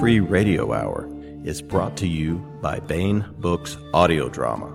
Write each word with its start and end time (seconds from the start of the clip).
Free 0.00 0.18
Radio 0.18 0.72
Hour 0.72 1.06
is 1.44 1.60
brought 1.60 1.94
to 1.98 2.06
you 2.08 2.36
by 2.62 2.80
Baen 2.80 3.22
Books 3.38 3.76
Audio 3.92 4.30
Drama, 4.30 4.74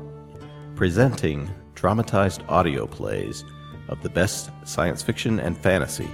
presenting 0.76 1.50
dramatized 1.74 2.44
audio 2.48 2.86
plays 2.86 3.44
of 3.90 4.04
the 4.04 4.10
best 4.10 4.52
science 4.66 5.02
fiction 5.02 5.40
and 5.40 5.58
fantasy 5.58 6.08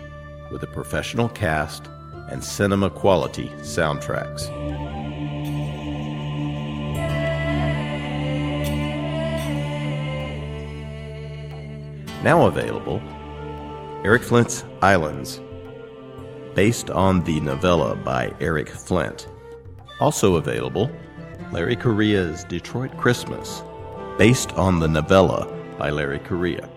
with 0.50 0.64
a 0.64 0.68
professional 0.68 1.28
cast 1.28 1.88
and 2.30 2.42
cinema 2.42 2.90
quality 2.90 3.50
soundtracks. 3.58 4.48
Now 12.24 12.48
available, 12.48 13.02
Eric 14.06 14.24
Flint's 14.24 14.64
Islands, 14.82 15.42
based 16.56 16.90
on 16.90 17.24
the 17.24 17.40
novella 17.40 17.96
by 17.96 18.34
Eric 18.40 18.70
Flint. 18.70 19.28
Also 20.00 20.36
available, 20.36 20.92
Larry 21.52 21.76
Correia's 21.76 22.44
Detroit 22.44 22.96
Christmas, 22.98 23.64
based 24.18 24.52
on 24.54 24.80
the 24.80 24.88
novella 24.88 25.48
by 25.78 25.90
Larry 25.90 26.20
Correia, 26.20 26.70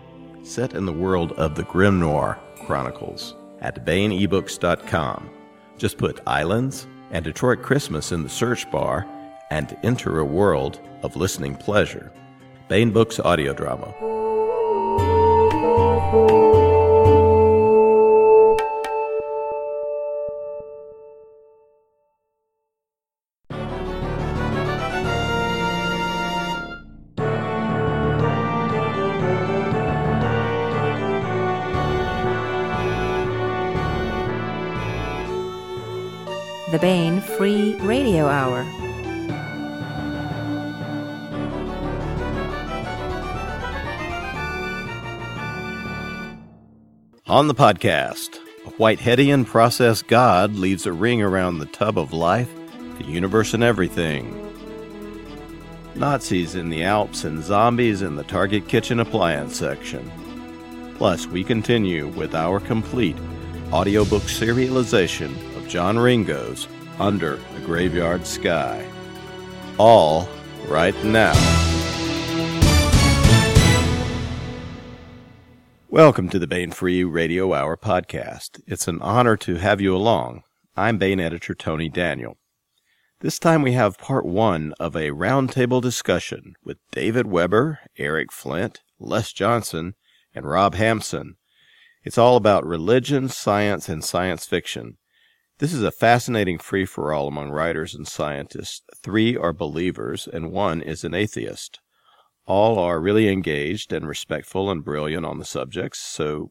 set 0.43 0.75
in 0.75 0.87
the 0.87 0.93
world 0.93 1.33
of 1.33 1.55
the 1.55 1.65
Grimnoir 1.65 2.39
Chronicles 2.67 3.35
at 3.61 3.85
BaenEbooks.com. 3.85 5.31
Just 5.79 5.99
put 5.99 6.21
Islands 6.27 6.87
and 7.11 7.25
Detroit 7.25 7.63
Christmas 7.63 8.13
in 8.13 8.23
the 8.23 8.29
search 8.29 8.71
bar 8.71 9.07
and 9.51 9.77
enter 9.83 10.19
a 10.19 10.25
world 10.25 10.81
of 11.03 11.17
listening 11.17 11.57
pleasure. 11.57 12.13
Baen 12.69 12.91
Books 12.91 13.21
Audio 13.21 13.53
Drama. 13.53 13.95
The 36.85 37.19
Free 37.39 37.75
Radio 37.77 38.27
Hour. 38.27 38.61
On 47.27 47.49
the 47.49 47.55
podcast, 47.55 48.39
a 48.67 48.71
Whiteheadian 48.73 49.47
process 49.47 50.03
god 50.03 50.57
leaves 50.57 50.85
a 50.85 50.93
ring 50.93 51.23
around 51.23 51.57
the 51.57 51.65
tub 51.65 51.97
of 51.97 52.13
life, 52.13 52.51
the 52.99 53.05
universe, 53.05 53.55
and 53.55 53.65
everything. 53.65 54.39
Nazis 55.95 56.55
in 56.55 56.69
the 56.69 56.85
Alps 56.85 57.25
and 57.25 57.43
zombies 57.43 58.03
in 58.03 58.17
the 58.17 58.25
Target 58.25 58.69
kitchen 58.69 59.01
appliance 59.01 59.57
section. 59.57 60.13
Plus, 60.97 61.27
we 61.27 61.45
continue 61.45 62.09
with 62.09 62.35
our 62.35 62.61
complete 62.61 63.17
audiobook 63.73 64.25
serialization 64.25 65.31
of 65.57 65.67
John 65.67 65.99
Ringo's 65.99 66.69
Under 67.01 67.41
a 67.57 67.61
Graveyard 67.61 68.25
Sky. 68.25 68.87
All 69.79 70.29
right 70.69 70.95
now. 71.05 71.33
Welcome 75.89 76.29
to 76.29 76.39
the 76.39 76.47
Baen 76.47 76.71
Free 76.71 77.03
Radio 77.03 77.53
Hour 77.53 77.77
podcast. 77.77 78.61
It's 78.69 78.87
an 78.87 79.03
honor 79.03 79.37
to 79.39 79.57
have 79.57 79.81
you 79.81 79.95
along. 79.97 80.45
I'm 80.77 80.97
Baen 80.99 81.19
editor 81.19 81.53
Tony 81.53 81.89
Daniel. 81.89 82.37
This 83.21 83.41
time 83.41 83.63
we 83.63 83.73
have 83.73 83.99
part 83.99 84.25
one 84.25 84.73
of 84.79 84.95
a 84.95 85.11
roundtable 85.11 85.83
discussion 85.83 86.55
with 86.63 86.79
David 86.93 87.27
Weber, 87.27 87.81
Eric 87.99 88.31
Flint, 88.31 88.83
Les 89.01 89.33
Johnson, 89.33 89.95
and 90.33 90.47
Rob 90.47 90.77
Hampson. 90.77 91.37
It's 92.05 92.19
all 92.19 92.37
about 92.37 92.65
religion, 92.65 93.29
science, 93.29 93.89
and 93.89 94.05
science 94.05 94.47
fiction. 94.47 94.99
This 95.59 95.73
is 95.73 95.85
a 95.85 95.93
fascinating 95.93 96.59
free 96.59 96.85
for 96.85 97.13
all 97.13 97.29
among 97.29 97.51
writers 97.51 97.95
and 97.95 98.09
scientists. 98.09 98.83
Three 98.97 99.37
are 99.37 99.53
believers, 99.53 100.27
and 100.27 100.51
one 100.51 100.83
is 100.83 101.05
an 101.05 101.15
atheist. 101.15 101.79
All 102.45 102.77
are 102.77 103.01
really 103.01 103.29
engaged 103.29 103.93
and 103.93 104.09
respectful 104.09 104.69
and 104.69 104.85
brilliant 104.85 105.25
on 105.25 105.39
the 105.39 105.45
subjects, 105.45 106.01
so 106.01 106.51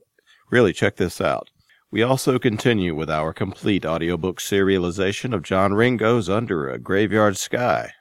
really 0.50 0.72
check 0.72 0.96
this 0.96 1.20
out. 1.20 1.50
We 1.92 2.02
also 2.02 2.40
continue 2.40 2.96
with 2.96 3.10
our 3.10 3.34
complete 3.34 3.86
audiobook 3.86 4.40
serialization 4.40 5.34
of 5.34 5.44
John 5.44 5.74
Ringo's 5.74 6.30
Under 6.30 6.70
a 6.70 6.80
Graveyard 6.80 7.36
Sky. 7.36 7.92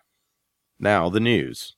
Now, 0.79 1.09
the 1.09 1.19
news. 1.19 1.75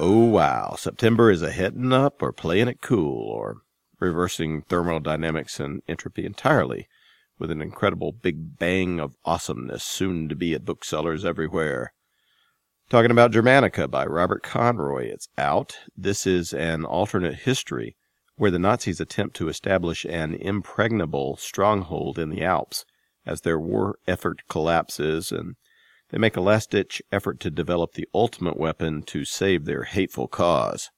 Oh 0.00 0.28
wow, 0.28 0.74
September 0.76 1.30
is 1.30 1.42
a 1.42 1.52
heading 1.52 1.92
up 1.92 2.20
or 2.20 2.32
playing 2.32 2.66
it 2.66 2.82
cool 2.82 3.30
or 3.30 3.62
reversing 4.00 4.62
thermodynamics 4.62 5.58
and 5.60 5.82
entropy 5.88 6.24
entirely 6.24 6.88
with 7.38 7.50
an 7.50 7.62
incredible 7.62 8.12
big 8.12 8.58
bang 8.58 8.98
of 9.00 9.16
awesomeness 9.24 9.84
soon 9.84 10.28
to 10.28 10.34
be 10.34 10.54
at 10.54 10.64
booksellers 10.64 11.24
everywhere. 11.24 11.92
Talking 12.90 13.10
about 13.10 13.32
Germanica 13.32 13.90
by 13.90 14.06
Robert 14.06 14.42
Conroy. 14.42 15.06
It's 15.06 15.28
out. 15.36 15.78
This 15.96 16.26
is 16.26 16.52
an 16.52 16.84
alternate 16.84 17.40
history 17.40 17.96
where 18.36 18.50
the 18.50 18.58
Nazis 18.58 19.00
attempt 19.00 19.36
to 19.36 19.48
establish 19.48 20.04
an 20.04 20.34
impregnable 20.34 21.36
stronghold 21.36 22.18
in 22.18 22.30
the 22.30 22.42
Alps 22.42 22.84
as 23.26 23.42
their 23.42 23.58
war 23.58 23.98
effort 24.06 24.40
collapses 24.48 25.30
and 25.30 25.56
they 26.10 26.18
make 26.18 26.36
a 26.36 26.40
last 26.40 26.70
ditch 26.70 27.02
effort 27.12 27.40
to 27.40 27.50
develop 27.50 27.92
the 27.92 28.08
ultimate 28.14 28.56
weapon 28.56 29.02
to 29.02 29.24
save 29.24 29.66
their 29.66 29.82
hateful 29.82 30.26
cause. 30.26 30.90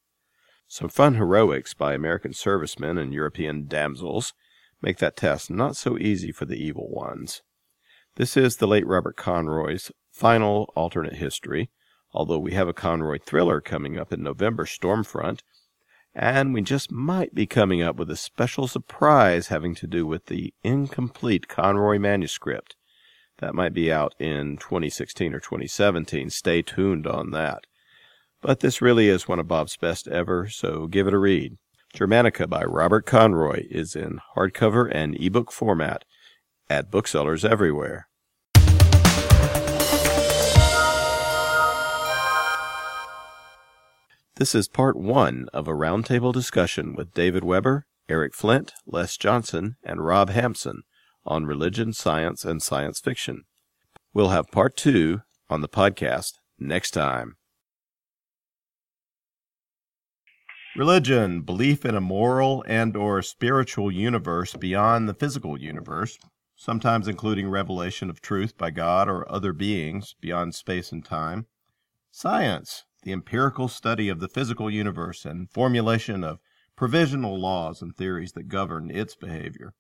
Some 0.73 0.89
fun 0.89 1.17
heroics 1.17 1.75
by 1.75 1.95
American 1.95 2.33
servicemen 2.33 2.97
and 2.97 3.13
European 3.13 3.67
damsels 3.67 4.35
make 4.81 4.99
that 4.99 5.17
task 5.17 5.51
not 5.51 5.75
so 5.75 5.99
easy 5.99 6.31
for 6.31 6.45
the 6.45 6.55
evil 6.55 6.89
ones. 6.89 7.43
This 8.15 8.37
is 8.37 8.57
the 8.57 8.69
late 8.69 8.87
Robert 8.87 9.17
Conroy's 9.17 9.91
final 10.13 10.73
alternate 10.77 11.17
history, 11.17 11.71
although 12.13 12.39
we 12.39 12.53
have 12.53 12.69
a 12.69 12.73
Conroy 12.73 13.19
thriller 13.19 13.61
coming 13.61 13.99
up 13.99 14.13
in 14.13 14.23
November, 14.23 14.65
Stormfront, 14.65 15.41
and 16.15 16.55
we 16.55 16.63
just 16.63 16.93
might 16.93 17.35
be 17.35 17.47
coming 17.47 17.83
up 17.83 17.97
with 17.97 18.09
a 18.09 18.17
special 18.17 18.69
surprise 18.69 19.49
having 19.49 19.75
to 19.75 19.89
do 19.89 20.07
with 20.07 20.27
the 20.27 20.55
incomplete 20.63 21.49
Conroy 21.49 21.99
manuscript. 21.99 22.77
That 23.39 23.57
might 23.57 23.75
be 23.75 23.91
out 23.91 24.15
in 24.21 24.57
2016 24.57 25.35
or 25.35 25.41
2017. 25.41 26.31
Stay 26.31 26.63
tuned 26.63 27.09
on 27.09 27.33
that. 27.33 27.67
But 28.43 28.61
this 28.61 28.81
really 28.81 29.09
is 29.09 29.29
one 29.29 29.39
of 29.39 29.49
Bob's 29.49 29.77
best 29.77 30.09
ever, 30.09 30.49
so 30.49 30.87
give 30.87 31.07
it 31.07 31.15
a 31.15 31.19
read. 31.19 31.59
Germanica 31.95 32.49
by 32.49 32.63
Robert 32.65 33.05
Conroy 33.05 33.67
is 33.69 33.95
in 33.95 34.21
hardcover 34.35 34.89
and 34.91 35.21
ebook 35.21 35.53
format 35.53 36.05
at 36.71 36.91
booksellers 36.91 37.45
everywhere. 37.45 38.07
This 44.37 44.55
is 44.55 44.69
part 44.69 44.97
one 44.97 45.49
of 45.53 45.69
a 45.69 45.73
roundtable 45.73 46.33
discussion 46.33 46.95
with 46.95 47.13
David 47.13 47.45
Weber, 47.45 47.85
Eric 48.09 48.35
Flint, 48.35 48.73
Les 48.87 49.19
Johnson, 49.19 49.77
and 49.85 50.07
Rob 50.07 50.31
Hampson 50.31 50.83
on 51.27 51.45
religion, 51.45 51.93
science, 51.93 52.47
and 52.47 52.63
science 52.63 53.01
fiction. 53.01 53.45
We'll 54.15 54.31
have 54.31 54.51
part 54.51 54.79
two 54.79 55.21
on 55.51 55.61
the 55.61 55.69
podcast 55.69 56.35
next 56.59 56.93
time. 56.93 57.37
Religion, 60.77 61.43
belief 61.43 61.85
in 61.85 61.97
a 61.97 62.01
moral 62.01 62.65
and 62.69 62.97
or 62.97 63.23
spiritual 63.23 63.91
universe 63.91 64.55
beyond 64.55 65.09
the 65.09 65.15
physical 65.15 65.61
universe, 65.61 66.17
sometimes 66.55 67.09
including 67.09 67.49
revelation 67.49 68.09
of 68.09 68.21
truth 68.21 68.57
by 68.57 68.71
God 68.71 69.09
or 69.09 69.31
other 69.31 69.53
beings 69.53 70.15
beyond 70.21 70.55
space 70.55 70.93
and 70.93 71.05
time. 71.05 71.47
Science, 72.13 72.85
the 73.03 73.13
empirical 73.13 73.67
study 73.67 74.09
of 74.09 74.21
the 74.21 74.29
physical 74.29 74.71
universe 74.71 75.25
and 75.25 75.51
formulation 75.51 76.23
of 76.23 76.39
provisional 76.77 77.37
laws 77.37 77.83
and 77.83 77.97
theories 77.97 78.33
that 78.33 78.49
govern 78.49 78.93
its 78.93 79.17
behavior. 79.17 79.75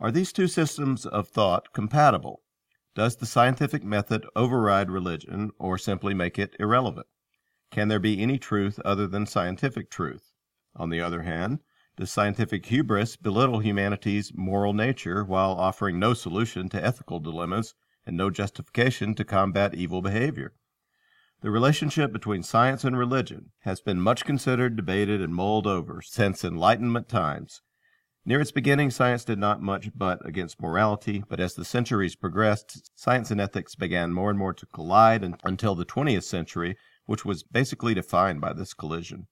Are 0.00 0.10
these 0.10 0.32
two 0.32 0.48
systems 0.48 1.06
of 1.06 1.28
thought 1.28 1.72
compatible? 1.72 2.42
Does 2.96 3.16
the 3.16 3.26
scientific 3.26 3.84
method 3.84 4.26
override 4.34 4.90
religion 4.90 5.52
or 5.56 5.78
simply 5.78 6.14
make 6.14 6.36
it 6.36 6.56
irrelevant? 6.58 7.06
Can 7.74 7.88
there 7.88 7.98
be 7.98 8.22
any 8.22 8.38
truth 8.38 8.78
other 8.84 9.08
than 9.08 9.26
scientific 9.26 9.90
truth? 9.90 10.30
On 10.76 10.90
the 10.90 11.00
other 11.00 11.22
hand, 11.22 11.58
does 11.96 12.08
scientific 12.08 12.66
hubris 12.66 13.16
belittle 13.16 13.58
humanity's 13.58 14.30
moral 14.32 14.72
nature 14.72 15.24
while 15.24 15.50
offering 15.50 15.98
no 15.98 16.14
solution 16.14 16.68
to 16.68 16.80
ethical 16.80 17.18
dilemmas 17.18 17.74
and 18.06 18.16
no 18.16 18.30
justification 18.30 19.12
to 19.16 19.24
combat 19.24 19.74
evil 19.74 20.02
behavior? 20.02 20.54
The 21.40 21.50
relationship 21.50 22.12
between 22.12 22.44
science 22.44 22.84
and 22.84 22.96
religion 22.96 23.50
has 23.62 23.80
been 23.80 24.00
much 24.00 24.24
considered, 24.24 24.76
debated, 24.76 25.20
and 25.20 25.34
mulled 25.34 25.66
over 25.66 26.00
since 26.00 26.44
Enlightenment 26.44 27.08
times. 27.08 27.60
Near 28.24 28.40
its 28.40 28.52
beginning, 28.52 28.92
science 28.92 29.24
did 29.24 29.40
not 29.40 29.60
much 29.60 29.90
butt 29.98 30.24
against 30.24 30.62
morality, 30.62 31.24
but 31.28 31.40
as 31.40 31.54
the 31.54 31.64
centuries 31.64 32.14
progressed, 32.14 32.92
science 32.94 33.32
and 33.32 33.40
ethics 33.40 33.74
began 33.74 34.12
more 34.12 34.30
and 34.30 34.38
more 34.38 34.54
to 34.54 34.66
collide 34.66 35.24
until 35.42 35.74
the 35.74 35.84
20th 35.84 36.22
century, 36.22 36.76
which 37.06 37.24
was 37.24 37.42
basically 37.42 37.94
defined 37.94 38.40
by 38.40 38.52
this 38.52 38.74
collision. 38.74 39.26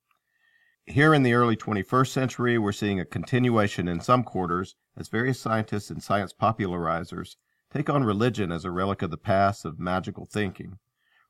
Here 0.86 1.14
in 1.14 1.22
the 1.22 1.34
early 1.34 1.56
21st 1.56 2.08
century, 2.08 2.58
we're 2.58 2.72
seeing 2.72 2.98
a 2.98 3.04
continuation 3.04 3.86
in 3.86 4.00
some 4.00 4.24
quarters 4.24 4.74
as 4.96 5.08
various 5.08 5.40
scientists 5.40 5.90
and 5.90 6.02
science 6.02 6.32
popularizers 6.32 7.36
take 7.72 7.88
on 7.88 8.04
religion 8.04 8.50
as 8.50 8.64
a 8.64 8.70
relic 8.70 9.00
of 9.00 9.10
the 9.10 9.16
past 9.16 9.64
of 9.64 9.78
magical 9.78 10.26
thinking. 10.26 10.78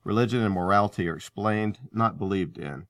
Religion 0.04 0.42
and 0.42 0.54
morality 0.54 1.08
are 1.08 1.16
explained, 1.16 1.78
not 1.92 2.18
believed 2.18 2.58
in. 2.58 2.86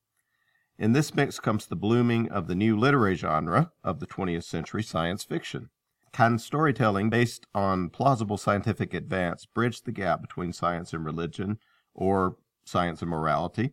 In 0.79 0.93
this 0.93 1.15
mix 1.15 1.39
comes 1.39 1.67
the 1.67 1.77
blooming 1.77 2.31
of 2.31 2.47
the 2.47 2.55
new 2.55 2.77
literary 2.77 3.15
genre 3.15 3.73
of 3.85 4.01
the 4.01 4.07
20th 4.07 4.45
century 4.45 4.83
science 4.83 5.23
fiction. 5.23 5.69
Can 6.13 6.39
storytelling 6.39 7.11
based 7.11 7.47
on 7.55 7.91
plausible 7.91 8.37
scientific 8.37 8.95
advance 8.95 9.47
bridge 9.47 9.83
the 9.83 9.93
gap 9.93 10.23
between 10.23 10.53
science 10.53 10.93
and 10.93 11.05
religion, 11.05 11.59
or 11.95 12.37
science 12.65 13.03
and 13.03 13.11
morality? 13.11 13.73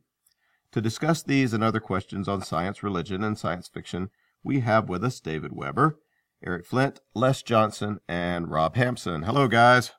To 0.72 0.82
discuss 0.82 1.24
these 1.24 1.54
and 1.54 1.64
other 1.64 1.80
questions 1.80 2.28
on 2.28 2.44
science, 2.44 2.84
religion, 2.84 3.24
and 3.24 3.38
science 3.38 3.68
fiction, 3.68 4.10
we 4.44 4.60
have 4.60 4.88
with 4.88 5.04
us 5.04 5.20
David 5.20 5.52
Weber, 5.54 5.98
Eric 6.46 6.66
Flint, 6.66 7.02
Les 7.16 7.42
Johnson, 7.42 8.00
and 8.08 8.52
Rob 8.52 8.76
Hampson. 8.76 9.24
Hello, 9.24 9.48
guys. 9.48 9.90
Uh, 9.90 9.94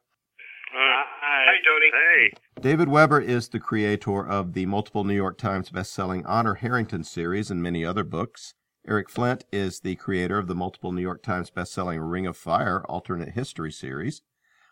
hi. 0.73 1.45
Hi, 1.47 1.57
Tony. 1.67 1.91
Hey. 1.93 2.61
David 2.61 2.89
Weber 2.89 3.21
is 3.21 3.49
the 3.49 3.59
creator 3.59 4.27
of 4.27 4.53
the 4.53 4.67
multiple 4.67 5.05
New 5.05 5.15
York 5.15 5.39
Times 5.39 5.71
bestselling 5.71 6.23
Honor 6.25 6.55
Harrington 6.55 7.05
series 7.05 7.51
and 7.51 7.63
many 7.63 7.85
other 7.85 8.05
books. 8.05 8.55
Eric 8.89 9.11
Flint 9.11 9.45
is 9.53 9.81
the 9.81 9.97
creator 9.97 10.39
of 10.39 10.47
the 10.47 10.55
multiple 10.55 10.93
New 10.93 11.03
York 11.03 11.23
Times 11.23 11.51
bestselling 11.51 12.11
Ring 12.11 12.27
of 12.27 12.37
Fire 12.37 12.85
alternate 12.89 13.31
history 13.31 13.73
series. 13.73 14.23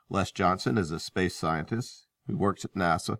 Les 0.09 0.31
Johnson 0.33 0.79
is 0.79 0.91
a 0.91 0.99
space 0.99 1.35
scientist 1.35 2.07
who 2.27 2.37
works 2.37 2.65
at 2.65 2.75
NASA 2.75 3.19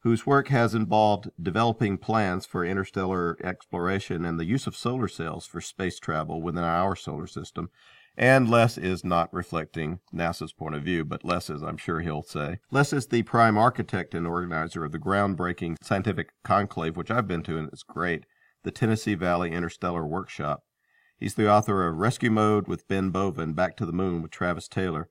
whose 0.00 0.26
work 0.26 0.48
has 0.48 0.74
involved 0.74 1.30
developing 1.40 1.98
plans 1.98 2.46
for 2.46 2.64
interstellar 2.64 3.36
exploration 3.42 4.24
and 4.24 4.38
the 4.38 4.44
use 4.44 4.66
of 4.66 4.76
solar 4.76 5.08
cells 5.08 5.46
for 5.46 5.60
space 5.60 5.98
travel 5.98 6.40
within 6.40 6.64
our 6.64 6.94
solar 6.94 7.26
system. 7.26 7.70
And 8.16 8.48
Les 8.48 8.78
is 8.78 9.04
not 9.04 9.32
reflecting 9.32 10.00
NASA's 10.14 10.52
point 10.52 10.74
of 10.74 10.82
view, 10.82 11.04
but 11.04 11.24
Les 11.24 11.50
is, 11.50 11.62
I'm 11.62 11.76
sure 11.76 12.00
he'll 12.00 12.22
say. 12.22 12.60
Les 12.70 12.92
is 12.92 13.08
the 13.08 13.22
prime 13.24 13.58
architect 13.58 14.14
and 14.14 14.26
organizer 14.26 14.84
of 14.84 14.92
the 14.92 14.98
groundbreaking 14.98 15.76
scientific 15.82 16.30
conclave, 16.42 16.96
which 16.96 17.10
I've 17.10 17.28
been 17.28 17.42
to, 17.42 17.58
and 17.58 17.68
it's 17.68 17.82
great, 17.82 18.24
the 18.64 18.70
Tennessee 18.70 19.14
Valley 19.14 19.52
Interstellar 19.52 20.06
Workshop. 20.06 20.62
He's 21.18 21.34
the 21.34 21.50
author 21.50 21.86
of 21.86 21.96
Rescue 21.96 22.30
Mode 22.30 22.68
with 22.68 22.88
Ben 22.88 23.10
Bova, 23.10 23.46
Back 23.48 23.76
to 23.78 23.86
the 23.86 23.92
Moon 23.92 24.22
with 24.22 24.30
Travis 24.30 24.68
Taylor, 24.68 25.10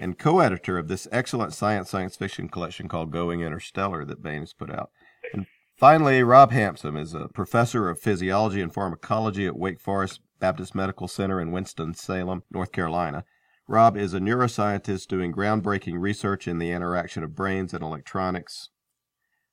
and 0.00 0.18
co-editor 0.18 0.78
of 0.78 0.88
this 0.88 1.08
excellent 1.12 1.52
science 1.52 1.90
science 1.90 2.16
fiction 2.16 2.48
collection 2.48 2.88
called 2.88 3.10
Going 3.10 3.40
Interstellar 3.40 4.04
that 4.04 4.22
Baen 4.22 4.40
has 4.40 4.52
put 4.52 4.70
out. 4.70 4.90
And 5.32 5.46
finally, 5.76 6.22
Rob 6.22 6.50
Hampson 6.52 6.96
is 6.96 7.14
a 7.14 7.28
professor 7.28 7.88
of 7.88 8.00
physiology 8.00 8.60
and 8.60 8.72
pharmacology 8.72 9.46
at 9.46 9.56
Wake 9.56 9.80
Forest 9.80 10.20
Baptist 10.40 10.74
Medical 10.74 11.08
Center 11.08 11.40
in 11.40 11.52
Winston-Salem, 11.52 12.42
North 12.50 12.72
Carolina. 12.72 13.24
Rob 13.66 13.96
is 13.96 14.12
a 14.12 14.20
neuroscientist 14.20 15.06
doing 15.06 15.32
groundbreaking 15.32 15.98
research 15.98 16.46
in 16.46 16.58
the 16.58 16.70
interaction 16.70 17.22
of 17.22 17.34
brains 17.34 17.72
and 17.72 17.82
electronics. 17.82 18.68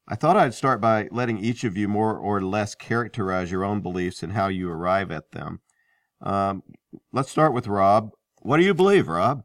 I 0.08 0.16
thought 0.16 0.36
I'd 0.36 0.54
start 0.54 0.82
by 0.82 1.08
letting 1.12 1.38
each 1.38 1.64
of 1.64 1.78
you 1.78 1.88
more 1.88 2.18
or 2.18 2.42
less 2.42 2.76
characterize 2.76 3.52
your 3.52 3.64
own 3.64 3.80
beliefs 3.80 4.22
and 4.22 4.34
how 4.34 4.50
you 4.50 4.70
arrive 4.70 5.12
at 5.12 5.32
them. 5.32 5.62
Um, 6.20 6.64
let's 7.14 7.32
start 7.32 7.54
with 7.54 7.68
Rob. 7.68 8.12
What 8.42 8.58
do 8.58 8.64
you 8.64 8.74
believe, 8.74 9.08
Rob? 9.08 9.44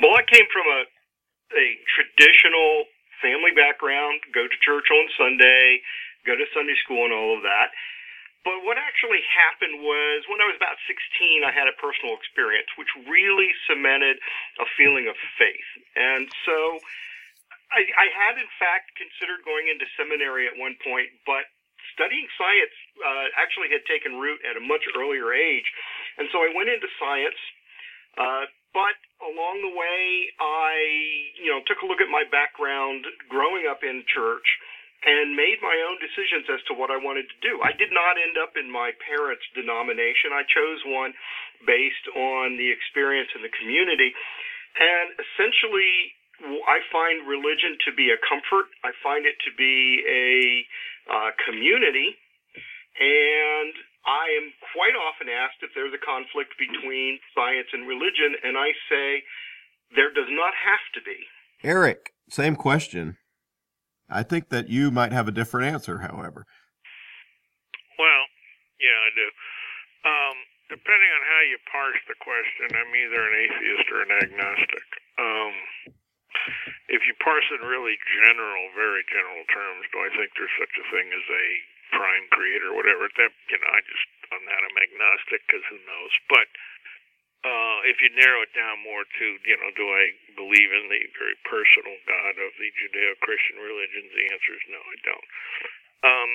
Well, 0.00 0.14
I 0.14 0.22
came 0.28 0.44
from 0.52 0.66
a 0.68 0.84
a 1.54 1.78
traditional 1.94 2.90
family 3.22 3.54
background, 3.54 4.20
go 4.34 4.46
to 4.46 4.56
church 4.64 4.90
on 4.90 5.06
Sunday, 5.14 5.80
go 6.26 6.34
to 6.34 6.46
Sunday 6.50 6.74
school 6.82 7.06
and 7.06 7.14
all 7.14 7.36
of 7.38 7.42
that. 7.46 7.70
But 8.42 8.62
what 8.62 8.78
actually 8.78 9.22
happened 9.26 9.82
was 9.82 10.22
when 10.30 10.38
I 10.38 10.46
was 10.46 10.54
about 10.54 10.78
16, 10.86 11.42
I 11.42 11.50
had 11.50 11.66
a 11.66 11.74
personal 11.82 12.14
experience 12.14 12.70
which 12.78 12.90
really 13.10 13.50
cemented 13.66 14.22
a 14.62 14.66
feeling 14.78 15.10
of 15.10 15.18
faith. 15.34 15.70
And 15.98 16.30
so 16.46 16.78
I, 17.74 17.82
I 17.98 18.06
had, 18.14 18.38
in 18.38 18.50
fact, 18.62 18.94
considered 18.94 19.42
going 19.42 19.66
into 19.66 19.82
seminary 19.98 20.46
at 20.46 20.54
one 20.54 20.78
point, 20.78 21.10
but 21.26 21.50
studying 21.90 22.30
science 22.38 22.74
uh, 23.02 23.34
actually 23.34 23.74
had 23.74 23.82
taken 23.90 24.22
root 24.22 24.38
at 24.46 24.54
a 24.54 24.62
much 24.62 24.86
earlier 24.94 25.34
age. 25.34 25.66
And 26.18 26.30
so 26.30 26.46
I 26.46 26.54
went 26.54 26.70
into 26.70 26.86
science. 27.02 27.40
Uh, 28.14 28.46
but 28.70 28.94
along 29.26 29.62
the 29.62 29.74
way, 29.74 30.30
I, 30.38 30.72
you 31.42 31.50
know, 31.50 31.60
took 31.66 31.82
a 31.82 31.86
look 31.86 32.00
at 32.00 32.10
my 32.10 32.22
background 32.30 33.04
growing 33.28 33.66
up 33.66 33.82
in 33.82 34.06
church 34.06 34.46
and 35.06 35.36
made 35.36 35.62
my 35.62 35.76
own 35.86 36.00
decisions 36.02 36.48
as 36.50 36.62
to 36.66 36.74
what 36.74 36.90
I 36.90 36.98
wanted 36.98 37.28
to 37.30 37.38
do. 37.44 37.60
I 37.62 37.70
did 37.76 37.92
not 37.92 38.18
end 38.18 38.38
up 38.40 38.56
in 38.58 38.66
my 38.66 38.90
parents' 39.04 39.44
denomination. 39.54 40.34
I 40.34 40.42
chose 40.48 40.80
one 40.86 41.12
based 41.62 42.06
on 42.16 42.56
the 42.58 42.70
experience 42.70 43.30
in 43.36 43.42
the 43.42 43.52
community. 43.54 44.10
And 44.78 45.14
essentially, 45.14 46.16
I 46.66 46.82
find 46.90 47.28
religion 47.28 47.78
to 47.86 47.94
be 47.94 48.10
a 48.10 48.18
comfort. 48.18 48.68
I 48.82 48.92
find 49.00 49.24
it 49.24 49.38
to 49.46 49.50
be 49.54 50.02
a 50.04 50.66
uh, 51.06 51.30
community. 51.46 52.16
And 52.98 53.72
I 54.06 54.30
am 54.38 54.54
quite 54.70 54.94
often 54.94 55.26
asked 55.26 55.66
if 55.66 55.74
there's 55.74 55.94
a 55.94 55.98
conflict 55.98 56.54
between 56.54 57.18
science 57.34 57.66
and 57.74 57.90
religion, 57.90 58.38
and 58.46 58.54
I 58.54 58.70
say 58.86 59.26
there 59.98 60.14
does 60.14 60.30
not 60.30 60.54
have 60.54 60.86
to 60.94 61.00
be. 61.02 61.18
Eric, 61.66 62.14
same 62.30 62.54
question. 62.54 63.18
I 64.06 64.22
think 64.22 64.50
that 64.54 64.70
you 64.70 64.94
might 64.94 65.10
have 65.10 65.26
a 65.26 65.34
different 65.34 65.66
answer, 65.66 65.98
however. 65.98 66.46
Well, 67.98 68.24
yeah, 68.78 68.94
I 68.94 69.10
do. 69.10 69.26
Um, 70.06 70.36
depending 70.70 71.10
on 71.10 71.22
how 71.26 71.42
you 71.50 71.58
parse 71.66 71.98
the 72.06 72.18
question, 72.22 72.78
I'm 72.78 72.94
either 72.94 73.20
an 73.26 73.34
atheist 73.34 73.86
or 73.90 74.00
an 74.06 74.12
agnostic. 74.22 74.88
Um, 75.18 75.54
if 76.86 77.02
you 77.10 77.14
parse 77.18 77.46
it 77.50 77.58
in 77.58 77.66
really 77.66 77.98
general, 78.22 78.70
very 78.78 79.02
general 79.10 79.42
terms, 79.50 79.90
do 79.90 79.98
I 79.98 80.10
think 80.14 80.30
there's 80.38 80.58
such 80.62 80.74
a 80.78 80.86
thing 80.94 81.10
as 81.10 81.26
a 81.26 81.46
prime 81.96 82.28
creator 82.28 82.70
or 82.70 82.76
whatever. 82.76 83.08
That 83.08 83.32
you 83.48 83.56
know, 83.56 83.70
I 83.72 83.80
just 83.80 84.06
on 84.36 84.42
that 84.44 84.60
I'm 84.60 84.78
agnostic 84.78 85.40
because 85.48 85.64
who 85.72 85.80
knows. 85.88 86.12
But 86.28 86.48
uh, 87.48 87.78
if 87.88 87.98
you 88.04 88.12
narrow 88.12 88.44
it 88.44 88.52
down 88.52 88.84
more 88.84 89.08
to 89.08 89.26
you 89.48 89.56
know, 89.56 89.72
do 89.72 89.86
I 89.88 90.12
believe 90.36 90.70
in 90.76 90.92
the 90.92 91.02
very 91.16 91.38
personal 91.48 91.96
God 92.04 92.34
of 92.36 92.52
the 92.60 92.68
Judeo-Christian 92.76 93.56
religions? 93.56 94.12
The 94.12 94.28
answer 94.28 94.52
is 94.52 94.64
no, 94.68 94.80
I 94.84 94.96
don't. 95.00 95.28
Um, 96.04 96.30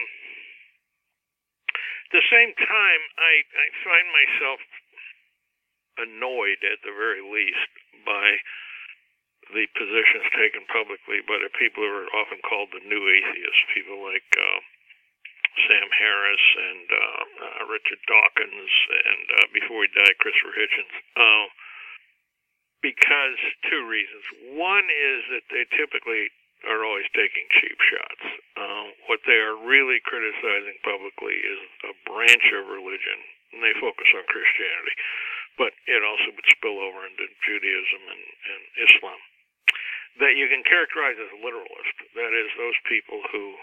at 2.11 2.19
the 2.19 2.27
same 2.27 2.51
time, 2.59 3.01
I, 3.15 3.33
I 3.55 3.67
find 3.87 4.07
myself 4.11 4.59
annoyed 5.95 6.59
at 6.59 6.83
the 6.83 6.91
very 6.91 7.23
least 7.23 7.71
by 8.03 8.35
the 9.51 9.67
positions 9.75 10.27
taken 10.35 10.63
publicly 10.71 11.19
by 11.27 11.39
the 11.39 11.51
people 11.59 11.83
who 11.83 11.91
are 11.91 12.11
often 12.15 12.39
called 12.43 12.71
the 12.71 12.83
new 12.87 13.03
atheists, 13.11 13.75
people 13.75 13.99
like 13.99 14.27
uh, 14.35 14.59
Sam 15.67 15.87
Harris 15.91 16.45
and 16.57 16.87
uh, 16.87 16.99
uh, 16.99 17.61
Richard 17.67 18.01
Dawkins, 18.07 18.73
and 18.91 19.25
uh, 19.35 19.47
before 19.51 19.83
he 19.83 19.89
died, 19.91 20.15
Christopher 20.19 20.55
Hitchens. 20.55 20.95
Uh, 21.15 21.47
because 22.81 23.37
two 23.69 23.85
reasons. 23.85 24.25
One 24.57 24.89
is 24.89 25.21
that 25.29 25.45
they 25.53 25.69
typically 25.77 26.33
are 26.65 26.85
always 26.85 27.09
taking 27.13 27.45
cheap 27.57 27.77
shots. 27.77 28.25
Uh, 28.57 28.85
what 29.09 29.21
they 29.25 29.37
are 29.37 29.57
really 29.57 30.01
criticizing 30.05 30.77
publicly 30.85 31.37
is 31.37 31.61
a 31.89 31.93
branch 32.05 32.45
of 32.53 32.69
religion, 32.69 33.17
and 33.53 33.61
they 33.65 33.73
focus 33.81 34.09
on 34.13 34.25
Christianity, 34.29 34.95
but 35.57 35.73
it 35.89 36.01
also 36.05 36.33
would 36.33 36.49
spill 36.53 36.77
over 36.77 37.05
into 37.05 37.25
Judaism 37.45 38.01
and, 38.01 38.23
and 38.49 38.61
Islam. 38.89 39.21
That 40.19 40.35
you 40.37 40.51
can 40.51 40.61
characterize 40.67 41.17
as 41.17 41.31
literalist. 41.41 41.95
That 42.13 42.33
is, 42.35 42.49
those 42.59 42.77
people 42.85 43.23
who 43.31 43.55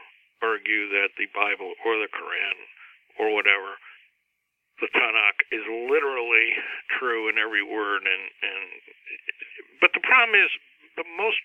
argue 0.43 0.89
that 0.95 1.15
the 1.19 1.27
Bible 1.35 1.75
or 1.85 1.99
the 1.99 2.11
Quran 2.11 2.57
or 3.19 3.35
whatever, 3.35 3.79
the 4.79 4.91
Tanakh, 4.95 5.39
is 5.51 5.67
literally 5.67 6.55
true 6.99 7.27
in 7.27 7.39
every 7.39 7.63
word. 7.67 8.07
And, 8.07 8.23
and 8.43 8.63
but 9.83 9.91
the 9.95 10.05
problem 10.05 10.39
is, 10.39 10.51
the 10.95 11.07
most 11.19 11.39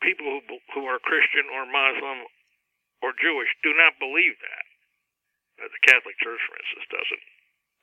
people 0.00 0.26
who 0.28 0.40
who 0.72 0.82
are 0.88 1.00
Christian 1.00 1.48
or 1.52 1.64
Muslim 1.68 2.28
or 3.00 3.12
Jewish 3.16 3.50
do 3.64 3.72
not 3.76 4.00
believe 4.00 4.36
that. 4.40 4.64
The 5.62 5.84
Catholic 5.86 6.16
Church, 6.18 6.42
for 6.48 6.56
instance, 6.58 6.86
doesn't 6.90 7.24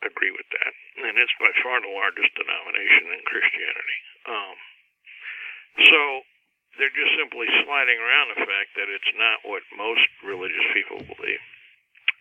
agree 0.04 0.32
with 0.32 0.48
that, 0.52 0.74
and 1.06 1.16
it's 1.16 1.32
by 1.40 1.52
far 1.64 1.80
the 1.80 1.92
largest 1.92 2.32
denomination 2.36 3.14
in 3.14 3.22
Christianity. 3.24 4.00
Um, 4.28 4.56
so 5.88 6.00
they're 6.80 6.96
just 6.96 7.12
simply 7.20 7.46
sliding 7.68 8.00
around 8.00 8.32
the 8.32 8.48
fact 8.48 8.72
that 8.80 8.88
it's 8.88 9.14
not 9.20 9.44
what 9.44 9.62
most 9.76 10.08
religious 10.24 10.64
people 10.72 11.04
believe. 11.04 11.44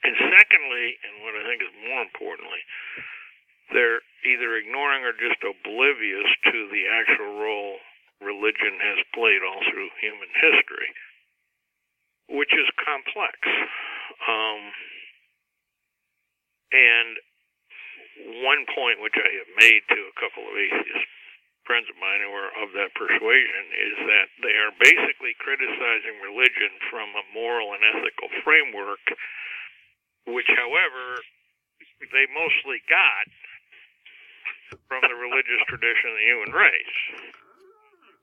And 0.03 0.15
secondly, 0.35 0.99
and 1.07 1.23
what 1.23 1.39
I 1.39 1.47
think 1.47 1.63
is 1.63 1.75
more 1.87 2.03
importantly, 2.03 2.63
they're 3.71 4.03
either 4.27 4.59
ignoring 4.59 5.07
or 5.07 5.15
just 5.15 5.39
oblivious 5.47 6.27
to 6.51 6.59
the 6.75 6.91
actual 6.91 7.39
role 7.39 7.79
religion 8.19 8.83
has 8.83 8.99
played 9.15 9.47
all 9.47 9.63
through 9.71 9.91
human 10.03 10.31
history, 10.35 10.91
which 12.35 12.51
is 12.51 12.67
complex. 12.83 13.39
Um, 14.27 14.63
and 16.75 17.11
one 18.43 18.67
point 18.75 18.99
which 18.99 19.15
I 19.15 19.31
have 19.39 19.51
made 19.63 19.87
to 19.87 20.01
a 20.11 20.19
couple 20.19 20.43
of 20.43 20.55
atheist 20.59 21.07
friends 21.69 21.85
of 21.93 22.01
mine 22.01 22.25
who 22.25 22.33
are 22.33 22.49
of 22.65 22.73
that 22.73 22.97
persuasion 22.97 23.65
is 23.77 23.97
that 24.09 24.29
they 24.41 24.57
are 24.57 24.73
basically 24.81 25.37
criticizing 25.37 26.17
religion 26.25 26.73
from 26.89 27.13
a 27.13 27.25
moral 27.37 27.77
and 27.77 27.85
ethical 27.85 28.33
framework, 28.41 29.05
which, 30.25 30.49
however, 30.57 31.21
they 32.09 32.25
mostly 32.33 32.81
got 32.89 33.29
from 34.89 35.05
the 35.05 35.13
religious 35.13 35.61
tradition 35.71 36.09
of 36.09 36.17
the 36.17 36.25
human 36.25 36.53
race. 36.57 36.99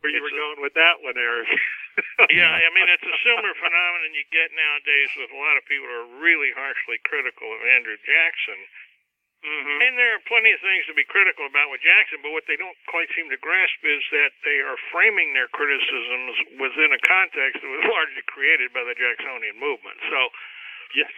Where 0.01 0.09
you 0.09 0.25
were 0.25 0.33
going 0.33 0.65
with 0.65 0.73
that 0.73 1.05
one, 1.05 1.17
Eric? 1.17 1.49
yeah, 2.33 2.51
I 2.51 2.69
mean 2.75 2.91
it's 2.91 3.07
a 3.07 3.17
similar 3.23 3.55
phenomenon 3.55 4.11
you 4.11 4.27
get 4.29 4.51
nowadays 4.51 5.11
with 5.15 5.31
a 5.31 5.39
lot 5.39 5.55
of 5.55 5.63
people 5.65 5.87
who 5.87 5.95
are 5.95 6.11
really 6.19 6.51
harshly 6.51 6.99
critical 7.07 7.47
of 7.47 7.63
Andrew 7.63 7.95
Jackson 8.03 8.59
Mm-hmm. 9.45 9.77
And 9.77 9.93
there 9.93 10.17
are 10.17 10.23
plenty 10.25 10.49
of 10.57 10.61
things 10.65 10.89
to 10.89 10.97
be 10.97 11.05
critical 11.05 11.45
about 11.45 11.69
with 11.69 11.85
Jackson, 11.85 12.17
but 12.25 12.33
what 12.33 12.49
they 12.49 12.57
don't 12.57 12.75
quite 12.89 13.05
seem 13.13 13.29
to 13.29 13.37
grasp 13.37 13.77
is 13.85 14.01
that 14.09 14.33
they 14.41 14.57
are 14.65 14.73
framing 14.89 15.37
their 15.37 15.45
criticisms 15.53 16.57
within 16.57 16.89
a 16.89 17.01
context 17.05 17.61
that 17.61 17.69
was 17.69 17.85
largely 17.93 18.25
created 18.25 18.73
by 18.73 18.81
the 18.81 18.97
Jacksonian 18.97 19.61
movement. 19.61 20.01
So, 20.09 20.19
yes, 20.97 21.13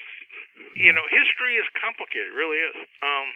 you 0.75 0.91
know, 0.91 1.07
history 1.07 1.55
is 1.55 1.67
complicated, 1.79 2.35
it 2.35 2.37
really 2.37 2.59
is. 2.59 2.75
Um, 2.99 3.27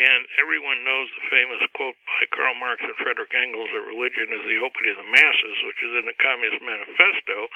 and 0.00 0.24
everyone 0.40 0.80
knows 0.80 1.12
the 1.12 1.28
famous 1.28 1.60
quote 1.76 1.96
by 2.08 2.24
Karl 2.32 2.56
Marx 2.56 2.80
and 2.80 2.96
Frederick 2.96 3.36
Engels 3.36 3.68
that 3.68 3.84
religion 3.84 4.32
is 4.32 4.40
the 4.48 4.64
opiate 4.64 4.96
of 4.96 5.04
the 5.04 5.12
masses, 5.12 5.56
which 5.68 5.80
is 5.84 5.92
in 6.00 6.08
the 6.08 6.16
Communist 6.16 6.64
Manifesto. 6.64 7.52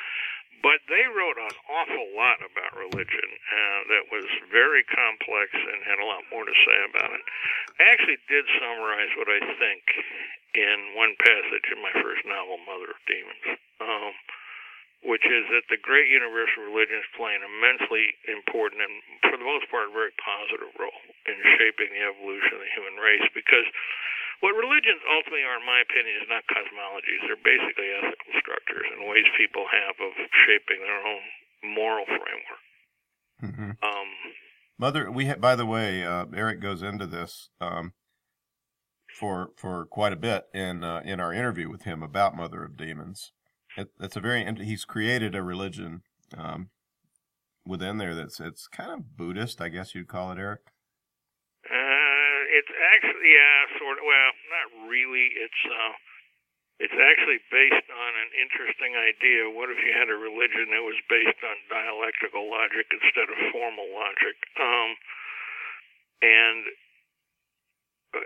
But 0.60 0.84
they 0.88 1.04
wrote 1.08 1.40
an 1.40 1.56
awful 1.68 2.08
lot 2.16 2.40
about 2.40 2.76
religion 2.76 3.28
uh, 3.48 3.80
that 3.92 4.04
was 4.08 4.24
very 4.48 4.84
complex 4.84 5.52
and 5.52 5.84
had 5.84 6.00
a 6.00 6.08
lot 6.08 6.24
more 6.32 6.44
to 6.44 6.56
say 6.64 6.78
about 6.88 7.12
it. 7.12 7.24
I 7.80 7.92
actually 7.92 8.20
did 8.28 8.44
summarize 8.60 9.12
what 9.16 9.28
I 9.28 9.40
think 9.60 9.82
in 10.56 10.96
one 10.96 11.16
passage 11.20 11.68
in 11.68 11.80
my 11.84 11.92
first 12.00 12.24
novel, 12.24 12.60
Mother 12.64 12.96
of 12.96 13.00
Demons, 13.04 13.60
um, 13.80 14.12
which 15.04 15.24
is 15.28 15.44
that 15.52 15.68
the 15.68 15.80
great 15.80 16.08
universal 16.08 16.64
religions 16.64 17.04
play 17.12 17.36
an 17.36 17.44
immensely 17.44 18.16
important 18.24 18.80
and, 18.80 18.94
for 19.28 19.36
the 19.36 19.44
most 19.44 19.68
part, 19.68 19.92
very 19.92 20.16
positive 20.16 20.72
role 20.80 21.00
in 21.28 21.36
shaping 21.60 21.92
the 21.92 22.04
evolution 22.08 22.56
of 22.56 22.64
the 22.64 22.72
human 22.72 22.96
race 22.96 23.28
because 23.36 23.68
what 24.40 24.56
religions 24.56 25.00
ultimately 25.08 25.44
are, 25.44 25.60
in 25.60 25.64
my 25.68 25.80
opinion, 25.84 26.20
is 26.20 26.28
not 26.28 26.44
cosmologies. 26.48 27.20
They're 27.24 27.40
basically 27.40 27.92
ethical 27.96 28.32
structures 28.40 28.88
and 28.92 29.08
ways 29.08 29.28
people 29.36 29.64
have 29.68 29.96
of 30.00 30.12
shaping 30.48 30.80
their 30.80 31.00
own 31.04 31.24
moral 31.64 32.04
framework. 32.08 32.64
Mm-hmm. 33.44 33.70
Um, 33.84 34.08
Mother, 34.78 35.10
we 35.10 35.26
ha- 35.26 35.40
by 35.40 35.54
the 35.56 35.66
way, 35.66 36.04
uh, 36.04 36.26
Eric 36.34 36.60
goes 36.60 36.82
into 36.82 37.06
this 37.06 37.48
um, 37.60 37.92
for 39.12 39.50
for 39.56 39.86
quite 39.86 40.12
a 40.12 40.16
bit 40.16 40.44
in 40.52 40.82
uh, 40.82 41.00
in 41.04 41.20
our 41.20 41.32
interview 41.32 41.70
with 41.70 41.82
him 41.82 42.02
about 42.02 42.36
Mother 42.36 42.64
of 42.64 42.76
Demons. 42.76 43.32
It, 43.76 43.88
it's 44.00 44.16
a 44.16 44.20
very 44.20 44.44
he's 44.64 44.84
created 44.84 45.34
a 45.34 45.42
religion 45.42 46.02
um, 46.36 46.70
within 47.66 47.98
there 47.98 48.14
that's 48.14 48.40
it's 48.40 48.68
kind 48.68 48.92
of 48.92 49.16
Buddhist, 49.16 49.60
I 49.60 49.68
guess 49.68 49.94
you'd 49.94 50.08
call 50.08 50.32
it, 50.32 50.38
Eric. 50.38 50.60
It's 52.54 52.70
actually, 52.70 53.34
yeah, 53.34 53.66
sort 53.82 53.98
of. 53.98 54.06
Well, 54.06 54.30
not 54.54 54.68
really. 54.86 55.26
It's 55.36 55.62
uh, 55.66 55.92
it's 56.78 56.94
actually 56.94 57.42
based 57.50 57.90
on 57.90 58.12
an 58.14 58.30
interesting 58.38 58.94
idea. 58.94 59.50
What 59.50 59.74
if 59.74 59.78
you 59.82 59.90
had 59.90 60.06
a 60.06 60.14
religion 60.14 60.70
that 60.70 60.86
was 60.86 60.94
based 61.10 61.42
on 61.42 61.56
dialectical 61.66 62.46
logic 62.46 62.86
instead 62.94 63.26
of 63.26 63.36
formal 63.50 63.90
logic? 63.90 64.38
Um, 64.54 64.90
and 66.22 66.62
uh, 68.14 68.22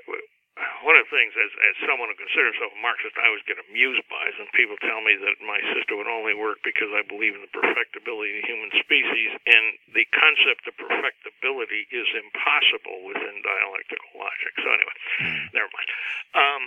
one 0.83 0.99
of 0.99 1.07
the 1.07 1.13
things, 1.15 1.35
as, 1.39 1.53
as 1.71 1.75
someone 1.87 2.11
who 2.11 2.19
considers 2.19 2.55
himself 2.55 2.75
a 2.75 2.81
Marxist, 2.83 3.15
I 3.19 3.31
always 3.31 3.47
get 3.47 3.59
amused 3.63 4.03
by 4.11 4.31
is 4.31 4.39
when 4.39 4.51
people 4.55 4.79
tell 4.83 4.99
me 5.03 5.15
that 5.19 5.39
my 5.43 5.59
system 5.75 5.99
would 6.03 6.11
only 6.11 6.35
work 6.35 6.63
because 6.67 6.91
I 6.95 7.07
believe 7.07 7.35
in 7.35 7.43
the 7.43 7.55
perfectibility 7.55 8.35
of 8.35 8.39
the 8.43 8.47
human 8.47 8.71
species, 8.79 9.31
and 9.47 9.65
the 9.95 10.07
concept 10.11 10.67
of 10.67 10.75
perfectibility 10.79 11.87
is 11.95 12.09
impossible 12.15 13.07
within 13.07 13.43
dialectical 13.43 14.11
logic. 14.19 14.53
So 14.59 14.69
anyway, 14.71 14.97
hmm. 15.23 15.43
never 15.55 15.71
mind. 15.71 15.91
Um, 16.35 16.63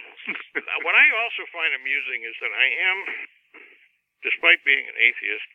what 0.88 0.96
I 0.96 1.06
also 1.24 1.44
find 1.52 1.72
amusing 1.76 2.24
is 2.24 2.36
that 2.40 2.54
I 2.56 2.68
am, 2.88 2.98
despite 4.24 4.64
being 4.64 4.88
an 4.88 4.98
atheist, 5.00 5.50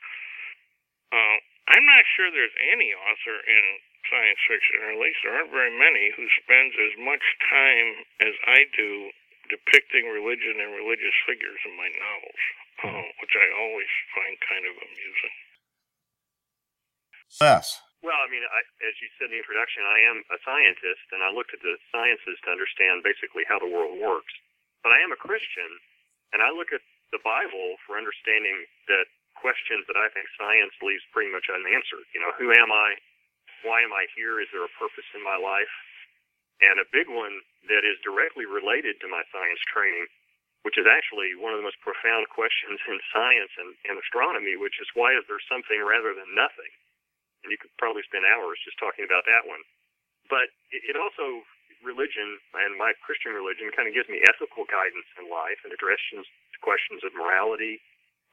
uh, 1.12 1.36
I'm 1.66 1.86
not 1.86 2.04
sure 2.14 2.30
there's 2.30 2.54
any 2.70 2.94
author 2.94 3.38
in 3.42 3.64
science 4.10 4.40
fiction, 4.46 4.82
or 4.82 4.94
at 4.94 5.00
least 5.02 5.20
there 5.22 5.34
aren't 5.34 5.54
very 5.54 5.72
many, 5.72 6.12
who 6.14 6.26
spends 6.42 6.74
as 6.78 6.94
much 6.98 7.24
time 7.48 7.88
as 8.22 8.34
I 8.46 8.66
do 8.74 9.10
depicting 9.48 10.10
religion 10.10 10.58
and 10.58 10.74
religious 10.74 11.14
figures 11.26 11.60
in 11.62 11.74
my 11.78 11.90
novels, 11.94 12.42
uh, 12.82 13.06
which 13.22 13.34
I 13.38 13.46
always 13.54 13.92
find 14.14 14.34
kind 14.42 14.64
of 14.66 14.74
amusing. 14.74 15.36
Yes. 17.40 17.78
Well, 18.04 18.18
I 18.22 18.28
mean, 18.30 18.44
I, 18.46 18.60
as 18.86 18.94
you 19.02 19.08
said 19.18 19.32
in 19.32 19.38
the 19.38 19.42
introduction, 19.42 19.82
I 19.82 19.98
am 20.06 20.22
a 20.30 20.38
scientist, 20.46 21.04
and 21.10 21.26
I 21.26 21.34
looked 21.34 21.50
at 21.56 21.62
the 21.62 21.74
sciences 21.90 22.38
to 22.44 22.54
understand 22.54 23.02
basically 23.02 23.42
how 23.48 23.58
the 23.58 23.70
world 23.70 23.98
works. 23.98 24.30
But 24.86 24.94
I 24.94 25.02
am 25.02 25.10
a 25.10 25.18
Christian, 25.18 25.70
and 26.30 26.42
I 26.42 26.54
look 26.54 26.70
at 26.70 26.84
the 27.10 27.22
Bible 27.26 27.80
for 27.86 27.98
understanding 27.98 28.66
that 28.86 29.10
questions 29.38 29.86
that 29.90 29.98
I 29.98 30.06
think 30.14 30.26
science 30.38 30.74
leaves 30.82 31.02
pretty 31.10 31.30
much 31.32 31.50
unanswered. 31.50 32.06
You 32.14 32.22
know, 32.22 32.32
who 32.38 32.54
am 32.54 32.70
I? 32.70 32.98
Why 33.66 33.82
am 33.82 33.90
I 33.90 34.06
here? 34.14 34.38
Is 34.38 34.48
there 34.54 34.64
a 34.64 34.78
purpose 34.78 35.06
in 35.12 35.20
my 35.26 35.34
life? 35.34 35.70
And 36.62 36.80
a 36.80 36.88
big 36.88 37.10
one 37.10 37.42
that 37.68 37.84
is 37.84 38.00
directly 38.00 38.46
related 38.46 38.96
to 39.02 39.12
my 39.12 39.20
science 39.28 39.60
training, 39.68 40.08
which 40.64 40.80
is 40.80 40.88
actually 40.88 41.36
one 41.36 41.52
of 41.52 41.60
the 41.60 41.66
most 41.66 41.82
profound 41.84 42.30
questions 42.32 42.80
in 42.88 42.96
science 43.12 43.52
and, 43.60 43.76
and 43.90 44.00
astronomy, 44.00 44.56
which 44.56 44.80
is 44.80 44.88
why 44.96 45.12
is 45.12 45.26
there 45.28 45.42
something 45.50 45.82
rather 45.84 46.16
than 46.16 46.32
nothing? 46.32 46.72
And 47.44 47.52
you 47.52 47.60
could 47.60 47.74
probably 47.76 48.06
spend 48.08 48.24
hours 48.24 48.56
just 48.64 48.80
talking 48.80 49.04
about 49.04 49.28
that 49.28 49.44
one. 49.44 49.60
But 50.32 50.48
it, 50.72 50.94
it 50.94 50.96
also, 50.96 51.44
religion 51.84 52.40
and 52.56 52.74
my 52.80 52.96
Christian 53.04 53.36
religion 53.36 53.70
kind 53.74 53.86
of 53.86 53.94
gives 53.94 54.08
me 54.08 54.24
ethical 54.24 54.64
guidance 54.66 55.06
in 55.20 55.28
life 55.28 55.60
and 55.62 55.70
addresses 55.70 56.24
questions 56.64 57.04
of 57.04 57.12
morality, 57.14 57.78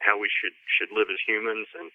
how 0.02 0.16
we 0.16 0.26
should 0.32 0.56
should 0.66 0.90
live 0.90 1.12
as 1.12 1.20
humans, 1.22 1.68
and 1.76 1.92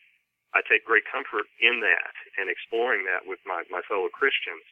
I 0.54 0.66
take 0.66 0.82
great 0.86 1.06
comfort 1.06 1.46
in 1.62 1.82
that 1.86 2.14
and 2.42 2.50
exploring 2.50 3.06
that 3.06 3.26
with 3.30 3.38
my, 3.46 3.62
my 3.70 3.86
fellow 3.86 4.10
Christians. 4.10 4.66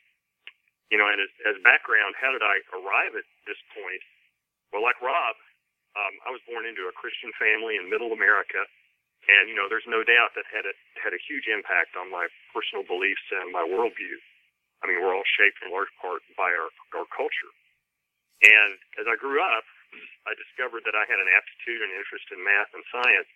You 0.89 0.97
know, 0.97 1.05
and 1.11 1.19
as, 1.19 1.31
as 1.43 1.55
background, 1.67 2.15
how 2.15 2.31
did 2.31 2.41
I 2.41 2.63
arrive 2.71 3.13
at 3.13 3.27
this 3.45 3.59
point? 3.75 4.01
Well, 4.71 4.81
like 4.81 4.97
Rob, 5.03 5.35
um, 5.99 6.13
I 6.25 6.31
was 6.31 6.41
born 6.47 6.63
into 6.63 6.87
a 6.87 6.95
Christian 6.95 7.29
family 7.35 7.75
in 7.75 7.91
Middle 7.91 8.15
America, 8.15 8.63
and 9.27 9.51
you 9.51 9.55
know, 9.57 9.67
there's 9.67 9.87
no 9.89 10.05
doubt 10.05 10.37
that 10.39 10.47
had 10.47 10.63
a 10.63 10.73
had 11.01 11.11
a 11.11 11.21
huge 11.27 11.51
impact 11.51 11.99
on 11.99 12.07
my 12.07 12.31
personal 12.55 12.87
beliefs 12.87 13.23
and 13.35 13.51
my 13.51 13.65
worldview. 13.65 14.15
I 14.79 14.87
mean, 14.87 15.01
we're 15.01 15.11
all 15.11 15.27
shaped 15.27 15.59
in 15.65 15.73
large 15.73 15.91
part 15.99 16.23
by 16.39 16.53
our 16.53 16.69
our 16.95 17.07
culture. 17.11 17.51
And 18.45 18.77
as 19.01 19.09
I 19.09 19.17
grew 19.17 19.41
up, 19.41 19.65
I 20.29 20.37
discovered 20.37 20.85
that 20.85 20.93
I 20.93 21.09
had 21.09 21.17
an 21.17 21.31
aptitude 21.31 21.81
and 21.81 21.91
interest 21.91 22.29
in 22.29 22.39
math 22.45 22.69
and 22.77 22.85
science, 22.93 23.29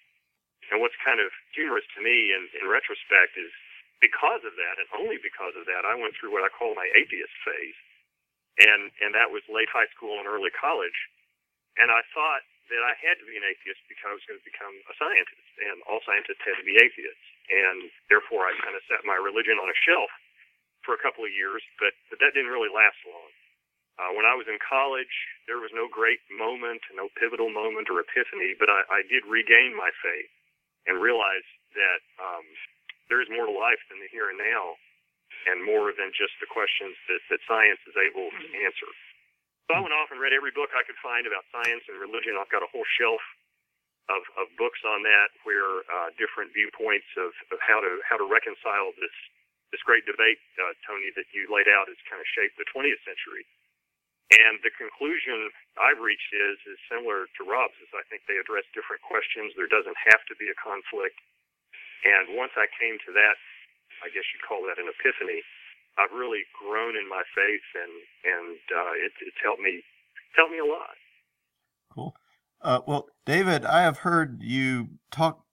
and 0.69 0.77
what's 0.79 0.97
kind 1.01 1.17
of 1.17 1.33
humorous 1.55 1.87
to 1.97 1.99
me 2.03 2.31
in, 2.31 2.45
in 2.61 2.69
retrospect 2.69 3.33
is 3.35 3.49
because 4.01 4.41
of 4.45 4.57
that, 4.57 4.75
and 4.81 4.89
only 4.97 5.21
because 5.21 5.53
of 5.53 5.69
that, 5.69 5.85
I 5.85 5.93
went 5.93 6.17
through 6.17 6.33
what 6.33 6.45
I 6.45 6.49
call 6.49 6.73
my 6.73 6.89
atheist 6.97 7.33
phase. 7.45 7.77
And, 8.59 8.91
and 8.99 9.15
that 9.15 9.31
was 9.31 9.45
late 9.47 9.69
high 9.71 9.87
school 9.93 10.17
and 10.17 10.27
early 10.27 10.51
college. 10.51 10.97
And 11.79 11.87
I 11.87 12.01
thought 12.11 12.43
that 12.73 12.83
I 12.83 12.97
had 12.99 13.15
to 13.21 13.25
be 13.29 13.37
an 13.37 13.47
atheist 13.47 13.79
because 13.87 14.11
I 14.11 14.17
was 14.17 14.25
going 14.27 14.41
to 14.41 14.47
become 14.47 14.73
a 14.91 14.95
scientist, 14.97 15.53
and 15.63 15.79
all 15.87 16.03
scientists 16.03 16.43
had 16.43 16.57
to 16.59 16.67
be 16.67 16.75
atheists. 16.81 17.27
And 17.47 17.87
therefore, 18.11 18.49
I 18.49 18.57
kind 18.59 18.75
of 18.75 18.83
set 18.89 19.07
my 19.07 19.15
religion 19.15 19.61
on 19.61 19.69
a 19.71 19.81
shelf 19.85 20.11
for 20.83 20.97
a 20.97 21.03
couple 21.03 21.23
of 21.23 21.31
years, 21.31 21.61
but, 21.77 21.93
but 22.09 22.17
that 22.19 22.33
didn't 22.33 22.51
really 22.51 22.73
last 22.73 22.97
long. 23.05 23.31
Uh, 24.01 24.11
when 24.17 24.25
I 24.25 24.33
was 24.33 24.49
in 24.49 24.57
college, 24.57 25.13
there 25.45 25.61
was 25.61 25.69
no 25.77 25.85
great 25.85 26.23
moment, 26.33 26.81
no 26.95 27.11
pivotal 27.21 27.53
moment 27.53 27.85
or 27.91 28.01
epiphany, 28.01 28.57
but 28.57 28.71
I, 28.71 28.81
I 28.89 29.01
did 29.05 29.29
regain 29.29 29.77
my 29.77 29.93
faith 30.01 30.31
and 30.89 30.97
realize 30.97 31.45
that 31.77 32.01
um, 32.17 32.45
there 33.07 33.21
is 33.21 33.29
more 33.29 33.45
to 33.47 33.53
life 33.53 33.79
than 33.91 33.99
the 33.99 34.09
here 34.09 34.31
and 34.31 34.39
now, 34.39 34.75
and 35.49 35.63
more 35.63 35.91
than 35.95 36.13
just 36.13 36.35
the 36.39 36.49
questions 36.49 36.93
that, 37.09 37.21
that 37.33 37.41
science 37.49 37.81
is 37.89 37.97
able 37.97 38.29
to 38.29 38.45
answer. 38.65 38.89
So 39.69 39.77
I 39.77 39.81
went 39.81 39.95
off 39.95 40.11
and 40.11 40.19
read 40.19 40.35
every 40.35 40.51
book 40.51 40.73
I 40.75 40.83
could 40.83 40.99
find 40.99 41.23
about 41.23 41.47
science 41.49 41.85
and 41.87 41.95
religion. 41.97 42.35
I've 42.35 42.51
got 42.51 42.65
a 42.65 42.69
whole 42.69 42.85
shelf 42.99 43.23
of, 44.11 44.21
of 44.35 44.51
books 44.59 44.81
on 44.83 45.05
that, 45.07 45.31
where 45.47 45.85
uh, 45.87 46.11
different 46.19 46.51
viewpoints 46.51 47.07
of, 47.15 47.31
of 47.53 47.57
how 47.63 47.79
to 47.79 48.01
how 48.03 48.19
to 48.19 48.27
reconcile 48.27 48.91
this 48.99 49.15
this 49.71 49.79
great 49.87 50.03
debate, 50.03 50.39
uh, 50.59 50.75
Tony, 50.83 51.15
that 51.15 51.31
you 51.31 51.47
laid 51.47 51.71
out 51.71 51.87
has 51.87 51.95
kind 52.11 52.19
of 52.19 52.27
shaped 52.35 52.59
the 52.59 52.67
20th 52.75 52.99
century. 53.07 53.47
And 54.31 54.63
the 54.63 54.71
conclusion 54.71 55.51
I've 55.75 55.99
reached 55.99 56.31
is 56.31 56.55
is 56.63 56.79
similar 56.87 57.27
to 57.35 57.41
Rob's. 57.43 57.75
Is 57.83 57.91
I 57.91 58.07
think 58.07 58.23
they 58.31 58.39
address 58.39 58.63
different 58.71 59.03
questions. 59.03 59.51
There 59.59 59.67
doesn't 59.67 59.97
have 60.07 60.23
to 60.31 60.35
be 60.39 60.47
a 60.47 60.55
conflict. 60.55 61.19
And 62.07 62.39
once 62.39 62.55
I 62.55 62.65
came 62.79 62.95
to 63.05 63.11
that, 63.11 63.37
I 64.01 64.07
guess 64.09 64.25
you'd 64.31 64.47
call 64.47 64.63
that 64.65 64.79
an 64.79 64.87
epiphany. 64.87 65.43
I've 65.99 66.15
really 66.15 66.47
grown 66.55 66.95
in 66.95 67.05
my 67.11 67.23
faith, 67.35 67.67
and 67.75 67.93
and 68.23 68.57
uh, 68.71 68.93
it, 69.03 69.11
it's 69.19 69.41
helped 69.43 69.61
me 69.61 69.83
helped 70.35 70.55
me 70.55 70.63
a 70.63 70.65
lot. 70.65 70.95
Cool. 71.91 72.15
Uh, 72.61 72.79
well, 72.87 73.07
David, 73.25 73.65
I 73.65 73.81
have 73.81 74.07
heard 74.07 74.39
you 74.41 74.95
talk 75.11 75.43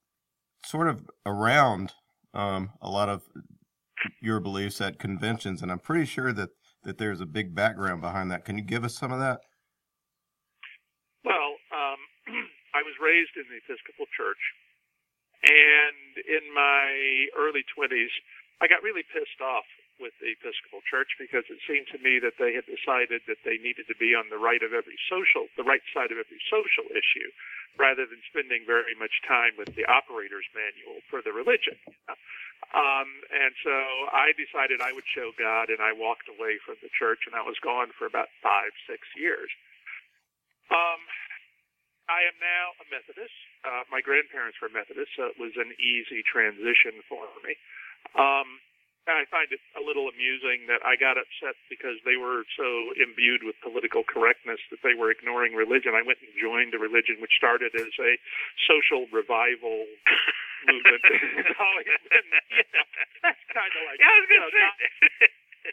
sort 0.63 0.87
of 0.87 1.09
around 1.25 1.93
um, 2.33 2.71
a 2.81 2.89
lot 2.89 3.09
of 3.09 3.23
your 4.21 4.39
beliefs 4.39 4.79
at 4.79 4.99
conventions, 4.99 5.61
and 5.61 5.71
I'm 5.71 5.79
pretty 5.79 6.05
sure 6.05 6.31
that 6.33 6.49
that 6.89 6.97
there's 6.97 7.21
a 7.21 7.29
big 7.29 7.53
background 7.53 8.01
behind 8.01 8.33
that. 8.33 8.43
Can 8.43 8.57
you 8.57 8.65
give 8.65 8.83
us 8.83 8.97
some 8.97 9.13
of 9.13 9.21
that? 9.21 9.45
Well, 11.21 11.53
um, 11.69 12.01
I 12.73 12.81
was 12.81 12.97
raised 12.97 13.37
in 13.37 13.45
the 13.45 13.61
Episcopal 13.61 14.09
Church, 14.17 14.41
and 15.45 16.17
in 16.25 16.49
my 16.49 17.29
early 17.37 17.61
20s, 17.77 18.09
I 18.57 18.65
got 18.65 18.81
really 18.81 19.05
pissed 19.05 19.37
off 19.37 19.69
with 19.99 20.15
the 20.23 20.33
Episcopal 20.33 20.81
Church 20.87 21.13
because 21.19 21.43
it 21.51 21.59
seemed 21.67 21.91
to 21.91 21.99
me 21.99 22.17
that 22.23 22.39
they 22.39 22.55
had 22.55 22.65
decided 22.65 23.23
that 23.27 23.43
they 23.43 23.59
needed 23.59 23.85
to 23.91 23.97
be 23.99 24.15
on 24.15 24.31
the 24.31 24.39
right 24.39 24.63
of 24.63 24.71
every 24.71 24.97
social, 25.11 25.51
the 25.59 25.67
right 25.67 25.83
side 25.91 26.09
of 26.09 26.17
every 26.17 26.39
social 26.47 26.87
issue, 26.91 27.29
rather 27.77 28.07
than 28.07 28.23
spending 28.31 28.63
very 28.63 28.95
much 28.95 29.21
time 29.27 29.53
with 29.59 29.75
the 29.75 29.85
operator's 29.85 30.47
manual 30.55 31.03
for 31.11 31.21
the 31.21 31.35
religion. 31.35 31.77
Um, 32.75 33.09
and 33.31 33.53
so 33.63 33.75
I 34.11 34.35
decided 34.35 34.79
I 34.79 34.93
would 34.93 35.07
show 35.11 35.31
God, 35.39 35.71
and 35.71 35.79
I 35.79 35.95
walked 35.95 36.27
away 36.27 36.59
from 36.63 36.79
the 36.83 36.91
church, 36.91 37.25
and 37.25 37.33
I 37.33 37.41
was 37.41 37.57
gone 37.63 37.91
for 37.97 38.05
about 38.05 38.29
five, 38.43 38.71
six 38.85 39.03
years. 39.15 39.49
Um, 40.69 41.01
I 42.09 42.25
am 42.25 42.37
now 42.41 42.73
a 42.81 42.85
Methodist. 42.89 43.37
Uh, 43.61 43.85
my 43.93 44.01
grandparents 44.01 44.57
were 44.61 44.69
Methodists, 44.69 45.13
so 45.13 45.29
it 45.29 45.37
was 45.37 45.53
an 45.57 45.73
easy 45.77 46.25
transition 46.25 47.01
for 47.05 47.25
me. 47.45 47.53
Um, 48.17 48.61
I 49.15 49.25
find 49.31 49.49
it 49.49 49.63
a 49.73 49.83
little 49.83 50.11
amusing 50.11 50.67
that 50.67 50.83
I 50.85 50.99
got 50.99 51.15
upset 51.15 51.55
because 51.71 51.97
they 52.03 52.19
were 52.19 52.45
so 52.53 52.93
imbued 52.99 53.41
with 53.41 53.55
political 53.63 54.03
correctness 54.03 54.59
that 54.69 54.83
they 54.83 54.93
were 54.93 55.09
ignoring 55.09 55.55
religion. 55.55 55.95
I 55.95 56.03
went 56.05 56.19
and 56.19 56.29
joined 56.35 56.75
a 56.75 56.81
religion 56.81 57.17
which 57.23 57.33
started 57.37 57.73
as 57.73 57.93
a 57.97 58.11
social 58.67 59.07
revival 59.09 59.87
movement. 60.69 61.01
it's 61.41 61.55
always 61.57 61.89
been, 62.11 62.27
you 62.53 62.65
know, 62.75 62.87
that's 63.23 63.43
kind 63.55 63.71
of 63.71 63.81
like, 63.87 63.97
yeah, 63.97 64.11
I 64.11 64.17
was 64.19 64.27
gonna 64.27 64.41
know, 64.43 64.51
say. 64.51 64.65
God, 64.67 64.77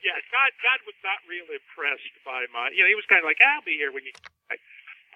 yeah, 0.07 0.19
God, 0.31 0.50
God 0.62 0.81
was 0.87 0.99
not 1.02 1.19
real 1.26 1.49
impressed 1.50 2.14
by 2.23 2.47
my, 2.52 2.71
you 2.73 2.85
know, 2.85 2.90
he 2.90 2.99
was 2.99 3.07
kind 3.09 3.21
of 3.21 3.28
like, 3.28 3.40
I'll 3.43 3.64
be 3.64 3.76
here 3.76 3.90
when 3.90 4.05
you. 4.07 4.14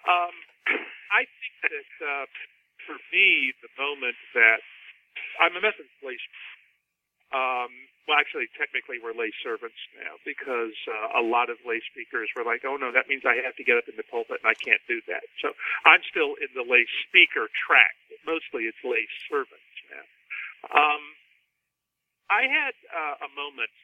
Um, 0.09 0.35
I 1.21 1.27
think 1.27 1.55
that 1.69 1.93
uh, 2.00 2.27
for 2.89 2.97
me, 3.12 3.53
the 3.61 3.71
moment 3.77 4.17
that 4.35 4.61
I'm 5.41 5.55
a 5.57 5.62
Methodist 5.62 5.95
um, 7.31 7.71
well, 8.09 8.19
actually, 8.19 8.49
technically, 8.57 8.97
we're 8.99 9.14
lay 9.14 9.30
servants 9.45 9.78
now 9.95 10.16
because 10.25 10.75
uh, 10.88 11.21
a 11.21 11.25
lot 11.25 11.52
of 11.52 11.61
lay 11.62 11.80
speakers 11.92 12.33
were 12.35 12.42
like, 12.42 12.64
"Oh 12.64 12.76
no, 12.80 12.90
that 12.90 13.07
means 13.07 13.23
I 13.28 13.38
have 13.45 13.54
to 13.61 13.64
get 13.64 13.76
up 13.76 13.87
in 13.87 13.97
the 13.97 14.07
pulpit, 14.09 14.40
and 14.42 14.49
I 14.49 14.57
can't 14.57 14.80
do 14.88 15.00
that." 15.07 15.23
So 15.38 15.52
I'm 15.85 16.00
still 16.09 16.35
in 16.40 16.50
the 16.57 16.64
lay 16.64 16.88
speaker 17.07 17.47
track. 17.52 17.95
Mostly, 18.25 18.66
it's 18.66 18.80
lay 18.83 19.04
servants 19.28 19.76
now. 19.92 20.04
Um, 20.73 21.02
I 22.30 22.47
had 22.49 22.75
uh, 22.88 23.26
a 23.26 23.30
moment 23.37 23.75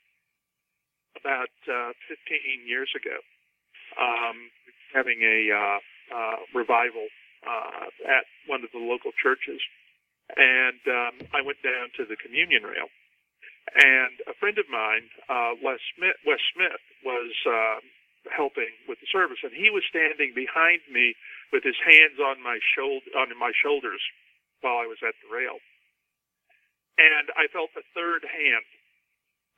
about 1.19 1.55
uh, 1.67 1.93
15 2.09 2.69
years 2.69 2.93
ago, 2.95 3.19
um, 3.99 4.37
having 4.95 5.19
a 5.25 5.39
uh, 5.51 5.79
uh, 6.15 6.39
revival 6.55 7.09
uh, 7.43 7.89
at 8.07 8.25
one 8.47 8.63
of 8.65 8.71
the 8.73 8.81
local 8.81 9.13
churches, 9.19 9.61
and 10.37 10.81
um, 10.89 11.15
I 11.35 11.43
went 11.43 11.61
down 11.63 11.91
to 11.99 12.05
the 12.05 12.17
communion 12.17 12.63
rail 12.63 12.89
and 13.75 14.15
a 14.31 14.35
friend 14.39 14.59
of 14.59 14.69
mine, 14.71 15.11
uh, 15.29 15.59
Les 15.59 15.81
Smith, 15.97 16.17
Wes 16.23 16.39
Smith, 16.55 16.83
was 17.03 17.35
uh, 17.47 17.83
helping 18.31 18.71
with 18.87 18.99
the 19.03 19.11
service, 19.11 19.43
and 19.43 19.53
he 19.53 19.71
was 19.71 19.83
standing 19.89 20.35
behind 20.35 20.83
me 20.91 21.15
with 21.53 21.63
his 21.67 21.79
hands 21.83 22.19
on 22.23 22.43
my 22.43 22.59
shoulder, 22.63 23.07
on 23.19 23.31
my 23.39 23.51
shoulders, 23.55 24.03
while 24.63 24.79
I 24.79 24.87
was 24.87 24.99
at 25.03 25.15
the 25.23 25.31
rail. 25.31 25.59
And 26.99 27.29
I 27.37 27.51
felt 27.53 27.75
a 27.77 27.85
third 27.93 28.25
hand 28.25 28.67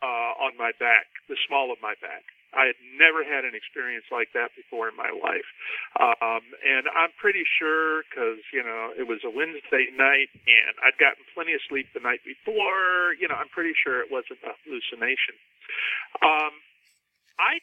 uh, 0.03 0.33
on 0.49 0.57
my 0.57 0.73
back, 0.81 1.07
the 1.29 1.37
small 1.47 1.71
of 1.73 1.79
my 1.81 1.95
back. 2.01 2.25
I 2.57 2.73
had 2.73 2.81
never 2.97 3.21
had 3.21 3.45
an 3.45 3.53
experience 3.53 4.09
like 4.09 4.33
that 4.33 4.57
before 4.57 4.89
in 4.89 4.97
my 4.97 5.13
life. 5.13 5.49
Um, 6.01 6.45
and 6.65 6.89
I'm 6.97 7.13
pretty 7.21 7.45
sure 7.45 8.03
because, 8.09 8.41
you 8.53 8.65
know, 8.65 8.97
it 8.97 9.05
was 9.05 9.21
a 9.25 9.33
Wednesday 9.33 9.93
night 9.93 10.33
and 10.33 10.73
I'd 10.81 10.97
gotten 10.97 11.25
plenty 11.37 11.53
of 11.53 11.61
sleep 11.69 11.93
the 11.93 12.01
night 12.01 12.25
before, 12.25 13.13
you 13.21 13.29
know, 13.29 13.37
I'm 13.37 13.53
pretty 13.53 13.77
sure 13.77 14.01
it 14.01 14.09
wasn't 14.09 14.41
a 14.49 14.57
hallucination. 14.65 15.37
Um, 16.25 16.53
I, 17.37 17.61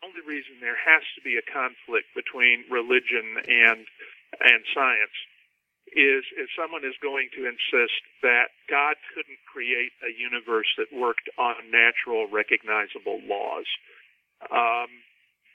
the 0.00 0.06
only 0.06 0.22
reason 0.22 0.62
there 0.62 0.78
has 0.78 1.02
to 1.18 1.20
be 1.26 1.34
a 1.34 1.44
conflict 1.44 2.14
between 2.14 2.62
religion 2.70 3.42
and, 3.42 3.82
and 4.38 4.60
science 4.70 5.16
is 5.94 6.26
if 6.34 6.50
someone 6.58 6.82
is 6.82 6.98
going 6.98 7.30
to 7.38 7.46
insist 7.46 8.02
that 8.22 8.50
God 8.66 8.98
couldn't 9.14 9.38
create 9.46 9.94
a 10.02 10.10
universe 10.10 10.66
that 10.78 10.90
worked 10.90 11.30
on 11.38 11.70
natural, 11.70 12.26
recognizable 12.26 13.22
laws. 13.22 13.66
Um, 14.44 14.90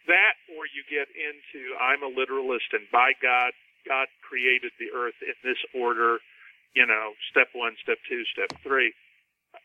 that, 0.10 0.36
or 0.58 0.65
you 0.65 0.82
get 0.89 1.08
into 1.13 1.78
I'm 1.78 2.02
a 2.02 2.12
literalist, 2.12 2.74
and 2.74 2.89
by 2.91 3.13
God, 3.22 3.54
God 3.86 4.08
created 4.26 4.74
the 4.82 4.89
earth 4.94 5.17
in 5.22 5.38
this 5.46 5.60
order. 5.78 6.20
You 6.74 6.88
know, 6.88 7.13
step 7.30 7.52
one, 7.54 7.76
step 7.84 8.00
two, 8.08 8.24
step 8.34 8.50
three. 8.63 8.94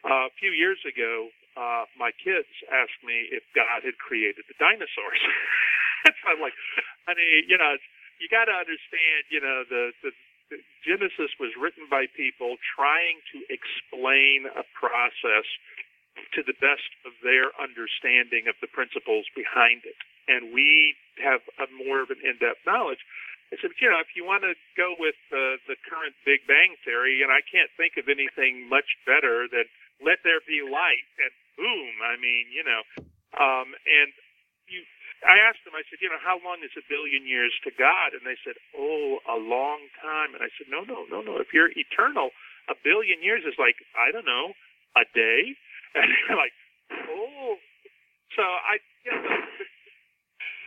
Uh, 0.04 0.26
a 0.28 0.34
few 0.38 0.50
years 0.50 0.78
ago, 0.82 1.30
uh, 1.56 1.86
my 1.96 2.10
kids 2.20 2.50
asked 2.68 3.00
me 3.06 3.30
if 3.32 3.42
God 3.54 3.86
had 3.86 3.96
created 3.96 4.44
the 4.50 4.58
dinosaurs. 4.58 5.22
I'm 6.28 6.42
like, 6.42 6.54
honey, 7.08 7.46
you 7.48 7.56
know, 7.56 7.78
you 8.20 8.28
got 8.28 8.46
to 8.50 8.56
understand, 8.56 9.28
you 9.30 9.40
know, 9.40 9.64
the, 9.68 9.92
the 10.02 10.12
Genesis 10.86 11.34
was 11.42 11.50
written 11.58 11.90
by 11.90 12.06
people 12.14 12.54
trying 12.76 13.18
to 13.34 13.42
explain 13.50 14.46
a 14.46 14.62
process 14.78 15.46
to 16.34 16.40
the 16.42 16.56
best 16.58 16.88
of 17.04 17.12
their 17.22 17.52
understanding 17.56 18.48
of 18.48 18.56
the 18.60 18.70
principles 18.70 19.26
behind 19.36 19.84
it. 19.84 19.96
And 20.26 20.52
we 20.52 20.96
have 21.22 21.40
a 21.60 21.70
more 21.70 22.02
of 22.02 22.10
an 22.10 22.20
in-depth 22.20 22.66
knowledge. 22.66 23.00
I 23.54 23.56
said, 23.62 23.70
you 23.78 23.86
know, 23.86 24.02
if 24.02 24.10
you 24.18 24.26
want 24.26 24.42
to 24.42 24.58
go 24.74 24.98
with 24.98 25.14
uh, 25.30 25.62
the 25.70 25.78
current 25.86 26.18
Big 26.26 26.42
Bang 26.50 26.74
theory, 26.82 27.22
and 27.22 27.30
I 27.30 27.46
can't 27.46 27.70
think 27.78 27.94
of 27.94 28.10
anything 28.10 28.66
much 28.66 28.98
better 29.06 29.46
than 29.46 29.70
let 30.02 30.18
there 30.26 30.42
be 30.42 30.66
light, 30.66 31.06
and 31.22 31.30
boom, 31.54 31.94
I 32.02 32.18
mean, 32.18 32.50
you 32.50 32.66
know, 32.66 32.82
um, 33.38 33.70
and 33.86 34.10
you 34.66 34.82
I 35.24 35.40
asked 35.40 35.64
them, 35.64 35.72
I 35.72 35.80
said, 35.88 36.04
you 36.04 36.12
know, 36.12 36.20
how 36.20 36.36
long 36.44 36.60
is 36.60 36.74
a 36.76 36.84
billion 36.84 37.24
years 37.24 37.54
to 37.64 37.72
God? 37.72 38.12
And 38.12 38.28
they 38.28 38.36
said, 38.44 38.60
oh, 38.76 39.24
a 39.24 39.40
long 39.40 39.88
time. 39.96 40.36
And 40.36 40.44
I 40.44 40.52
said, 40.60 40.68
no, 40.68 40.84
no, 40.84 41.08
no, 41.08 41.24
no. 41.24 41.40
If 41.40 41.56
you're 41.56 41.72
eternal, 41.72 42.36
a 42.68 42.76
billion 42.76 43.24
years 43.24 43.40
is 43.48 43.56
like, 43.56 43.80
I 43.96 44.12
don't 44.12 44.28
know, 44.28 44.52
a 44.92 45.08
day. 45.16 45.56
And 45.96 46.12
like, 46.36 46.54
oh. 46.92 47.56
So 48.36 48.44
I, 48.44 48.76
you 49.04 49.12
know, 49.16 49.22
the, 49.24 49.66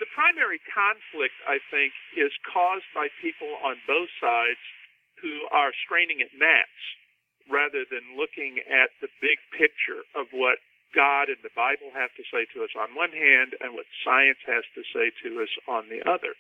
the 0.02 0.10
primary 0.18 0.58
conflict, 0.74 1.38
I 1.46 1.62
think, 1.70 1.94
is 2.18 2.34
caused 2.50 2.90
by 2.98 3.14
people 3.22 3.54
on 3.62 3.78
both 3.86 4.10
sides 4.18 4.60
who 5.22 5.46
are 5.54 5.70
straining 5.86 6.24
at 6.26 6.34
gnats 6.34 6.82
rather 7.52 7.86
than 7.86 8.18
looking 8.18 8.62
at 8.66 8.90
the 9.02 9.10
big 9.22 9.38
picture 9.54 10.06
of 10.16 10.30
what 10.32 10.62
God 10.96 11.30
and 11.30 11.38
the 11.46 11.54
Bible 11.54 11.94
have 11.94 12.10
to 12.18 12.24
say 12.34 12.50
to 12.54 12.66
us 12.66 12.74
on 12.74 12.98
one 12.98 13.14
hand 13.14 13.54
and 13.62 13.74
what 13.74 13.86
science 14.02 14.42
has 14.50 14.66
to 14.74 14.82
say 14.90 15.14
to 15.26 15.42
us 15.42 15.54
on 15.70 15.90
the 15.90 16.02
other. 16.06 16.34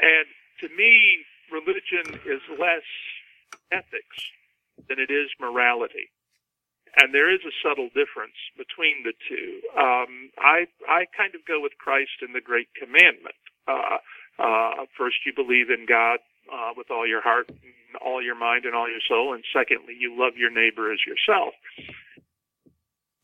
And 0.00 0.26
to 0.60 0.68
me, 0.76 1.24
religion 1.48 2.20
is 2.28 2.42
less 2.60 2.84
ethics 3.72 4.20
than 4.88 4.98
it 5.00 5.10
is 5.10 5.28
morality. 5.40 6.12
And 6.96 7.14
there 7.14 7.32
is 7.32 7.40
a 7.44 7.54
subtle 7.62 7.88
difference 7.92 8.38
between 8.56 9.04
the 9.04 9.12
two. 9.28 9.60
Um, 9.76 10.30
I, 10.38 10.66
I 10.88 11.04
kind 11.16 11.34
of 11.34 11.44
go 11.46 11.60
with 11.60 11.76
Christ 11.78 12.22
in 12.22 12.32
the 12.32 12.40
Great 12.40 12.68
Commandment. 12.78 13.36
Uh, 13.66 14.00
uh, 14.38 14.86
first, 14.96 15.16
you 15.26 15.32
believe 15.34 15.68
in 15.68 15.84
God 15.86 16.20
uh, 16.48 16.72
with 16.76 16.90
all 16.90 17.06
your 17.06 17.20
heart, 17.20 17.48
and 17.48 17.96
all 18.00 18.22
your 18.22 18.38
mind, 18.38 18.64
and 18.64 18.74
all 18.74 18.88
your 18.88 19.04
soul. 19.08 19.34
And 19.34 19.44
secondly, 19.52 19.94
you 19.98 20.16
love 20.16 20.34
your 20.36 20.50
neighbor 20.50 20.92
as 20.92 21.00
yourself 21.06 21.54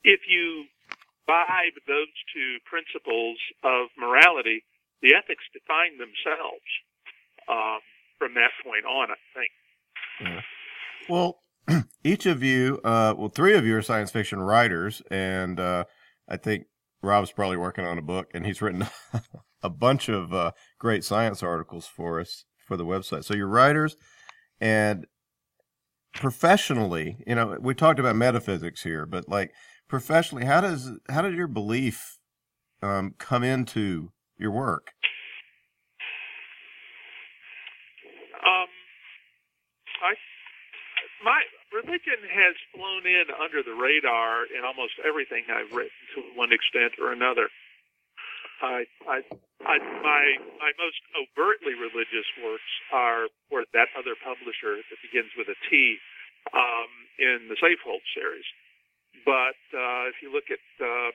if 0.05 0.21
you 0.29 0.69
vibe 1.29 1.81
those 1.89 2.13
two 2.33 2.61
principles 2.69 3.41
of 3.65 3.89
morality, 3.99 4.63
the 5.01 5.17
ethics 5.17 5.45
define 5.53 5.97
themselves 5.97 6.69
um, 7.49 7.81
from 8.19 8.35
that 8.35 8.53
point 8.63 8.85
on, 8.85 9.09
I 9.11 9.21
think. 9.33 9.51
Yeah. 10.21 10.41
Well, 11.09 11.41
each 12.05 12.27
of 12.27 12.43
you, 12.43 12.81
uh, 12.85 13.15
well, 13.17 13.29
three 13.29 13.55
of 13.55 13.65
you 13.65 13.77
are 13.77 13.83
science 13.83 14.11
fiction 14.11 14.41
writers, 14.41 15.03
and 15.11 15.59
uh, 15.59 15.85
I 16.29 16.37
think 16.37 16.67
Rob's 17.03 17.33
probably 17.33 17.57
working 17.57 17.85
on 17.85 17.99
a 17.99 18.03
book, 18.03 18.31
and 18.35 18.45
he's 18.47 18.61
written 18.61 18.87
a 19.63 19.71
bunch 19.71 20.09
of 20.09 20.33
uh, 20.35 20.53
great 20.79 21.05
science 21.05 21.43
articles 21.43 21.87
for 21.87 22.21
us 22.21 22.45
for 22.59 22.77
the 22.77 22.85
website. 22.85 23.25
So 23.25 23.35
you're 23.35 23.47
writers, 23.47 23.97
and 24.61 25.07
professionally, 26.15 27.19
you 27.27 27.35
know, 27.35 27.59
we 27.61 27.75
talked 27.75 27.99
about 27.99 28.17
metaphysics 28.17 28.83
here, 28.83 29.07
but 29.07 29.29
like 29.29 29.53
professionally, 29.89 30.45
how 30.45 30.61
does 30.61 30.93
how 31.09 31.23
did 31.23 31.35
your 31.35 31.49
belief 31.49 32.19
um, 32.83 33.15
come 33.19 33.43
into 33.43 34.13
your 34.39 34.51
work? 34.51 34.93
Um, 38.45 38.69
I 40.03 40.15
my 41.25 41.41
religion 41.85 42.21
has 42.25 42.57
flown 42.73 43.05
in 43.05 43.29
under 43.37 43.61
the 43.61 43.77
radar 43.77 44.49
in 44.49 44.65
almost 44.65 44.97
everything 45.05 45.45
I've 45.53 45.71
written 45.71 46.01
to 46.17 46.25
one 46.35 46.51
extent 46.51 46.97
or 46.97 47.13
another. 47.13 47.53
I, 48.65 48.89
I, 49.05 49.21
I, 49.61 49.77
my 50.01 50.25
my 50.57 50.73
most 50.81 51.01
overtly 51.13 51.77
religious 51.77 52.25
works 52.41 52.73
are 52.93 53.29
for 53.53 53.69
that 53.77 53.93
other 53.93 54.17
publisher 54.17 54.81
that 54.81 54.99
begins 55.05 55.37
with 55.37 55.53
a 55.53 55.59
T 55.69 56.01
um, 56.55 56.91
in 57.21 57.53
the 57.53 57.59
Safehold 57.61 58.01
series. 58.17 58.47
But 59.29 59.61
uh, 59.77 60.09
if 60.09 60.17
you 60.25 60.33
look 60.33 60.49
at 60.49 60.65
uh, 60.81 61.13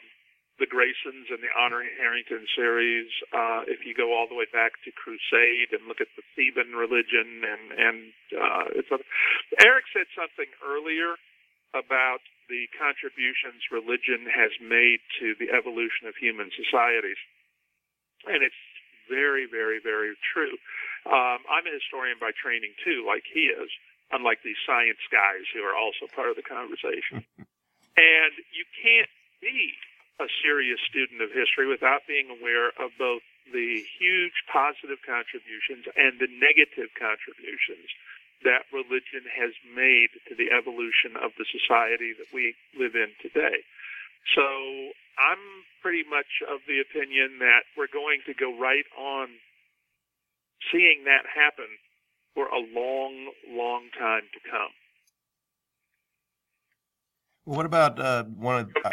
the 0.59 0.67
Graysons 0.67 1.31
and 1.31 1.39
the 1.39 1.51
Honor 1.55 1.81
Harrington 1.97 2.43
series, 2.53 3.07
uh, 3.31 3.63
if 3.65 3.87
you 3.87 3.95
go 3.95 4.11
all 4.11 4.27
the 4.27 4.35
way 4.35 4.45
back 4.51 4.75
to 4.83 4.91
Crusade 4.91 5.71
and 5.71 5.87
look 5.87 6.03
at 6.03 6.11
the 6.19 6.25
Theban 6.35 6.75
religion, 6.75 7.47
and 7.47 7.63
and 7.73 7.97
uh, 8.35 8.65
it's 8.75 8.91
a, 8.91 8.99
Eric 9.63 9.87
said 9.95 10.11
something 10.13 10.51
earlier 10.59 11.15
about 11.71 12.19
the 12.51 12.67
contributions 12.75 13.63
religion 13.71 14.27
has 14.27 14.51
made 14.59 14.99
to 15.23 15.33
the 15.39 15.55
evolution 15.55 16.11
of 16.11 16.19
human 16.19 16.51
societies, 16.51 17.19
and 18.27 18.43
it's 18.43 18.59
very, 19.07 19.47
very, 19.49 19.79
very 19.81 20.13
true. 20.35 20.53
Um, 21.07 21.41
I'm 21.47 21.65
a 21.65 21.73
historian 21.73 22.19
by 22.19 22.35
training 22.35 22.75
too, 22.83 23.07
like 23.07 23.23
he 23.25 23.49
is, 23.49 23.71
unlike 24.11 24.43
these 24.43 24.59
science 24.67 25.01
guys 25.09 25.47
who 25.55 25.63
are 25.63 25.73
also 25.73 26.05
part 26.11 26.29
of 26.29 26.35
the 26.35 26.45
conversation. 26.45 27.25
and 27.97 28.33
you 28.53 28.65
can't 28.83 29.09
be 29.41 29.73
a 30.19 30.27
serious 30.43 30.79
student 30.83 31.23
of 31.23 31.31
history 31.31 31.67
without 31.67 32.03
being 32.07 32.27
aware 32.27 32.75
of 32.75 32.91
both 32.99 33.23
the 33.51 33.81
huge 33.97 34.45
positive 34.51 34.99
contributions 35.07 35.87
and 35.95 36.19
the 36.19 36.29
negative 36.29 36.91
contributions 36.99 37.87
that 38.43 38.67
religion 38.71 39.25
has 39.27 39.51
made 39.75 40.11
to 40.27 40.35
the 40.35 40.51
evolution 40.51 41.15
of 41.19 41.31
the 41.35 41.47
society 41.47 42.15
that 42.15 42.29
we 42.31 42.55
live 42.77 42.95
in 42.95 43.11
today. 43.19 43.63
So 44.35 44.45
I'm 45.19 45.65
pretty 45.81 46.03
much 46.07 46.43
of 46.47 46.63
the 46.67 46.79
opinion 46.79 47.39
that 47.39 47.67
we're 47.75 47.91
going 47.91 48.21
to 48.27 48.33
go 48.33 48.55
right 48.55 48.87
on 48.95 49.27
seeing 50.71 51.03
that 51.05 51.27
happen 51.27 51.67
for 52.35 52.47
a 52.47 52.59
long, 52.59 53.31
long 53.47 53.89
time 53.97 54.23
to 54.31 54.39
come. 54.49 54.71
What 57.45 57.65
about 57.65 57.99
uh, 57.99 58.23
one 58.23 58.59
of? 58.59 58.71
Uh, 58.85 58.89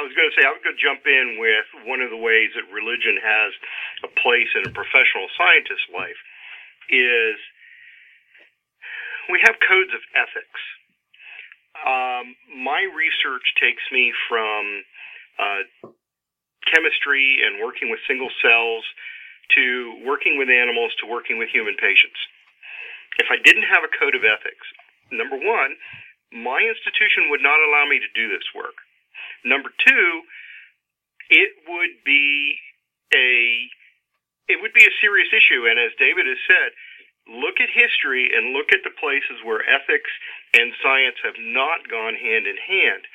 I 0.00 0.08
was 0.08 0.16
going 0.16 0.32
to 0.32 0.36
say, 0.40 0.48
I 0.48 0.56
was 0.56 0.64
going 0.64 0.72
to 0.72 0.80
jump 0.80 1.04
in 1.04 1.36
with 1.36 1.68
one 1.84 2.00
of 2.00 2.08
the 2.08 2.16
ways 2.16 2.56
that 2.56 2.64
religion 2.72 3.20
has 3.20 3.52
a 4.00 4.08
place 4.24 4.48
in 4.56 4.64
a 4.64 4.72
professional 4.72 5.28
scientist's 5.36 5.92
life 5.92 6.16
is 6.88 7.36
we 9.28 9.44
have 9.44 9.60
codes 9.60 9.92
of 9.92 10.00
ethics. 10.16 10.60
Um, 11.84 12.32
my 12.64 12.88
research 12.96 13.44
takes 13.60 13.84
me 13.92 14.16
from 14.24 14.64
uh, 15.36 15.92
chemistry 16.72 17.44
and 17.44 17.60
working 17.60 17.92
with 17.92 18.00
single 18.08 18.32
cells 18.40 18.88
to 19.52 20.00
working 20.08 20.40
with 20.40 20.48
animals 20.48 20.96
to 21.04 21.12
working 21.12 21.36
with 21.36 21.52
human 21.52 21.76
patients. 21.76 22.16
If 23.20 23.28
I 23.28 23.36
didn't 23.36 23.68
have 23.68 23.84
a 23.84 23.92
code 24.00 24.16
of 24.16 24.24
ethics, 24.24 24.64
number 25.12 25.36
one, 25.36 25.76
my 26.32 26.64
institution 26.64 27.28
would 27.28 27.44
not 27.44 27.60
allow 27.60 27.84
me 27.84 28.00
to 28.00 28.10
do 28.16 28.32
this 28.32 28.48
work. 28.56 28.80
Number 29.44 29.70
two, 29.86 30.22
it 31.30 31.50
would 31.68 32.04
be 32.04 32.58
a 33.14 33.68
it 34.50 34.58
would 34.60 34.74
be 34.74 34.84
a 34.84 35.00
serious 35.00 35.30
issue. 35.30 35.70
And 35.70 35.78
as 35.78 35.94
David 35.94 36.26
has 36.26 36.40
said, 36.50 36.74
look 37.30 37.62
at 37.62 37.70
history 37.70 38.34
and 38.34 38.50
look 38.50 38.74
at 38.74 38.82
the 38.82 38.94
places 38.98 39.38
where 39.46 39.62
ethics 39.62 40.10
and 40.58 40.74
science 40.82 41.16
have 41.22 41.38
not 41.38 41.86
gone 41.86 42.18
hand 42.18 42.50
in 42.50 42.58
hand. 42.58 43.06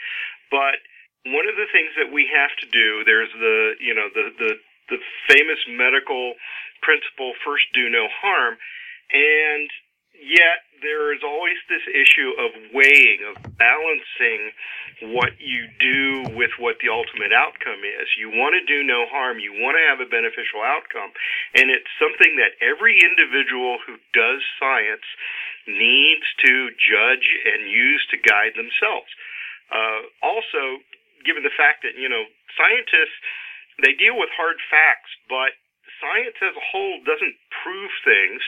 But 0.48 0.80
one 1.28 1.50
of 1.50 1.60
the 1.60 1.68
things 1.76 1.92
that 2.00 2.14
we 2.14 2.30
have 2.32 2.54
to 2.64 2.68
do, 2.72 3.04
there's 3.04 3.32
the 3.36 3.76
you 3.84 3.94
know 3.94 4.08
the 4.14 4.32
the 4.40 4.52
the 4.90 5.02
famous 5.28 5.60
medical 5.68 6.38
principle, 6.82 7.34
first 7.44 7.66
do 7.74 7.90
no 7.90 8.08
harm, 8.22 8.58
and 9.12 9.68
yet 10.14 10.65
there 10.82 11.14
is 11.14 11.22
always 11.24 11.60
this 11.70 11.84
issue 11.88 12.32
of 12.40 12.52
weighing, 12.74 13.20
of 13.28 13.36
balancing 13.58 14.52
what 15.12 15.36
you 15.40 15.68
do 15.80 16.36
with 16.36 16.52
what 16.60 16.80
the 16.80 16.88
ultimate 16.88 17.36
outcome 17.36 17.84
is. 17.84 18.08
You 18.16 18.32
want 18.32 18.56
to 18.56 18.64
do 18.64 18.84
no 18.84 19.06
harm, 19.12 19.40
you 19.40 19.52
want 19.52 19.76
to 19.76 19.84
have 19.88 20.00
a 20.00 20.08
beneficial 20.08 20.64
outcome, 20.64 21.12
and 21.56 21.68
it's 21.68 21.90
something 22.00 22.40
that 22.40 22.56
every 22.64 22.96
individual 23.04 23.80
who 23.84 24.00
does 24.16 24.40
science 24.60 25.06
needs 25.68 26.26
to 26.46 26.72
judge 26.80 27.28
and 27.44 27.68
use 27.68 28.06
to 28.14 28.18
guide 28.22 28.56
themselves. 28.56 29.12
Uh, 29.68 30.08
also, 30.24 30.80
given 31.26 31.44
the 31.44 31.54
fact 31.58 31.82
that, 31.84 31.98
you 31.98 32.08
know, 32.08 32.24
scientists, 32.56 33.18
they 33.84 33.92
deal 33.98 34.16
with 34.16 34.30
hard 34.32 34.56
facts, 34.72 35.12
but 35.28 35.58
science 36.06 36.38
as 36.46 36.54
a 36.54 36.66
whole 36.70 37.02
doesn't 37.02 37.34
prove 37.66 37.90
things. 38.06 38.42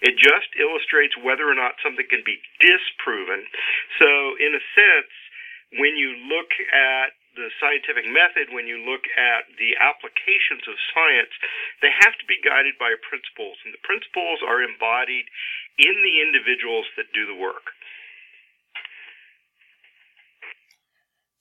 It 0.00 0.16
just 0.16 0.48
illustrates 0.56 1.12
whether 1.20 1.44
or 1.44 1.54
not 1.54 1.76
something 1.84 2.08
can 2.08 2.24
be 2.24 2.40
disproven. 2.56 3.44
So, 4.00 4.08
in 4.40 4.56
a 4.56 4.62
sense, 4.72 5.12
when 5.76 5.92
you 6.00 6.16
look 6.32 6.48
at 6.72 7.12
the 7.36 7.48
scientific 7.60 8.04
method, 8.08 8.52
when 8.52 8.68
you 8.68 8.80
look 8.84 9.04
at 9.16 9.48
the 9.56 9.76
applications 9.80 10.64
of 10.68 10.76
science, 10.92 11.32
they 11.80 11.92
have 12.04 12.16
to 12.20 12.26
be 12.28 12.36
guided 12.44 12.76
by 12.76 12.92
principles, 13.08 13.56
and 13.64 13.72
the 13.72 13.80
principles 13.84 14.44
are 14.44 14.60
embodied 14.60 15.28
in 15.80 15.96
the 16.04 16.20
individuals 16.20 16.84
that 16.96 17.08
do 17.16 17.24
the 17.24 17.36
work. 17.36 17.72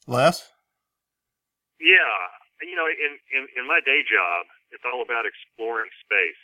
Les? 0.08 0.48
Yeah, 1.80 2.16
you 2.64 2.76
know, 2.76 2.88
in, 2.88 3.20
in, 3.36 3.44
in 3.60 3.64
my 3.68 3.84
day 3.84 4.00
job, 4.08 4.48
it's 4.72 4.88
all 4.88 5.04
about 5.04 5.28
exploring 5.28 5.92
space. 6.00 6.40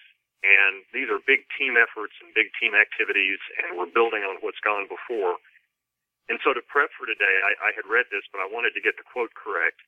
And 0.45 0.85
these 0.93 1.09
are 1.09 1.17
big 1.25 1.49
team 1.57 1.75
efforts 1.75 2.13
and 2.21 2.29
big 2.37 2.53
team 2.61 2.77
activities, 2.77 3.41
and 3.57 3.73
we're 3.73 3.89
building 3.89 4.21
on 4.21 4.37
what's 4.45 4.61
gone 4.61 4.85
before. 4.85 5.41
And 6.29 6.37
so 6.43 6.53
to 6.53 6.61
prep 6.61 6.93
for 6.93 7.09
today, 7.09 7.35
I, 7.41 7.51
I 7.57 7.69
had 7.73 7.87
read 7.89 8.11
this, 8.13 8.27
but 8.29 8.43
I 8.43 8.47
wanted 8.47 8.77
to 8.77 8.83
get 8.83 8.99
the 8.99 9.07
quote 9.07 9.33
correct. 9.33 9.81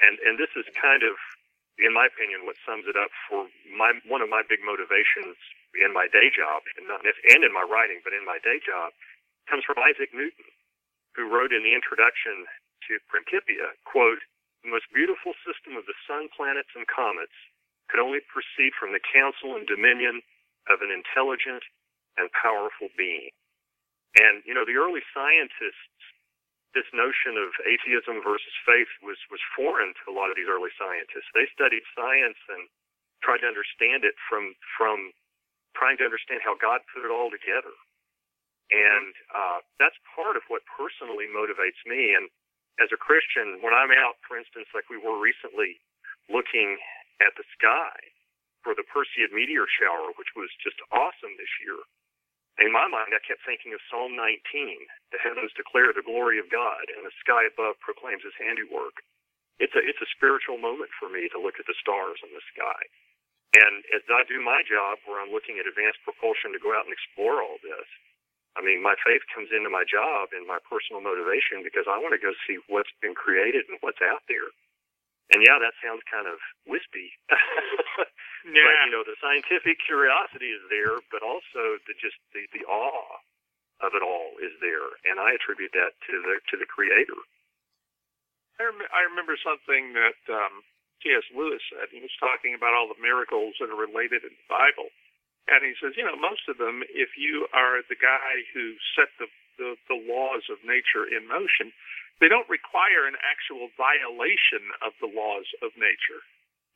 And, 0.00 0.16
and 0.24 0.40
this 0.40 0.50
is 0.56 0.64
kind 0.78 1.04
of, 1.04 1.18
in 1.76 1.92
my 1.92 2.08
opinion, 2.08 2.48
what 2.48 2.56
sums 2.64 2.88
it 2.88 2.96
up 2.96 3.12
for 3.28 3.50
my, 3.68 3.92
one 4.08 4.24
of 4.24 4.32
my 4.32 4.40
big 4.46 4.64
motivations 4.64 5.36
in 5.76 5.92
my 5.92 6.08
day 6.08 6.32
job, 6.32 6.64
and, 6.80 6.88
not, 6.88 7.04
and 7.04 7.40
in 7.44 7.52
my 7.52 7.64
writing, 7.64 8.00
but 8.00 8.16
in 8.16 8.24
my 8.24 8.40
day 8.40 8.64
job, 8.64 8.96
comes 9.50 9.66
from 9.66 9.80
Isaac 9.82 10.14
Newton, 10.16 10.48
who 11.18 11.28
wrote 11.28 11.52
in 11.52 11.66
the 11.66 11.76
introduction 11.76 12.48
to 12.88 13.02
Principia, 13.12 13.76
quote, 13.84 14.24
the 14.64 14.70
most 14.70 14.86
beautiful 14.94 15.34
system 15.42 15.74
of 15.74 15.84
the 15.90 15.98
sun, 16.06 16.30
planets, 16.30 16.70
and 16.78 16.86
comets 16.86 17.34
could 17.92 18.00
only 18.00 18.24
proceed 18.24 18.72
from 18.72 18.96
the 18.96 19.04
counsel 19.04 19.52
and 19.52 19.68
dominion 19.68 20.24
of 20.72 20.80
an 20.80 20.88
intelligent 20.88 21.60
and 22.16 22.32
powerful 22.32 22.88
being. 22.96 23.28
And, 24.16 24.40
you 24.48 24.56
know, 24.56 24.64
the 24.64 24.80
early 24.80 25.04
scientists, 25.12 26.00
this 26.72 26.88
notion 26.96 27.36
of 27.36 27.52
atheism 27.68 28.24
versus 28.24 28.56
faith 28.64 28.88
was, 29.04 29.20
was 29.28 29.44
foreign 29.52 29.92
to 29.92 30.04
a 30.08 30.16
lot 30.16 30.32
of 30.32 30.40
these 30.40 30.48
early 30.48 30.72
scientists. 30.80 31.28
They 31.36 31.44
studied 31.52 31.84
science 31.92 32.40
and 32.48 32.64
tried 33.20 33.44
to 33.44 33.48
understand 33.52 34.08
it 34.08 34.16
from, 34.24 34.56
from 34.72 35.12
trying 35.76 36.00
to 36.00 36.08
understand 36.08 36.40
how 36.40 36.56
God 36.56 36.80
put 36.88 37.04
it 37.04 37.12
all 37.12 37.28
together. 37.28 37.76
And 38.72 39.12
uh, 39.36 39.60
that's 39.76 39.96
part 40.16 40.40
of 40.40 40.48
what 40.48 40.64
personally 40.64 41.28
motivates 41.28 41.80
me. 41.84 42.16
And 42.16 42.32
as 42.80 42.88
a 42.88 42.96
Christian, 42.96 43.60
when 43.60 43.76
I'm 43.76 43.92
out, 43.92 44.16
for 44.24 44.40
instance, 44.40 44.72
like 44.72 44.88
we 44.88 44.96
were 44.96 45.20
recently 45.20 45.76
looking 46.32 46.80
at 47.22 47.38
the 47.38 47.46
sky 47.54 47.94
for 48.66 48.74
the 48.74 48.86
Perseid 48.86 49.30
meteor 49.30 49.66
shower, 49.70 50.10
which 50.18 50.34
was 50.34 50.50
just 50.62 50.78
awesome 50.90 51.34
this 51.38 51.54
year. 51.62 51.78
In 52.60 52.70
my 52.74 52.84
mind, 52.84 53.16
I 53.16 53.22
kept 53.24 53.46
thinking 53.46 53.72
of 53.72 53.80
Psalm 53.88 54.12
19. 54.12 54.42
The 55.14 55.22
heavens 55.22 55.54
declare 55.56 55.94
the 55.94 56.04
glory 56.04 56.36
of 56.36 56.52
God, 56.52 56.84
and 56.92 57.06
the 57.06 57.14
sky 57.24 57.48
above 57.48 57.80
proclaims 57.80 58.22
his 58.26 58.36
handiwork. 58.36 59.00
It's 59.56 59.72
a, 59.72 59.80
it's 59.80 60.02
a 60.04 60.14
spiritual 60.14 60.60
moment 60.60 60.92
for 61.00 61.08
me 61.08 61.30
to 61.32 61.40
look 61.40 61.56
at 61.56 61.66
the 61.70 61.78
stars 61.80 62.20
in 62.20 62.34
the 62.34 62.44
sky. 62.52 62.82
And 63.56 63.84
as 63.92 64.04
I 64.08 64.24
do 64.28 64.40
my 64.40 64.64
job, 64.64 65.00
where 65.04 65.20
I'm 65.20 65.32
looking 65.32 65.60
at 65.60 65.68
advanced 65.68 66.00
propulsion 66.04 66.52
to 66.52 66.60
go 66.60 66.72
out 66.72 66.88
and 66.88 66.92
explore 66.92 67.44
all 67.44 67.60
this, 67.60 67.88
I 68.56 68.60
mean, 68.60 68.84
my 68.84 68.96
faith 69.00 69.24
comes 69.32 69.48
into 69.48 69.72
my 69.72 69.84
job 69.88 70.36
and 70.36 70.44
my 70.44 70.60
personal 70.68 71.00
motivation 71.00 71.64
because 71.64 71.88
I 71.88 71.96
want 71.96 72.12
to 72.12 72.20
go 72.20 72.36
see 72.44 72.60
what's 72.68 72.92
been 73.00 73.16
created 73.16 73.64
and 73.68 73.80
what's 73.80 74.00
out 74.04 74.24
there. 74.28 74.52
And 75.30 75.40
yeah, 75.46 75.58
that 75.62 75.76
sounds 75.84 76.02
kind 76.10 76.26
of 76.26 76.38
wispy. 76.66 77.12
Yeah. 78.42 78.58
But 78.66 78.74
you 78.86 78.92
know, 78.92 79.04
the 79.06 79.14
scientific 79.22 79.78
curiosity 79.86 80.50
is 80.50 80.62
there, 80.66 80.98
but 81.14 81.22
also 81.22 81.78
the 81.86 81.94
just 82.02 82.18
the, 82.34 82.42
the 82.56 82.66
awe 82.66 83.22
of 83.86 83.94
it 83.94 84.02
all 84.02 84.34
is 84.42 84.54
there, 84.58 84.88
and 85.06 85.22
I 85.22 85.34
attribute 85.38 85.70
that 85.78 85.94
to 86.10 86.14
the 86.22 86.34
to 86.50 86.54
the 86.58 86.66
creator. 86.66 87.18
I, 88.60 88.70
rem- 88.70 88.92
I 88.92 89.02
remember 89.10 89.38
something 89.40 89.94
that 89.96 90.18
um, 90.30 90.62
C.S. 91.02 91.24
Lewis 91.34 91.62
said. 91.72 91.90
He 91.90 92.02
was 92.02 92.12
talking 92.22 92.54
about 92.54 92.74
all 92.76 92.86
the 92.90 93.00
miracles 93.00 93.58
that 93.58 93.70
are 93.72 93.78
related 93.78 94.22
in 94.22 94.34
the 94.34 94.48
Bible. 94.50 94.90
And 95.50 95.66
he 95.66 95.74
says, 95.82 95.98
you 95.98 96.06
know, 96.06 96.14
most 96.14 96.46
of 96.46 96.56
them, 96.62 96.86
if 96.94 97.18
you 97.18 97.50
are 97.50 97.82
the 97.90 97.98
guy 97.98 98.46
who 98.54 98.78
set 98.94 99.10
the, 99.18 99.26
the, 99.62 99.78
the 99.86 100.02
laws 100.10 100.42
of 100.50 100.58
nature 100.66 101.06
in 101.06 101.30
motion, 101.30 101.70
they 102.18 102.26
don't 102.26 102.50
require 102.50 103.06
an 103.06 103.14
actual 103.22 103.70
violation 103.78 104.62
of 104.82 104.94
the 104.98 105.10
laws 105.10 105.46
of 105.62 105.70
nature. 105.78 106.22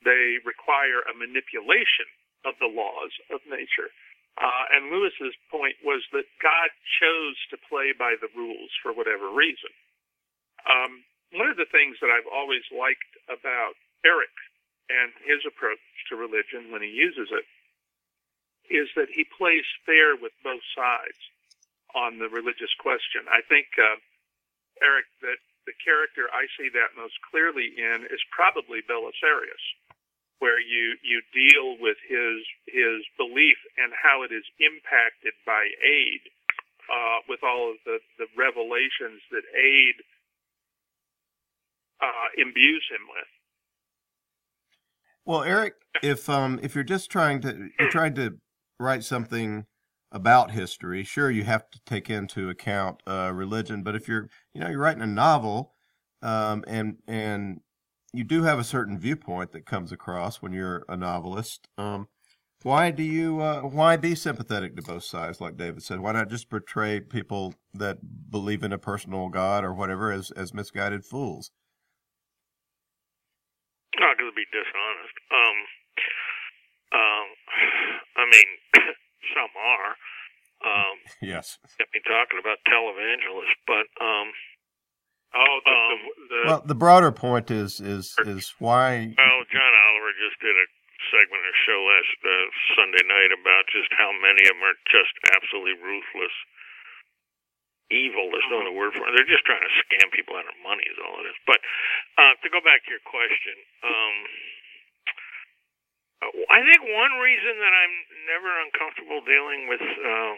They 0.07 0.39
require 0.47 1.03
a 1.03 1.19
manipulation 1.19 2.07
of 2.47 2.55
the 2.63 2.71
laws 2.71 3.11
of 3.35 3.43
nature. 3.51 3.91
Uh, 4.39 4.65
and 4.71 4.93
Lewis's 4.95 5.35
point 5.51 5.75
was 5.83 6.07
that 6.13 6.29
God 6.39 6.71
chose 7.03 7.39
to 7.51 7.67
play 7.67 7.91
by 7.97 8.15
the 8.21 8.31
rules 8.37 8.71
for 8.83 8.93
whatever 8.95 9.33
reason. 9.33 9.73
Um, 10.69 11.03
one 11.35 11.51
of 11.51 11.59
the 11.59 11.71
things 11.73 11.99
that 11.99 12.13
I've 12.13 12.29
always 12.29 12.63
liked 12.71 13.11
about 13.27 13.75
Eric 14.05 14.31
and 14.93 15.11
his 15.27 15.43
approach 15.43 15.83
to 16.11 16.21
religion 16.21 16.71
when 16.71 16.83
he 16.83 16.93
uses 16.93 17.33
it 17.33 17.47
is 18.71 18.91
that 18.95 19.11
he 19.11 19.25
plays 19.25 19.67
fair 19.87 20.15
with 20.15 20.35
both 20.43 20.63
sides 20.75 21.23
on 21.97 22.21
the 22.21 22.29
religious 22.29 22.71
question. 22.79 23.25
I 23.33 23.41
think, 23.49 23.73
uh, 23.81 23.97
Eric, 24.85 25.09
that 25.25 25.41
the 25.65 25.73
character 25.81 26.29
I 26.31 26.45
see 26.55 26.69
that 26.77 26.93
most 26.95 27.17
clearly 27.33 27.73
in 27.73 28.05
is 28.13 28.23
probably 28.31 28.85
Belisarius, 28.85 29.65
where 30.39 30.61
you, 30.61 31.01
you 31.01 31.25
deal 31.33 31.81
with 31.81 31.97
his 32.05 32.45
his 32.69 33.01
belief 33.17 33.57
and 33.81 33.91
how 33.97 34.23
it 34.23 34.31
is 34.31 34.45
impacted 34.61 35.33
by 35.49 35.65
Aide, 35.81 36.29
uh, 36.93 37.19
with 37.29 37.41
all 37.43 37.73
of 37.73 37.81
the, 37.89 37.99
the 38.21 38.29
revelations 38.37 39.25
that 39.33 39.43
Aide 39.57 40.01
uh, 42.05 42.29
imbues 42.37 42.85
him 42.93 43.09
with. 43.09 43.31
Well, 45.25 45.43
Eric, 45.43 45.75
if 46.03 46.29
um 46.29 46.61
if 46.63 46.75
you're 46.75 46.85
just 46.85 47.11
trying 47.11 47.41
to 47.41 47.71
you're 47.81 47.91
trying 47.91 48.15
to 48.15 48.39
write 48.79 49.03
something 49.03 49.67
about 50.13 50.53
history, 50.53 51.05
sure 51.05 51.31
you 51.31 51.45
have 51.45 51.71
to 51.71 51.81
take 51.87 52.09
into 52.09 52.49
account 52.49 53.03
uh, 53.07 53.33
religion. 53.35 53.83
But 53.83 53.97
if 53.97 54.09
you're 54.09 54.29
you 54.55 54.61
know 54.61 54.69
you're 54.69 54.81
writing 54.81 55.03
a 55.03 55.07
novel, 55.07 55.75
um, 56.23 56.65
and 56.67 56.99
and 57.07 57.61
you 58.13 58.25
do 58.25 58.43
have 58.45 58.59
a 58.59 58.65
certain 58.65 58.99
viewpoint 58.99 59.53
that 59.53 59.67
comes 59.67 59.93
across 59.93 60.41
when 60.41 60.53
you're 60.53 60.85
a 60.89 60.97
novelist. 60.97 61.69
Um, 61.77 62.09
why 62.63 62.91
do 62.91 63.03
you 63.03 63.41
uh, 63.41 63.61
why 63.61 63.97
be 63.97 64.15
sympathetic 64.15 64.75
to 64.77 64.83
both 64.83 65.05
sides, 65.05 65.41
like 65.41 65.57
David 65.57 65.83
said? 65.83 66.01
Why 66.01 66.13
not 66.13 66.31
just 66.31 66.51
portray 66.51 67.01
people 67.01 67.55
that 67.75 67.99
believe 68.31 68.63
in 68.63 68.73
a 68.73 68.79
personal 68.79 69.29
God 69.29 69.65
or 69.65 69.75
whatever 69.75 70.11
as 70.11 70.31
as 70.33 70.55
misguided 70.55 71.05
fools? 71.05 71.51
Not 74.01 74.19
going 74.19 74.31
to 74.31 74.35
be 74.35 74.45
dishonest. 74.51 75.17
Um, 75.31 75.57
um, 76.93 77.27
I 78.17 78.25
mean, 78.33 78.49
some 79.35 79.51
are. 79.57 79.93
Um, 80.65 80.97
Yes. 81.23 81.59
get 81.79 81.89
me 81.93 82.01
talking 82.07 82.39
about 82.41 82.59
televangelists, 82.69 83.59
but 83.67 83.87
um, 84.03 84.29
Oh, 85.37 85.57
the, 85.65 85.71
Um, 85.75 85.99
the, 86.01 86.25
the 86.29 86.41
Well, 86.49 86.63
the 86.65 86.79
broader 86.79 87.13
point 87.13 87.51
is 87.51 87.81
is 87.81 88.15
is 88.25 88.55
why 88.59 89.13
well, 89.19 89.41
John 89.53 89.73
Oliver 89.75 90.13
just 90.17 90.41
did 90.41 90.55
a 90.57 90.67
segment 91.13 91.45
or 91.45 91.55
show 91.69 91.81
last 91.85 92.19
uh, 92.25 92.47
Sunday 92.79 93.05
night 93.05 93.31
about 93.37 93.69
just 93.69 93.91
how 93.93 94.11
many 94.17 94.43
of 94.49 94.57
them 94.57 94.65
are 94.65 94.79
just 94.89 95.13
absolutely 95.37 95.77
ruthless, 95.77 96.33
evil. 97.93 98.33
There's 98.33 98.49
no 98.49 98.65
other 98.65 98.73
word 98.75 98.97
for 98.97 99.05
it. 99.07 99.13
They're 99.15 99.29
just 99.29 99.45
trying 99.45 99.63
to 99.63 99.73
scam 99.85 100.09
people 100.11 100.35
out 100.41 100.49
of 100.49 100.57
money, 100.65 100.89
is 100.89 100.97
all 101.05 101.21
it 101.21 101.29
is. 101.29 101.39
But 101.45 101.61
uh, 102.17 102.35
to 102.41 102.49
go 102.49 102.65
back 102.65 102.83
to 102.87 102.91
your 102.91 103.05
question, 103.05 103.55
um, 103.85 104.15
I 106.25 106.65
think 106.65 106.81
one 106.97 107.15
reason 107.21 107.55
that 107.61 107.75
I'm 107.77 107.95
never 108.25 108.51
uncomfortable 108.65 109.21
dealing 109.29 109.69
with 109.69 109.85
uh, 109.85 110.33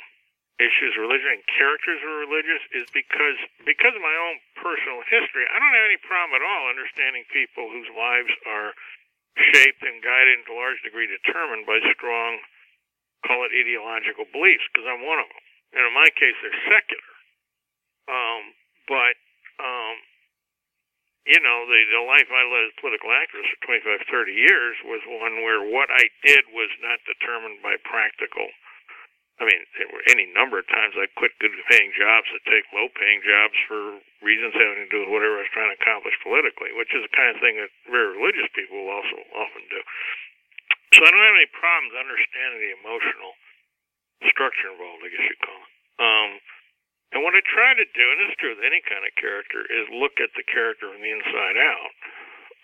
issues 0.59 0.99
religion 0.99 1.39
and 1.39 1.45
characters 1.55 2.03
of 2.03 2.13
religious 2.19 2.63
is 2.75 2.87
because 2.91 3.39
because 3.63 3.95
of 3.95 4.03
my 4.03 4.17
own 4.27 4.43
personal 4.59 5.07
history. 5.07 5.47
I 5.47 5.63
don't 5.63 5.71
have 5.71 5.87
any 5.87 6.03
problem 6.03 6.35
at 6.35 6.43
all 6.43 6.67
understanding 6.67 7.23
people 7.31 7.71
whose 7.71 7.87
lives 7.95 8.35
are 8.43 8.75
shaped 9.55 9.87
and 9.87 10.03
guided 10.03 10.43
to 10.47 10.53
a 10.53 10.59
large 10.59 10.83
degree 10.83 11.07
determined 11.07 11.63
by 11.63 11.79
strong, 11.95 12.43
call 13.23 13.47
it 13.47 13.55
ideological 13.55 14.27
beliefs, 14.35 14.67
because 14.75 14.87
I'm 14.91 15.07
one 15.07 15.23
of 15.23 15.31
them. 15.31 15.45
And 15.79 15.83
in 15.87 15.95
my 15.95 16.11
case, 16.19 16.35
they're 16.43 16.65
secular. 16.67 17.15
Um, 18.11 18.43
but 18.91 19.15
um, 19.63 19.95
you 21.29 21.41
know, 21.45 21.69
the, 21.69 21.81
the 21.93 22.05
life 22.09 22.25
I 22.33 22.43
led 22.49 22.65
as 22.65 22.73
a 22.73 22.81
political 22.81 23.13
activist 23.13 23.53
for 23.61 23.77
25, 23.85 24.33
30 24.33 24.33
years 24.33 24.75
was 24.89 25.05
one 25.05 25.45
where 25.45 25.61
what 25.61 25.93
I 25.93 26.09
did 26.25 26.49
was 26.57 26.73
not 26.81 27.05
determined 27.05 27.61
by 27.61 27.77
practical. 27.85 28.49
I 29.39 29.47
mean, 29.47 29.61
there 29.77 29.93
were 29.93 30.03
any 30.09 30.27
number 30.35 30.59
of 30.59 30.67
times 30.67 30.99
I 30.99 31.07
quit 31.15 31.37
good 31.39 31.55
paying 31.71 31.93
jobs 31.95 32.27
to 32.33 32.41
take 32.49 32.67
low 32.75 32.89
paying 32.97 33.23
jobs 33.23 33.55
for 33.71 34.01
reasons 34.25 34.57
having 34.57 34.89
to 34.89 34.91
do 34.91 35.05
with 35.05 35.15
whatever 35.15 35.39
I 35.39 35.47
was 35.47 35.55
trying 35.55 35.71
to 35.71 35.79
accomplish 35.79 36.17
politically, 36.25 36.75
which 36.75 36.91
is 36.97 37.05
the 37.05 37.15
kind 37.15 37.31
of 37.31 37.39
thing 37.39 37.61
that 37.61 37.71
very 37.87 38.19
religious 38.19 38.49
people 38.57 38.83
will 38.83 38.99
also 38.99 39.21
often 39.37 39.63
do. 39.69 39.81
So 40.97 41.05
I 41.05 41.13
don't 41.13 41.23
have 41.23 41.39
any 41.39 41.53
problems 41.55 41.93
understanding 41.93 42.59
the 42.59 42.75
emotional 42.83 43.33
structure 44.33 44.75
involved, 44.75 45.05
I 45.05 45.13
guess 45.13 45.23
you'd 45.29 45.45
call 45.45 45.61
it. 45.61 45.73
Um, 46.03 46.31
and 47.13 47.25
what 47.25 47.35
I 47.35 47.43
try 47.49 47.73
to 47.73 47.87
do, 47.97 48.05
and 48.13 48.19
this 48.21 48.31
is 48.33 48.41
true 48.41 48.53
with 48.57 48.65
any 48.67 48.81
kind 48.85 49.05
of 49.05 49.13
character, 49.17 49.65
is 49.65 49.89
look 49.93 50.21
at 50.21 50.33
the 50.37 50.45
character 50.45 50.93
from 50.93 51.01
the 51.01 51.13
inside 51.13 51.57
out. 51.57 51.95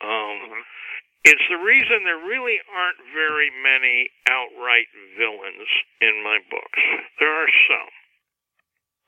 Um, 0.05 0.65
It's 1.25 1.49
the 1.49 1.57
reason 1.57 2.05
there 2.05 2.21
really 2.21 2.61
aren't 2.69 3.01
very 3.17 3.49
many 3.49 4.13
outright 4.29 4.93
villains 5.17 5.69
in 6.05 6.21
my 6.21 6.37
books. 6.53 6.83
There 7.17 7.33
are 7.33 7.49
some. 7.65 7.93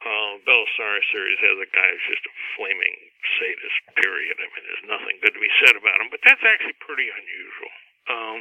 Uh, 0.01 0.33
Belisarius 0.49 1.05
series 1.13 1.41
has 1.45 1.59
a 1.61 1.69
guy 1.77 1.89
who's 1.93 2.09
just 2.17 2.25
a 2.25 2.35
flaming 2.57 2.97
sadist, 3.37 3.81
period. 4.01 4.37
I 4.41 4.49
mean, 4.49 4.65
there's 4.65 4.89
nothing 4.89 5.17
good 5.21 5.35
to 5.37 5.43
be 5.45 5.53
said 5.61 5.77
about 5.77 6.01
him, 6.01 6.09
but 6.09 6.25
that's 6.25 6.41
actually 6.41 6.79
pretty 6.81 7.13
unusual. 7.13 7.73
Um, 8.09 8.39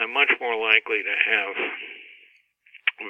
I'm 0.00 0.12
much 0.16 0.32
more 0.40 0.56
likely 0.56 1.04
to 1.04 1.16
have 1.26 1.52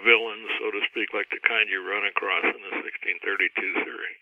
villains, 0.06 0.48
so 0.62 0.70
to 0.70 0.80
speak, 0.90 1.10
like 1.12 1.28
the 1.34 1.42
kind 1.42 1.66
you 1.66 1.82
run 1.82 2.06
across 2.06 2.46
in 2.46 2.60
the 2.62 2.72
1632 2.78 3.86
series. 3.86 4.18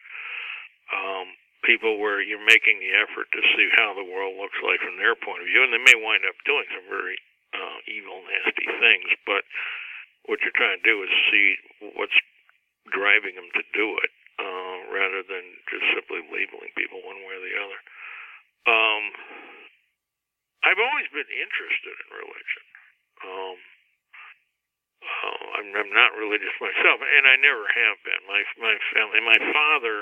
Um, 0.89 1.27
people 1.67 2.01
where 2.01 2.25
you're 2.25 2.43
making 2.43 2.81
the 2.81 2.95
effort 2.97 3.29
to 3.35 3.43
see 3.53 3.69
how 3.77 3.93
the 3.93 4.07
world 4.07 4.39
looks 4.41 4.57
like 4.65 4.81
from 4.81 4.97
their 4.97 5.19
point 5.19 5.45
of 5.45 5.49
view, 5.51 5.61
and 5.61 5.73
they 5.75 5.83
may 5.83 5.99
wind 5.99 6.25
up 6.25 6.39
doing 6.49 6.65
some 6.73 6.87
very 6.89 7.19
uh, 7.53 7.79
evil, 7.89 8.23
nasty 8.25 8.67
things, 8.81 9.09
but 9.29 9.45
what 10.29 10.41
you're 10.45 10.57
trying 10.57 10.77
to 10.81 10.85
do 10.89 11.03
is 11.05 11.13
see 11.33 11.47
what's 11.97 12.17
driving 12.93 13.37
them 13.37 13.49
to 13.53 13.65
do 13.77 13.97
it, 14.01 14.13
uh, 14.41 14.77
rather 14.93 15.21
than 15.25 15.45
just 15.69 15.85
simply 15.93 16.25
labeling 16.33 16.73
people 16.77 17.01
one 17.05 17.21
way 17.25 17.37
or 17.37 17.45
the 17.45 17.57
other. 17.57 17.81
Um, 18.69 19.05
I've 20.65 20.81
always 20.81 21.09
been 21.13 21.29
interested 21.29 21.95
in 21.97 22.09
religion. 22.13 22.65
Um, 23.25 23.57
uh, 25.03 25.39
I'm, 25.63 25.69
I'm 25.75 25.93
not 25.95 26.19
religious 26.19 26.55
myself, 26.59 26.99
and 27.01 27.25
I 27.27 27.37
never 27.39 27.65
have 27.67 27.97
been. 28.03 28.23
My 28.27 28.43
my 28.59 28.75
family, 28.95 29.21
my 29.23 29.41
father, 29.55 29.97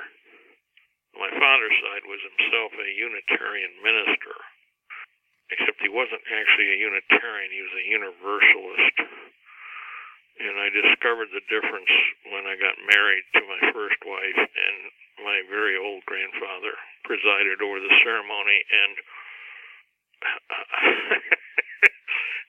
my 1.17 1.31
father's 1.37 1.77
side 1.81 2.05
was 2.09 2.21
himself 2.25 2.73
a 2.77 2.89
Unitarian 2.97 3.73
minister, 3.85 4.37
except 5.53 5.85
he 5.85 5.93
wasn't 5.93 6.25
actually 6.33 6.73
a 6.73 6.83
Unitarian; 6.83 7.53
he 7.53 7.65
was 7.65 7.77
a 7.77 7.87
Universalist. 7.89 8.97
And 10.37 10.61
I 10.61 10.69
discovered 10.69 11.33
the 11.33 11.41
difference 11.49 11.89
when 12.29 12.45
I 12.45 12.61
got 12.61 12.77
married 12.93 13.25
to 13.41 13.43
my 13.49 13.73
first 13.73 13.97
wife, 14.05 14.37
and 14.37 14.77
my 15.25 15.41
very 15.49 15.81
old 15.81 16.05
grandfather 16.05 16.77
presided 17.09 17.65
over 17.65 17.81
the 17.81 17.95
ceremony, 18.05 18.61
and 18.69 18.95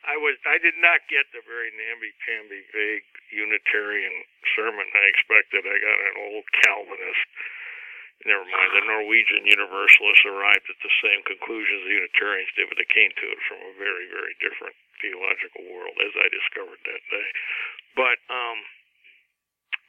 I 0.08 0.16
was 0.16 0.40
I 0.48 0.58
did 0.64 0.80
not 0.80 1.04
get 1.12 1.28
the 1.36 1.44
very 1.44 1.68
namby-pamby, 1.76 2.62
vague 2.72 3.08
Unitarian 3.36 4.16
sermon 4.56 4.88
I 4.88 5.06
expected. 5.12 5.68
I 5.68 5.78
got 5.84 6.00
an 6.00 6.18
old 6.32 6.48
Calvinist. 6.64 7.28
Never 8.26 8.48
mind, 8.50 8.72
the 8.74 8.90
Norwegian 8.90 9.46
Universalists 9.46 10.26
arrived 10.26 10.66
at 10.66 10.80
the 10.82 10.96
same 11.06 11.22
conclusions 11.22 11.86
the 11.86 12.02
Unitarians 12.02 12.50
did, 12.58 12.66
but 12.66 12.82
they 12.82 12.90
came 12.90 13.14
to 13.14 13.28
it 13.30 13.42
from 13.46 13.62
a 13.62 13.78
very, 13.78 14.10
very 14.10 14.34
different 14.42 14.74
theological 15.06 15.62
world, 15.70 15.94
as 16.02 16.18
I 16.18 16.26
discovered 16.34 16.82
that 16.82 17.04
day. 17.14 17.30
But 17.94 18.18
um, 18.34 18.58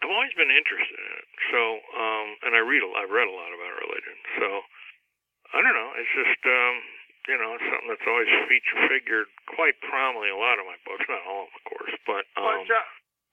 I've 0.05 0.13
always 0.13 0.37
been 0.37 0.53
interested 0.53 1.01
in 1.01 1.13
it. 1.25 1.29
So, 1.51 1.61
um, 1.97 2.29
and 2.45 2.53
I 2.53 2.61
read 2.61 2.85
a, 2.85 2.91
I've 3.01 3.11
read 3.11 3.33
a 3.33 3.35
lot 3.35 3.49
about 3.49 3.81
religion. 3.81 4.17
So, 4.37 4.49
I 5.57 5.65
don't 5.65 5.73
know. 5.73 5.91
It's 5.97 6.13
just, 6.13 6.43
um, 6.45 6.77
you 7.29 7.37
know, 7.37 7.53
something 7.61 7.89
that's 7.93 8.09
always 8.09 8.29
feature 8.49 8.79
figured 8.89 9.29
quite 9.53 9.77
prominently 9.85 10.33
in 10.33 10.37
a 10.37 10.41
lot 10.41 10.57
of 10.57 10.65
my 10.65 10.79
books. 10.89 11.05
Not 11.07 11.23
all 11.29 11.45
of 11.45 11.53
them, 11.53 11.61
of 11.61 11.65
course, 11.69 11.95
but 12.09 12.25
um, 12.41 12.45
well, 12.45 12.65
John, 12.65 12.89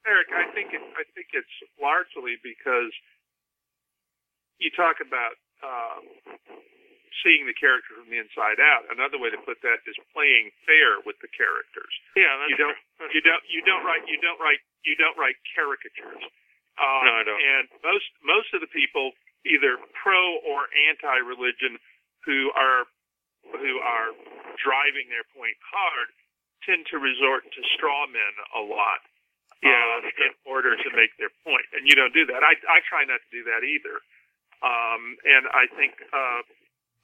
Eric, 0.06 0.28
I 0.36 0.44
think 0.52 0.76
it, 0.76 0.84
I 0.94 1.02
think 1.16 1.32
it's 1.32 1.56
largely 1.80 2.36
because 2.44 2.92
you 4.60 4.68
talk 4.76 5.00
about 5.00 5.34
um, 5.64 6.04
seeing 7.24 7.48
the 7.48 7.56
character 7.56 7.96
from 7.96 8.08
the 8.12 8.20
inside 8.20 8.60
out. 8.60 8.84
Another 8.92 9.16
way 9.16 9.32
to 9.32 9.40
put 9.40 9.60
that 9.64 9.80
is 9.88 9.96
playing 10.12 10.52
fair 10.68 11.00
with 11.04 11.16
the 11.24 11.30
characters. 11.32 11.92
yeah, 12.16 12.36
that's 12.36 12.52
you 12.52 12.56
don't 12.60 12.76
true. 13.00 13.10
You 13.12 13.20
don't 13.24 13.44
you 13.48 13.60
don't 13.64 13.84
write 13.84 14.04
you 14.08 14.20
don't 14.20 14.40
write 14.40 14.60
you 14.84 14.94
don't 15.00 15.16
write 15.16 15.36
caricatures. 15.56 16.20
Um, 16.76 17.02
No, 17.08 17.12
I 17.16 17.24
don't. 17.24 17.40
And 17.40 17.64
most 17.80 18.08
most 18.20 18.52
of 18.52 18.60
the 18.60 18.68
people, 18.68 19.16
either 19.48 19.80
pro 19.96 20.20
or 20.44 20.68
anti 20.92 21.16
religion, 21.24 21.80
who 22.24 22.52
are 22.52 22.84
who 23.54 23.78
are 23.80 24.10
driving 24.58 25.06
their 25.12 25.26
point 25.36 25.56
hard, 25.62 26.08
tend 26.64 26.86
to 26.90 26.98
resort 26.98 27.46
to 27.46 27.60
straw 27.76 28.06
men 28.10 28.34
a 28.56 28.62
lot. 28.62 29.04
Yeah, 29.64 30.04
true. 30.04 30.28
in 30.28 30.34
order 30.44 30.76
to 30.76 30.88
make 30.92 31.16
their 31.16 31.32
point. 31.40 31.64
and 31.72 31.88
you 31.88 31.96
don't 31.96 32.12
do 32.12 32.28
that. 32.28 32.44
I 32.44 32.60
I 32.68 32.84
try 32.84 33.08
not 33.08 33.24
to 33.24 33.30
do 33.32 33.42
that 33.48 33.64
either. 33.64 34.04
Um, 34.60 35.16
and 35.24 35.48
I 35.48 35.64
think 35.72 35.96
uh, 36.12 36.42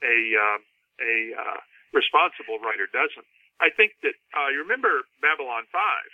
a 0.05 0.17
uh, 0.37 0.59
a 1.01 1.15
uh, 1.33 1.59
responsible 1.97 2.61
writer 2.61 2.89
doesn't. 2.93 3.25
I 3.61 3.73
think 3.73 3.97
that 4.05 4.17
uh, 4.37 4.53
you 4.53 4.61
remember 4.61 5.09
Babylon 5.25 5.65
Five. 5.73 6.11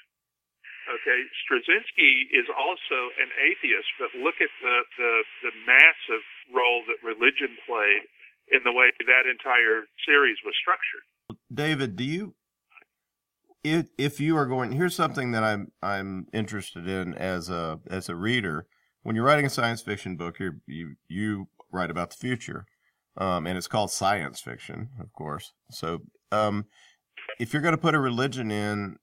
Okay, 0.89 1.21
Straczynski 1.45 2.33
is 2.33 2.49
also 2.49 3.13
an 3.21 3.29
atheist, 3.45 3.93
but 4.01 4.09
look 4.17 4.41
at 4.41 4.49
the, 4.63 4.77
the 4.97 5.13
the 5.45 5.53
massive 5.69 6.25
role 6.49 6.87
that 6.89 7.03
religion 7.05 7.59
played 7.69 8.09
in 8.53 8.61
the 8.65 8.73
way 8.73 8.91
that 8.99 9.31
entire 9.31 9.85
series 10.07 10.37
was 10.45 10.55
structured. 10.61 11.05
David, 11.53 11.97
do 11.97 12.05
you 12.05 12.35
if 13.65 13.89
if 13.99 14.21
you 14.21 14.37
are 14.37 14.47
going 14.47 14.73
here's 14.73 14.95
something 14.95 15.33
that 15.33 15.43
I'm 15.43 15.73
I'm 15.83 16.27
interested 16.33 16.87
in 16.89 17.15
as 17.15 17.51
a 17.51 17.81
as 17.91 18.09
a 18.09 18.17
reader. 18.17 18.67
When 19.03 19.17
you're 19.17 19.25
writing 19.25 19.47
a 19.47 19.51
science 19.51 19.83
fiction 19.83 20.17
book, 20.17 20.39
you 20.39 20.61
you 20.67 20.95
you 21.09 21.49
write 21.73 21.91
about 21.91 22.11
the 22.11 22.17
future. 22.17 22.67
Um, 23.17 23.49
and 23.49 23.59
it's 23.59 23.67
called 23.67 23.91
science 23.91 24.41
fiction, 24.41 24.91
of 25.01 25.13
course. 25.13 25.53
So, 25.73 26.03
um, 26.31 26.67
if 27.41 27.53
you're 27.53 27.63
going 27.63 27.75
to 27.75 27.81
put 27.81 27.97
a 27.97 28.01
religion 28.01 28.53
in, 28.53 28.97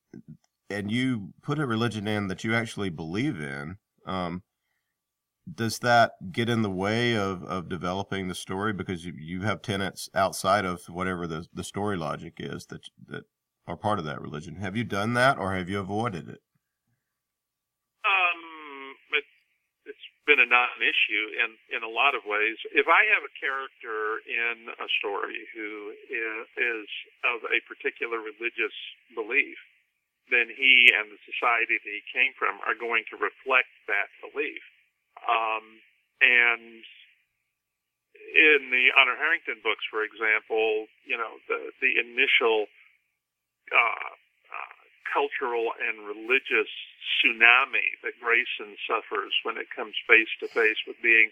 and 0.69 0.89
you 0.89 1.33
put 1.43 1.59
a 1.59 1.65
religion 1.65 2.07
in 2.07 2.27
that 2.27 2.43
you 2.43 2.55
actually 2.55 2.89
believe 2.89 3.41
in, 3.41 3.75
um, 4.07 4.43
does 5.53 5.79
that 5.79 6.13
get 6.31 6.49
in 6.49 6.63
the 6.63 6.71
way 6.71 7.15
of, 7.15 7.43
of 7.43 7.69
developing 7.69 8.27
the 8.27 8.35
story 8.35 8.73
because 8.73 9.05
you, 9.05 9.13
you 9.17 9.41
have 9.41 9.61
tenets 9.61 10.09
outside 10.15 10.65
of 10.65 10.81
whatever 10.89 11.27
the, 11.27 11.45
the 11.53 11.63
story 11.63 11.97
logic 11.97 12.35
is 12.37 12.65
that 12.67 12.89
that 13.07 13.23
are 13.67 13.77
part 13.77 13.99
of 13.99 14.05
that 14.05 14.21
religion? 14.21 14.57
Have 14.57 14.75
you 14.75 14.83
done 14.83 15.13
that, 15.13 15.37
or 15.37 15.53
have 15.55 15.69
you 15.69 15.79
avoided 15.79 16.29
it? 16.29 16.41
Um, 18.05 18.93
it, 19.13 19.25
it's 19.85 20.07
been 20.25 20.41
a 20.41 20.49
non-issue 20.49 21.25
in 21.37 21.77
in 21.77 21.81
a 21.85 21.89
lot 21.89 22.13
of 22.13 22.25
ways. 22.25 22.57
If 22.73 22.89
I 22.89 23.05
have 23.13 23.25
a 23.25 23.37
character 23.37 24.21
in 24.25 24.69
a 24.69 24.89
story 24.97 25.45
who 25.53 25.93
is 26.57 26.89
of 27.21 27.45
a 27.49 27.61
particular 27.69 28.17
religious 28.17 28.73
belief, 29.13 29.57
then 30.29 30.49
he 30.49 30.89
and 30.89 31.13
the 31.13 31.21
society 31.25 31.77
that 31.77 31.93
he 32.01 32.01
came 32.13 32.33
from 32.33 32.57
are 32.65 32.77
going 32.77 33.05
to 33.13 33.21
reflect 33.21 33.69
that 33.85 34.09
belief. 34.25 34.61
Um, 35.25 35.81
and 36.21 36.81
in 38.35 38.71
the 38.71 38.91
Honor 38.97 39.15
Harrington 39.15 39.61
books, 39.63 39.83
for 39.89 40.03
example, 40.03 40.87
you 41.05 41.17
know 41.17 41.39
the 41.47 41.71
the 41.81 41.99
initial 41.99 42.67
uh, 43.71 44.11
uh, 44.49 44.77
cultural 45.09 45.71
and 45.77 46.05
religious 46.05 46.69
tsunami 47.19 47.95
that 48.03 48.17
Grayson 48.19 48.75
suffers 48.85 49.33
when 49.43 49.57
it 49.57 49.71
comes 49.71 49.95
face 50.07 50.31
to 50.41 50.47
face 50.47 50.79
with 50.87 50.97
being 51.01 51.31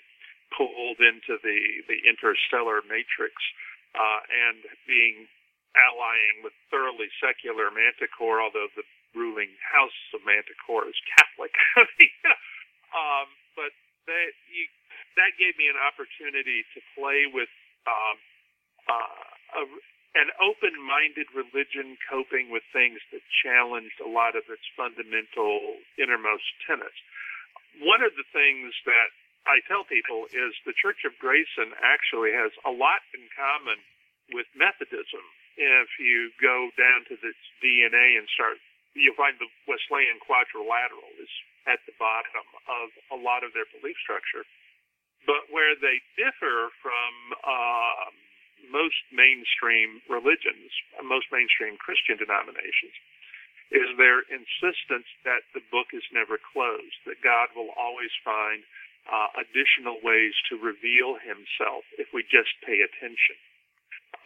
pulled 0.56 1.00
into 1.02 1.38
the 1.42 1.60
the 1.90 2.00
interstellar 2.08 2.82
matrix 2.88 3.36
uh, 3.94 4.22
and 4.30 4.64
being 4.88 5.28
allying 5.74 6.46
with 6.46 6.54
thoroughly 6.70 7.10
secular 7.18 7.74
Manticore, 7.74 8.42
although 8.42 8.70
the 8.78 8.86
ruling 9.18 9.50
house 9.62 9.98
of 10.14 10.22
Manticore 10.26 10.90
is 10.90 10.98
Catholic. 11.18 11.54
um, 12.94 13.28
but 13.58 13.74
that 14.08 14.32
you, 14.52 14.66
that 15.16 15.36
gave 15.40 15.56
me 15.58 15.70
an 15.70 15.80
opportunity 15.80 16.66
to 16.76 16.80
play 16.98 17.30
with 17.30 17.52
um, 17.88 18.18
uh, 18.90 19.62
a, 19.62 19.64
an 20.14 20.30
open-minded 20.38 21.26
religion 21.34 21.98
coping 22.06 22.54
with 22.54 22.62
things 22.70 23.02
that 23.10 23.24
challenged 23.42 23.98
a 23.98 24.10
lot 24.10 24.38
of 24.38 24.46
its 24.50 24.66
fundamental 24.78 25.82
innermost 25.98 26.46
tenets. 26.70 26.98
One 27.82 28.06
of 28.06 28.14
the 28.14 28.28
things 28.30 28.78
that 28.86 29.10
I 29.50 29.60
tell 29.66 29.84
people 29.84 30.30
is 30.30 30.54
the 30.64 30.78
Church 30.78 31.04
of 31.04 31.18
Grayson 31.18 31.74
actually 31.82 32.32
has 32.32 32.54
a 32.64 32.72
lot 32.72 33.02
in 33.18 33.26
common 33.34 33.82
with 34.32 34.48
Methodism. 34.54 35.26
If 35.58 35.90
you 35.98 36.30
go 36.40 36.70
down 36.78 37.06
to 37.10 37.18
its 37.18 37.44
DNA 37.60 38.18
and 38.18 38.30
start, 38.30 38.62
you'll 38.94 39.18
find 39.18 39.38
the 39.42 39.50
Wesleyan 39.66 40.22
quadrilateral 40.22 41.10
is 41.18 41.30
at 41.66 41.80
the 41.88 41.96
bottom 41.98 42.46
of 42.68 42.88
a 43.14 43.18
lot 43.20 43.44
of 43.44 43.56
their 43.56 43.68
belief 43.72 43.96
structure. 44.04 44.44
But 45.24 45.48
where 45.48 45.76
they 45.80 46.04
differ 46.20 46.72
from 46.84 47.12
um, 47.48 48.14
most 48.68 49.00
mainstream 49.12 50.04
religions, 50.12 50.72
most 51.04 51.32
mainstream 51.32 51.80
Christian 51.80 52.20
denominations, 52.20 52.96
is 53.72 53.88
their 53.98 54.22
insistence 54.28 55.08
that 55.24 55.48
the 55.56 55.64
book 55.72 55.96
is 55.96 56.06
never 56.14 56.38
closed, 56.38 57.00
that 57.08 57.24
God 57.24 57.56
will 57.56 57.72
always 57.74 58.12
find 58.22 58.62
uh, 59.08 59.32
additional 59.40 60.00
ways 60.04 60.36
to 60.52 60.60
reveal 60.60 61.18
himself 61.20 61.84
if 61.98 62.12
we 62.14 62.24
just 62.28 62.54
pay 62.64 62.84
attention. 62.84 63.40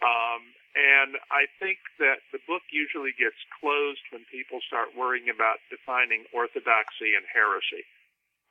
Um, 0.02 0.42
and 0.78 1.18
I 1.34 1.50
think 1.58 1.82
that 1.98 2.22
the 2.30 2.38
book 2.46 2.62
usually 2.70 3.10
gets 3.18 3.38
closed 3.58 4.06
when 4.14 4.22
people 4.30 4.62
start 4.62 4.94
worrying 4.94 5.26
about 5.26 5.58
defining 5.74 6.22
orthodoxy 6.30 7.18
and 7.18 7.26
heresy. 7.26 7.82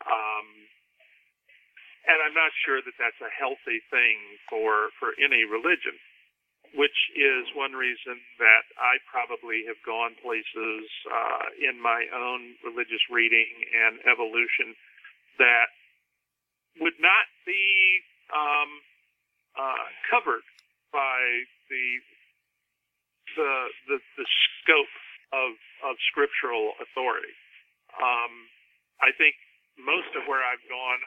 Um, 0.04 0.48
and 2.04 2.20
I'm 2.20 2.36
not 2.36 2.52
sure 2.68 2.84
that 2.84 3.00
that's 3.00 3.20
a 3.24 3.32
healthy 3.32 3.80
thing 3.88 4.20
for, 4.52 4.92
for 5.00 5.16
any 5.24 5.48
religion, 5.48 5.96
which 6.76 7.00
is 7.16 7.48
one 7.56 7.72
reason 7.72 8.20
that 8.44 8.68
I 8.76 9.00
probably 9.08 9.63
have 9.72 9.80
gone 9.88 10.20
places 10.20 10.84
uh, 11.08 11.48
in 11.63 11.80
my 11.80 12.12
own 12.12 12.60
religious 12.60 13.04
reading 13.08 13.56
and 13.72 14.04
evolution 14.04 14.76
that 15.40 15.72
would 16.84 17.00
not 17.00 17.28
be 17.48 18.04
um, 18.36 18.72
uh, 19.56 19.88
covered 20.12 20.44
by 20.92 21.48
the 21.72 21.88
the 23.38 23.54
the, 23.88 23.97
the 24.17 24.28
scope 24.60 24.95
of 25.32 25.54
of 25.86 25.95
scriptural 26.10 26.73
authority. 26.82 27.34
Um, 27.95 28.50
I 29.00 29.13
think 29.13 29.38
most 29.78 30.10
of 30.17 30.26
where 30.26 30.41
I've 30.41 30.65
gone 30.65 31.02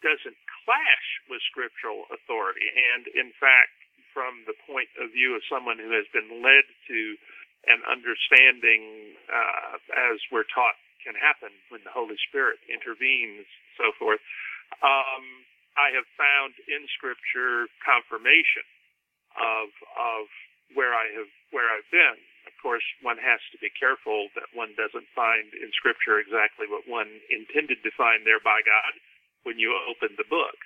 doesn't 0.00 0.36
clash 0.64 1.06
with 1.28 1.40
scriptural 1.48 2.08
authority, 2.12 2.64
and 2.68 3.08
in 3.12 3.32
fact, 3.36 3.72
from 4.12 4.44
the 4.48 4.56
point 4.68 4.88
of 5.00 5.12
view 5.12 5.36
of 5.36 5.44
someone 5.48 5.80
who 5.80 5.92
has 5.92 6.08
been 6.12 6.44
led 6.44 6.64
to 6.88 7.00
an 7.64 7.80
understanding, 7.88 9.16
uh, 9.28 9.80
as 10.12 10.20
we're 10.28 10.48
taught 10.52 10.76
can 11.04 11.16
happen 11.16 11.52
when 11.68 11.84
the 11.84 11.92
Holy 11.92 12.16
Spirit 12.28 12.56
intervenes, 12.68 13.44
so 13.76 13.92
forth. 14.00 14.20
Um, 14.80 15.44
I 15.76 15.92
have 15.92 16.08
found 16.16 16.56
in 16.70 16.86
Scripture 16.96 17.68
confirmation 17.84 18.64
of 19.36 19.68
of 19.98 20.24
where 20.72 20.96
I 20.96 21.12
have 21.12 21.30
where 21.52 21.68
I've 21.68 21.88
been. 21.92 22.16
Of 22.48 22.56
course, 22.60 22.84
one 23.04 23.20
has 23.20 23.40
to 23.52 23.58
be 23.60 23.68
careful 23.76 24.28
that 24.34 24.48
one 24.56 24.72
doesn't 24.76 25.08
find 25.12 25.52
in 25.52 25.68
Scripture 25.76 26.16
exactly 26.16 26.64
what 26.64 26.88
one 26.88 27.08
intended 27.28 27.84
to 27.84 27.92
find 27.96 28.24
there 28.24 28.40
by 28.40 28.64
God 28.64 28.92
when 29.44 29.58
you 29.60 29.76
open 29.88 30.16
the 30.16 30.28
book. 30.28 30.58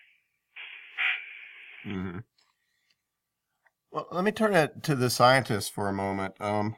Mm-hmm. 1.87 2.19
Well, 3.91 4.09
let 4.13 4.25
me 4.25 4.33
turn 4.33 4.55
it 4.55 4.83
to 4.85 4.95
the 4.95 5.11
scientists 5.11 5.69
for 5.69 5.89
a 5.89 5.93
moment. 5.93 6.35
Um, 6.41 6.77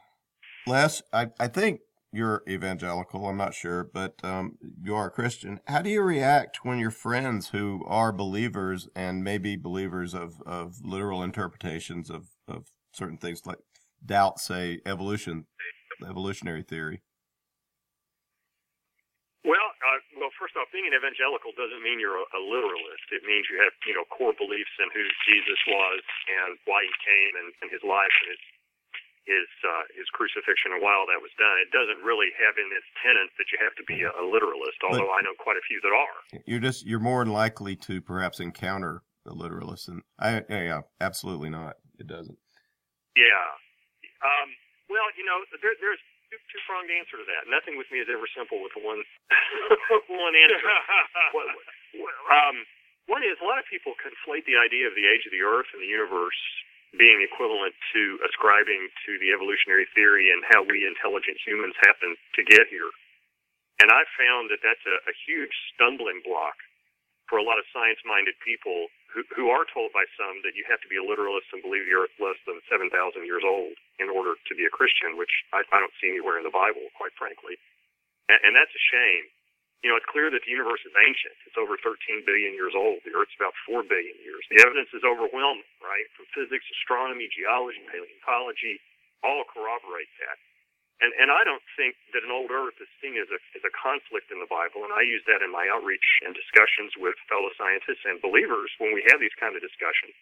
Les, 0.67 1.03
I, 1.13 1.29
I 1.39 1.49
think 1.49 1.81
you're 2.13 2.43
evangelical. 2.49 3.27
I'm 3.27 3.37
not 3.37 3.55
sure, 3.55 3.85
but 3.85 4.15
um, 4.23 4.59
you 4.83 4.95
are 4.95 5.07
a 5.07 5.11
Christian. 5.11 5.61
How 5.67 5.83
do 5.83 5.91
you 5.91 6.03
react 6.03 6.65
when 6.65 6.79
your 6.79 6.91
friends 6.91 7.49
who 7.49 7.85
are 7.87 8.13
believers 8.13 8.89
and 8.95 9.25
maybe 9.25 9.57
believers 9.57 10.15
of, 10.15 10.41
of 10.45 10.77
literal 10.83 11.23
interpretations 11.23 12.11
of, 12.11 12.29
of 12.49 12.67
certain 12.93 13.19
things 13.19 13.47
like 13.47 13.59
doubt, 14.05 14.41
say, 14.41 14.81
evolution, 14.87 15.47
evolutionary 16.03 16.63
theory? 16.63 17.03
Well, 19.41 19.69
uh, 19.81 20.01
well, 20.21 20.33
first 20.37 20.53
off, 20.61 20.69
being 20.69 20.85
an 20.85 20.93
evangelical 20.93 21.57
doesn't 21.57 21.81
mean 21.81 21.97
you're 21.97 22.21
a, 22.21 22.27
a 22.37 22.41
literalist. 22.45 23.09
It 23.09 23.25
means 23.25 23.49
you 23.49 23.57
have, 23.65 23.73
you 23.89 23.97
know, 23.97 24.05
core 24.13 24.37
beliefs 24.37 24.75
in 24.77 24.93
who 24.93 25.05
Jesus 25.25 25.61
was 25.65 26.05
and 26.29 26.61
why 26.69 26.85
he 26.85 26.93
came 27.01 27.33
and, 27.41 27.49
and 27.65 27.69
his 27.73 27.81
life 27.81 28.13
and 28.25 28.37
his 28.37 28.43
his 29.29 29.49
uh, 29.65 29.85
his 29.97 30.09
crucifixion 30.13 30.73
and 30.73 30.81
why 30.85 30.93
all 30.93 31.09
that 31.09 31.21
was 31.21 31.33
done. 31.37 31.57
It 31.61 31.73
doesn't 31.73 32.05
really 32.05 32.33
have 32.37 32.57
in 32.57 32.69
its 32.73 32.89
tenets 33.01 33.33
that 33.37 33.49
you 33.53 33.59
have 33.61 33.73
to 33.77 33.85
be 33.85 34.05
a, 34.05 34.11
a 34.13 34.25
literalist, 34.25 34.81
although 34.85 35.13
I 35.13 35.21
know 35.25 35.37
quite 35.39 35.57
a 35.57 35.65
few 35.65 35.81
that 35.85 35.93
are. 35.93 36.19
You're 36.45 36.61
just 36.61 36.85
you're 36.85 37.01
more 37.01 37.25
likely 37.25 37.77
to 37.89 38.01
perhaps 38.01 38.41
encounter 38.41 39.03
a 39.25 39.33
literalist, 39.33 39.89
and 39.89 40.03
I 40.19 40.43
yeah, 40.49 40.85
absolutely 41.01 41.49
not. 41.49 41.77
It 41.99 42.07
doesn't. 42.09 42.37
Yeah. 43.17 43.47
Um, 44.23 44.49
well, 44.91 45.07
you 45.17 45.25
know, 45.25 45.43
there, 45.63 45.75
there's 45.81 46.03
two, 46.31 46.39
two 46.51 46.63
pronged 46.67 46.91
answer 46.91 47.19
to 47.19 47.27
that. 47.27 47.51
Nothing 47.51 47.79
with 47.79 47.91
me 47.91 48.03
is 48.03 48.09
ever 48.11 48.27
simple 48.35 48.63
with 48.63 48.75
one 48.79 49.03
one 50.11 50.35
answer. 50.37 50.63
well, 51.35 51.51
um, 52.31 52.57
one 53.11 53.27
is 53.27 53.39
a 53.43 53.47
lot 53.47 53.59
of 53.59 53.67
people 53.67 53.99
conflate 53.99 54.47
the 54.47 54.59
idea 54.59 54.87
of 54.87 54.95
the 54.95 55.07
age 55.07 55.27
of 55.27 55.35
the 55.35 55.43
Earth 55.43 55.67
and 55.75 55.83
the 55.83 55.91
universe 55.91 56.39
being 56.99 57.23
equivalent 57.23 57.75
to 57.95 58.19
ascribing 58.27 58.91
to 59.07 59.15
the 59.23 59.31
evolutionary 59.31 59.87
theory 59.95 60.31
and 60.35 60.43
how 60.51 60.63
we 60.67 60.83
intelligent 60.87 61.39
humans 61.43 61.75
happen 61.87 62.19
to 62.35 62.43
get 62.43 62.67
here. 62.67 62.91
And 63.79 63.89
I've 63.95 64.11
found 64.19 64.51
that 64.51 64.61
that's 64.63 64.83
a, 64.87 64.97
a 65.07 65.15
huge 65.27 65.55
stumbling 65.73 66.21
block 66.27 66.59
for 67.31 67.39
a 67.39 67.47
lot 67.47 67.63
of 67.63 67.67
science 67.71 68.03
minded 68.03 68.35
people 68.43 68.91
who, 69.11 69.51
are 69.51 69.67
told 69.67 69.91
by 69.91 70.07
some 70.15 70.43
that 70.47 70.55
you 70.55 70.63
have 70.71 70.81
to 70.81 70.91
be 70.91 70.97
a 70.97 71.05
literalist 71.05 71.51
and 71.51 71.61
believe 71.61 71.87
the 71.87 71.99
earth 71.99 72.15
less 72.23 72.39
than 72.47 72.63
7,000 72.71 72.89
years 73.27 73.43
old 73.43 73.75
in 73.99 74.07
order 74.07 74.39
to 74.39 74.53
be 74.55 74.65
a 74.65 74.73
Christian, 74.73 75.19
which 75.19 75.33
I, 75.51 75.67
I 75.67 75.79
don't 75.83 75.95
see 75.99 76.09
anywhere 76.09 76.39
in 76.39 76.47
the 76.47 76.55
Bible, 76.55 76.87
quite 76.95 77.15
frankly. 77.19 77.59
And, 78.31 78.39
and 78.47 78.53
that's 78.55 78.73
a 78.73 78.85
shame 78.95 79.31
you 79.81 79.89
know, 79.89 79.97
it's 79.97 80.09
clear 80.13 80.29
that 80.29 80.45
the 80.45 80.53
universe 80.53 80.85
is 80.85 80.93
ancient. 80.93 81.37
It's 81.49 81.57
over 81.57 81.81
13 81.81 82.29
billion 82.29 82.53
years 82.53 82.77
old. 82.77 83.01
The 83.05 83.17
Earth's 83.17 83.33
about 83.41 83.57
4 83.65 83.81
billion 83.81 84.13
years. 84.21 84.45
The 84.53 84.61
evidence 84.61 84.93
is 84.93 85.01
overwhelming, 85.01 85.65
right? 85.81 86.05
From 86.13 86.29
physics, 86.37 86.69
astronomy, 86.69 87.33
geology, 87.33 87.81
paleontology, 87.89 88.77
all 89.25 89.49
corroborate 89.49 90.13
that. 90.21 90.37
And, 91.01 91.17
and 91.17 91.33
I 91.33 91.41
don't 91.49 91.65
think 91.81 91.97
that 92.13 92.29
an 92.29 92.33
old 92.33 92.53
Earth 92.53 92.77
is 92.77 92.89
seen 93.01 93.17
as 93.17 93.33
a, 93.33 93.41
as 93.57 93.65
a 93.65 93.73
conflict 93.73 94.29
in 94.29 94.37
the 94.37 94.51
Bible, 94.53 94.85
and 94.85 94.93
I 94.93 95.01
use 95.01 95.25
that 95.25 95.41
in 95.41 95.49
my 95.49 95.65
outreach 95.73 96.05
and 96.21 96.37
discussions 96.37 96.93
with 97.01 97.17
fellow 97.25 97.49
scientists 97.57 98.05
and 98.05 98.21
believers 98.21 98.69
when 98.77 98.93
we 98.93 99.01
have 99.09 99.17
these 99.17 99.35
kind 99.41 99.57
of 99.57 99.65
discussions. 99.65 100.13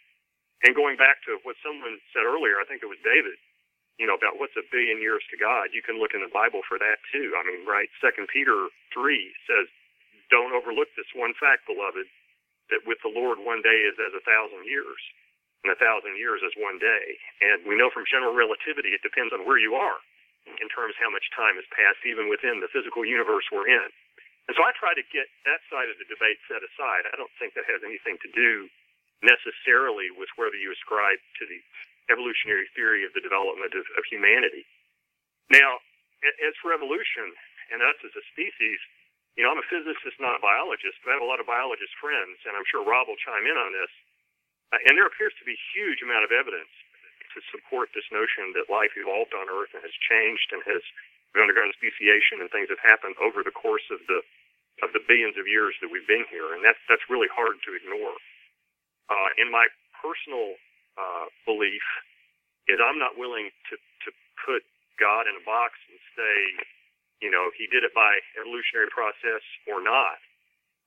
And 0.62 0.78
going 0.78 0.94
back 0.94 1.18
to 1.26 1.42
what 1.42 1.58
someone 1.66 1.98
said 2.14 2.22
earlier, 2.22 2.62
I 2.62 2.66
think 2.66 2.86
it 2.86 2.90
was 2.90 3.02
David, 3.02 3.38
you 3.98 4.06
know, 4.06 4.14
about 4.14 4.38
what's 4.38 4.54
a 4.54 4.66
billion 4.70 5.02
years 5.02 5.26
to 5.34 5.36
God, 5.38 5.74
you 5.74 5.82
can 5.82 5.98
look 5.98 6.14
in 6.14 6.22
the 6.22 6.30
Bible 6.30 6.62
for 6.70 6.78
that 6.78 7.02
too. 7.10 7.34
I 7.34 7.42
mean, 7.42 7.66
right? 7.66 7.90
Second 7.98 8.30
Peter 8.30 8.70
three 8.94 9.34
says, 9.50 9.66
"Don't 10.30 10.54
overlook 10.54 10.94
this 10.94 11.10
one 11.14 11.34
fact, 11.34 11.66
beloved, 11.66 12.06
that 12.70 12.86
with 12.86 13.02
the 13.02 13.10
Lord 13.10 13.42
one 13.42 13.62
day 13.62 13.82
is 13.82 13.98
as 13.98 14.14
a 14.14 14.22
thousand 14.22 14.66
years, 14.70 15.02
and 15.66 15.74
a 15.74 15.78
thousand 15.82 16.14
years 16.14 16.42
is 16.46 16.54
one 16.54 16.78
day." 16.78 17.18
And 17.42 17.66
we 17.66 17.74
know 17.74 17.90
from 17.90 18.06
general 18.06 18.34
relativity, 18.34 18.94
it 18.94 19.02
depends 19.02 19.34
on 19.34 19.42
where 19.42 19.58
you 19.58 19.74
are 19.74 19.98
in 20.56 20.68
terms 20.72 20.96
of 20.96 21.00
how 21.02 21.12
much 21.12 21.26
time 21.36 21.56
has 21.60 21.68
passed, 21.74 22.00
even 22.08 22.32
within 22.32 22.58
the 22.64 22.72
physical 22.72 23.04
universe 23.04 23.44
we're 23.52 23.68
in. 23.68 23.88
And 24.48 24.56
so 24.56 24.64
I 24.64 24.72
try 24.80 24.96
to 24.96 25.04
get 25.12 25.28
that 25.44 25.60
side 25.68 25.92
of 25.92 26.00
the 26.00 26.08
debate 26.08 26.40
set 26.48 26.64
aside. 26.64 27.04
I 27.12 27.20
don't 27.20 27.32
think 27.36 27.52
that 27.52 27.68
has 27.68 27.84
anything 27.84 28.16
to 28.24 28.30
do 28.32 28.68
necessarily 29.20 30.08
with 30.14 30.32
whether 30.40 30.56
you 30.56 30.72
ascribe 30.72 31.20
to 31.20 31.44
the 31.44 31.60
evolutionary 32.08 32.64
theory 32.72 33.04
of 33.04 33.12
the 33.12 33.20
development 33.20 33.76
of, 33.76 33.84
of 33.84 34.02
humanity. 34.08 34.64
Now, 35.52 35.84
as 36.24 36.54
for 36.64 36.72
evolution 36.72 37.28
and 37.72 37.84
us 37.84 37.98
as 38.00 38.14
a 38.16 38.24
species, 38.32 38.80
you 39.36 39.44
know, 39.44 39.52
I'm 39.52 39.60
a 39.60 39.68
physicist, 39.70 40.18
not 40.18 40.34
a 40.34 40.42
biologist, 40.42 40.98
but 41.04 41.12
I 41.12 41.20
have 41.20 41.26
a 41.26 41.30
lot 41.30 41.38
of 41.38 41.46
biologist 41.46 41.94
friends, 42.02 42.40
and 42.48 42.56
I'm 42.56 42.66
sure 42.72 42.82
Rob 42.82 43.06
will 43.06 43.20
chime 43.20 43.46
in 43.46 43.54
on 43.54 43.70
this. 43.70 43.92
Uh, 44.72 44.80
and 44.88 44.96
there 44.98 45.06
appears 45.06 45.32
to 45.38 45.46
be 45.46 45.56
huge 45.76 46.02
amount 46.02 46.24
of 46.24 46.32
evidence 46.32 46.72
to 47.38 47.42
support 47.54 47.94
this 47.94 48.06
notion 48.10 48.50
that 48.58 48.66
life 48.66 48.90
evolved 48.98 49.30
on 49.30 49.46
Earth 49.46 49.70
and 49.70 49.86
has 49.86 49.94
changed 50.10 50.50
and 50.50 50.66
has 50.66 50.82
undergone 51.38 51.70
speciation 51.78 52.42
and 52.42 52.50
things 52.50 52.66
have 52.66 52.82
happened 52.82 53.14
over 53.22 53.46
the 53.46 53.54
course 53.54 53.86
of 53.94 54.02
the 54.10 54.26
of 54.82 54.94
the 54.94 55.02
billions 55.10 55.34
of 55.38 55.46
years 55.46 55.74
that 55.82 55.90
we've 55.90 56.06
been 56.06 56.26
here, 56.30 56.54
and 56.54 56.62
that's 56.62 56.78
that's 56.90 57.02
really 57.10 57.30
hard 57.30 57.58
to 57.66 57.70
ignore. 57.74 58.14
Uh, 59.10 59.30
in 59.38 59.50
my 59.50 59.66
personal 59.98 60.54
uh, 60.98 61.26
belief 61.46 61.82
is 62.70 62.78
I'm 62.78 62.98
not 63.00 63.18
willing 63.18 63.50
to, 63.70 63.74
to 63.74 64.10
put 64.44 64.62
God 65.00 65.26
in 65.26 65.34
a 65.38 65.44
box 65.46 65.74
and 65.88 65.98
say, 66.14 66.34
you 67.24 67.30
know, 67.30 67.50
he 67.56 67.66
did 67.70 67.82
it 67.82 67.94
by 67.96 68.20
evolutionary 68.38 68.90
process 68.92 69.42
or 69.66 69.82
not. 69.82 70.20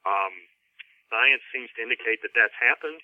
Um, 0.07 0.33
science 1.11 1.43
seems 1.51 1.67
to 1.75 1.83
indicate 1.83 2.23
that 2.23 2.31
that's 2.37 2.55
happened. 2.55 3.01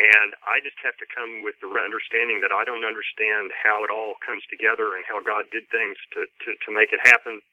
And 0.00 0.32
I 0.48 0.58
just 0.64 0.80
have 0.80 0.96
to 0.98 1.06
come 1.12 1.44
with 1.44 1.60
the 1.60 1.68
understanding 1.68 2.40
that 2.40 2.50
I 2.50 2.64
don't 2.64 2.86
understand 2.86 3.52
how 3.52 3.84
it 3.84 3.92
all 3.92 4.16
comes 4.24 4.42
together 4.48 4.96
and 4.96 5.04
how 5.04 5.20
God 5.20 5.46
did 5.52 5.68
things 5.68 5.94
to, 6.16 6.24
to, 6.26 6.48
to 6.56 6.68
make 6.72 6.90
it 6.96 7.02
happen. 7.04 7.44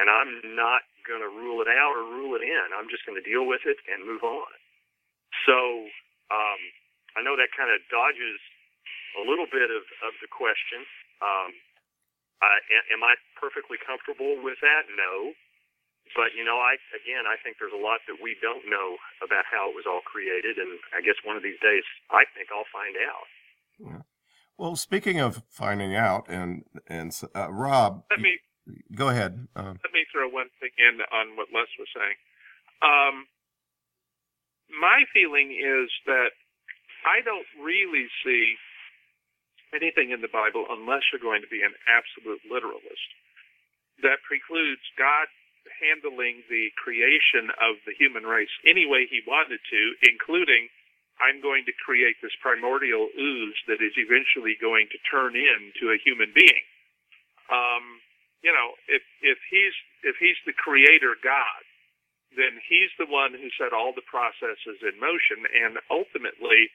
And 0.00 0.08
I'm 0.10 0.56
not 0.56 0.82
going 1.06 1.20
to 1.22 1.30
rule 1.30 1.60
it 1.60 1.70
out 1.70 1.94
or 1.94 2.02
rule 2.02 2.34
it 2.34 2.42
in. 2.42 2.66
I'm 2.74 2.88
just 2.88 3.04
going 3.04 3.20
to 3.20 3.22
deal 3.22 3.44
with 3.44 3.62
it 3.68 3.78
and 3.86 4.02
move 4.02 4.24
on. 4.24 4.50
So, 5.46 5.86
um, 6.32 6.60
I 7.14 7.22
know 7.22 7.36
that 7.38 7.54
kind 7.54 7.70
of 7.70 7.78
dodges 7.92 8.40
a 9.20 9.22
little 9.22 9.46
bit 9.46 9.70
of, 9.70 9.84
of 10.02 10.12
the 10.18 10.30
question. 10.32 10.82
Um, 11.22 11.54
I, 12.42 12.58
am 12.90 13.06
I 13.06 13.14
perfectly 13.38 13.78
comfortable 13.78 14.42
with 14.42 14.58
that? 14.64 14.90
No. 14.98 15.36
But, 16.12 16.36
you 16.36 16.44
know, 16.44 16.60
I, 16.60 16.76
again, 16.92 17.24
I 17.24 17.40
think 17.40 17.56
there's 17.56 17.74
a 17.74 17.80
lot 17.80 18.04
that 18.06 18.20
we 18.20 18.36
don't 18.44 18.68
know 18.68 19.00
about 19.24 19.48
how 19.48 19.72
it 19.72 19.74
was 19.74 19.88
all 19.88 20.04
created. 20.04 20.60
And 20.60 20.78
I 20.92 21.00
guess 21.00 21.16
one 21.24 21.34
of 21.34 21.42
these 21.42 21.58
days, 21.64 21.82
I 22.12 22.28
think 22.36 22.52
I'll 22.52 22.68
find 22.68 22.94
out. 23.00 23.26
Yeah. 23.80 24.02
Well, 24.54 24.76
speaking 24.76 25.18
of 25.18 25.42
finding 25.50 25.96
out, 25.96 26.30
and 26.30 26.62
and 26.86 27.10
uh, 27.34 27.50
Rob, 27.50 28.06
let 28.10 28.22
me 28.22 28.38
go 28.94 29.08
ahead. 29.10 29.48
Um, 29.56 29.82
let 29.82 29.90
me 29.90 30.06
throw 30.14 30.30
one 30.30 30.46
thing 30.62 30.70
in 30.78 31.02
on 31.10 31.34
what 31.34 31.50
Les 31.50 31.66
was 31.74 31.90
saying. 31.90 32.14
Um, 32.78 33.26
my 34.70 35.02
feeling 35.10 35.50
is 35.50 35.90
that 36.06 36.30
I 37.02 37.18
don't 37.26 37.50
really 37.58 38.06
see 38.22 38.54
anything 39.74 40.14
in 40.14 40.22
the 40.22 40.30
Bible 40.30 40.70
unless 40.70 41.02
you're 41.10 41.22
going 41.22 41.42
to 41.42 41.50
be 41.50 41.66
an 41.66 41.74
absolute 41.90 42.40
literalist. 42.46 43.10
That 44.06 44.22
precludes 44.22 44.86
God 44.94 45.26
handling 45.80 46.44
the 46.48 46.70
creation 46.76 47.50
of 47.60 47.80
the 47.86 47.96
human 47.96 48.24
race 48.24 48.52
any 48.66 48.86
way 48.86 49.06
he 49.08 49.24
wanted 49.26 49.60
to, 49.70 49.82
including 50.04 50.68
I'm 51.22 51.38
going 51.38 51.64
to 51.66 51.74
create 51.84 52.18
this 52.20 52.34
primordial 52.42 53.06
ooze 53.14 53.58
that 53.70 53.78
is 53.78 53.94
eventually 53.94 54.58
going 54.58 54.90
to 54.90 54.98
turn 55.06 55.38
into 55.38 55.94
a 55.94 56.02
human 56.02 56.34
being. 56.34 56.64
Um, 57.48 58.02
you 58.42 58.50
know, 58.50 58.74
if 58.90 59.02
if 59.22 59.38
he's 59.48 59.76
if 60.02 60.16
he's 60.18 60.36
the 60.44 60.56
creator 60.56 61.14
God, 61.22 61.62
then 62.34 62.58
he's 62.66 62.90
the 62.98 63.08
one 63.08 63.32
who 63.32 63.48
set 63.54 63.72
all 63.72 63.94
the 63.94 64.04
processes 64.04 64.82
in 64.82 64.98
motion, 64.98 65.46
and 65.48 65.78
ultimately 65.88 66.68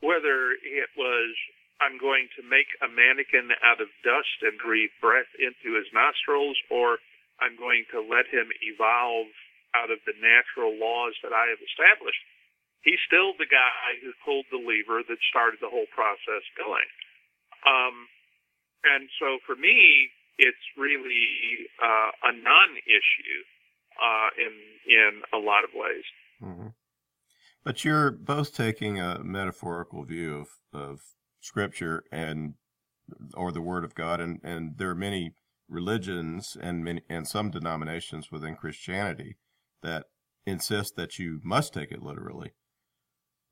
whether 0.00 0.54
it 0.62 0.90
was 0.94 1.34
I'm 1.82 1.98
going 1.98 2.30
to 2.38 2.42
make 2.46 2.70
a 2.80 2.88
mannequin 2.88 3.50
out 3.66 3.82
of 3.82 3.90
dust 4.06 4.38
and 4.46 4.56
breathe 4.62 4.94
breath 5.02 5.28
into 5.36 5.74
his 5.74 5.90
nostrils, 5.90 6.56
or 6.70 7.02
I'm 7.40 7.58
going 7.58 7.84
to 7.90 8.00
let 8.00 8.30
him 8.30 8.50
evolve 8.62 9.30
out 9.74 9.90
of 9.90 9.98
the 10.06 10.14
natural 10.22 10.74
laws 10.78 11.18
that 11.26 11.34
I 11.34 11.50
have 11.50 11.58
established. 11.58 12.22
He's 12.86 13.00
still 13.08 13.34
the 13.34 13.48
guy 13.50 13.98
who 14.04 14.12
pulled 14.22 14.46
the 14.52 14.60
lever 14.60 15.02
that 15.02 15.18
started 15.30 15.58
the 15.58 15.72
whole 15.72 15.88
process 15.90 16.44
going. 16.54 16.90
Um, 17.66 18.06
and 18.84 19.08
so 19.18 19.40
for 19.46 19.56
me, 19.56 20.12
it's 20.38 20.66
really 20.76 21.66
uh, 21.82 22.10
a 22.28 22.32
non-issue 22.32 23.40
uh, 23.96 24.28
in 24.36 24.54
in 24.86 25.22
a 25.32 25.38
lot 25.38 25.64
of 25.64 25.70
ways. 25.74 26.04
Mm-hmm. 26.42 26.68
But 27.64 27.84
you're 27.84 28.10
both 28.10 28.54
taking 28.54 29.00
a 29.00 29.22
metaphorical 29.24 30.04
view 30.04 30.44
of, 30.44 30.48
of 30.78 31.00
scripture 31.40 32.04
and 32.12 32.54
or 33.34 33.52
the 33.52 33.62
word 33.62 33.84
of 33.84 33.94
God 33.94 34.20
and, 34.20 34.40
and 34.42 34.76
there 34.76 34.90
are 34.90 34.94
many 34.94 35.32
religions 35.68 36.56
and 36.60 36.84
many 36.84 37.02
and 37.08 37.26
some 37.26 37.50
denominations 37.50 38.30
within 38.30 38.56
Christianity 38.56 39.36
that 39.82 40.06
insist 40.46 40.96
that 40.96 41.18
you 41.18 41.40
must 41.42 41.72
take 41.72 41.90
it 41.90 42.02
literally. 42.02 42.52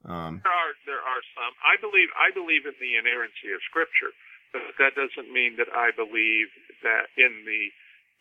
Um, 0.05 0.43
there 0.43 0.53
are 0.53 0.75
there 0.87 1.05
are 1.05 1.23
some. 1.35 1.55
I 1.63 1.79
believe 1.81 2.09
I 2.19 2.35
believe 2.35 2.67
in 2.67 2.75
the 2.81 2.99
inerrancy 2.99 3.55
of 3.55 3.63
Scripture, 3.69 4.13
but 4.53 4.75
that 4.79 4.99
doesn't 4.99 5.33
mean 5.33 5.57
that 5.57 5.71
I 5.71 5.95
believe 5.95 6.51
that 6.83 7.09
in 7.17 7.47
the 7.47 7.71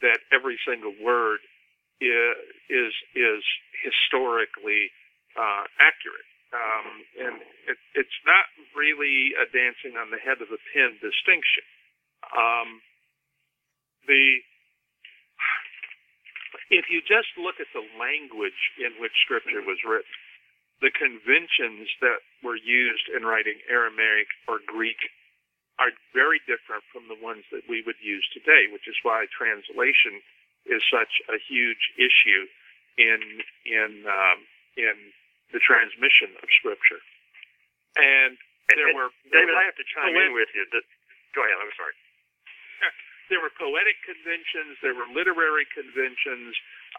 that 0.06 0.22
every 0.32 0.58
single 0.66 0.94
word 1.02 1.42
is 2.02 2.38
is, 2.70 2.94
is 3.16 3.44
historically 3.82 4.94
uh, 5.38 5.66
accurate. 5.82 6.30
Um, 6.52 6.88
and 7.16 7.36
it, 7.72 7.80
it's 7.96 8.20
not 8.28 8.44
really 8.76 9.32
a 9.40 9.48
dancing 9.48 9.96
on 9.96 10.12
the 10.12 10.20
head 10.20 10.44
of 10.44 10.52
the 10.52 10.60
pin 10.76 11.00
distinction. 11.00 11.64
Um, 12.36 12.84
the 14.08 14.42
if 16.72 16.88
you 16.88 17.04
just 17.04 17.28
look 17.36 17.60
at 17.60 17.68
the 17.76 17.84
language 18.00 18.58
in 18.80 18.96
which 19.04 19.12
Scripture 19.28 19.60
was 19.60 19.84
written, 19.84 20.16
the 20.80 20.92
conventions 20.92 21.92
that 22.00 22.24
were 22.44 22.56
used 22.56 23.12
in 23.12 23.28
writing 23.28 23.60
Aramaic 23.68 24.28
or 24.48 24.64
Greek 24.66 24.98
are 25.80 25.92
very 26.16 26.40
different 26.48 26.84
from 26.96 27.08
the 27.12 27.20
ones 27.20 27.44
that 27.52 27.68
we 27.68 27.84
would 27.84 28.00
use 28.00 28.24
today, 28.32 28.72
which 28.72 28.88
is 28.88 28.96
why 29.04 29.28
translation 29.36 30.24
is 30.66 30.80
such 30.88 31.20
a 31.28 31.38
huge 31.42 31.92
issue 32.00 32.44
in 32.98 33.20
in 33.68 34.06
um, 34.08 34.40
in 34.80 34.96
the 35.52 35.60
transmission 35.60 36.32
of 36.40 36.48
Scripture. 36.56 37.02
And 38.00 38.40
there 38.72 38.88
And- 38.88 38.96
were 38.96 39.12
there 39.28 39.44
David, 39.44 39.52
were 39.56 39.60
I 39.60 39.66
have 39.68 39.76
to 39.76 39.88
chime 39.92 40.16
in 40.16 40.32
with 40.32 40.48
you. 40.56 40.64
That, 40.72 40.86
go 41.36 41.44
ahead. 41.44 41.58
I'm 41.60 41.74
sorry. 41.76 41.96
There 43.32 43.40
were 43.40 43.54
poetic 43.56 43.96
conventions, 44.04 44.76
there 44.84 44.94
were 44.94 45.08
literary 45.10 45.64
conventions. 45.72 46.52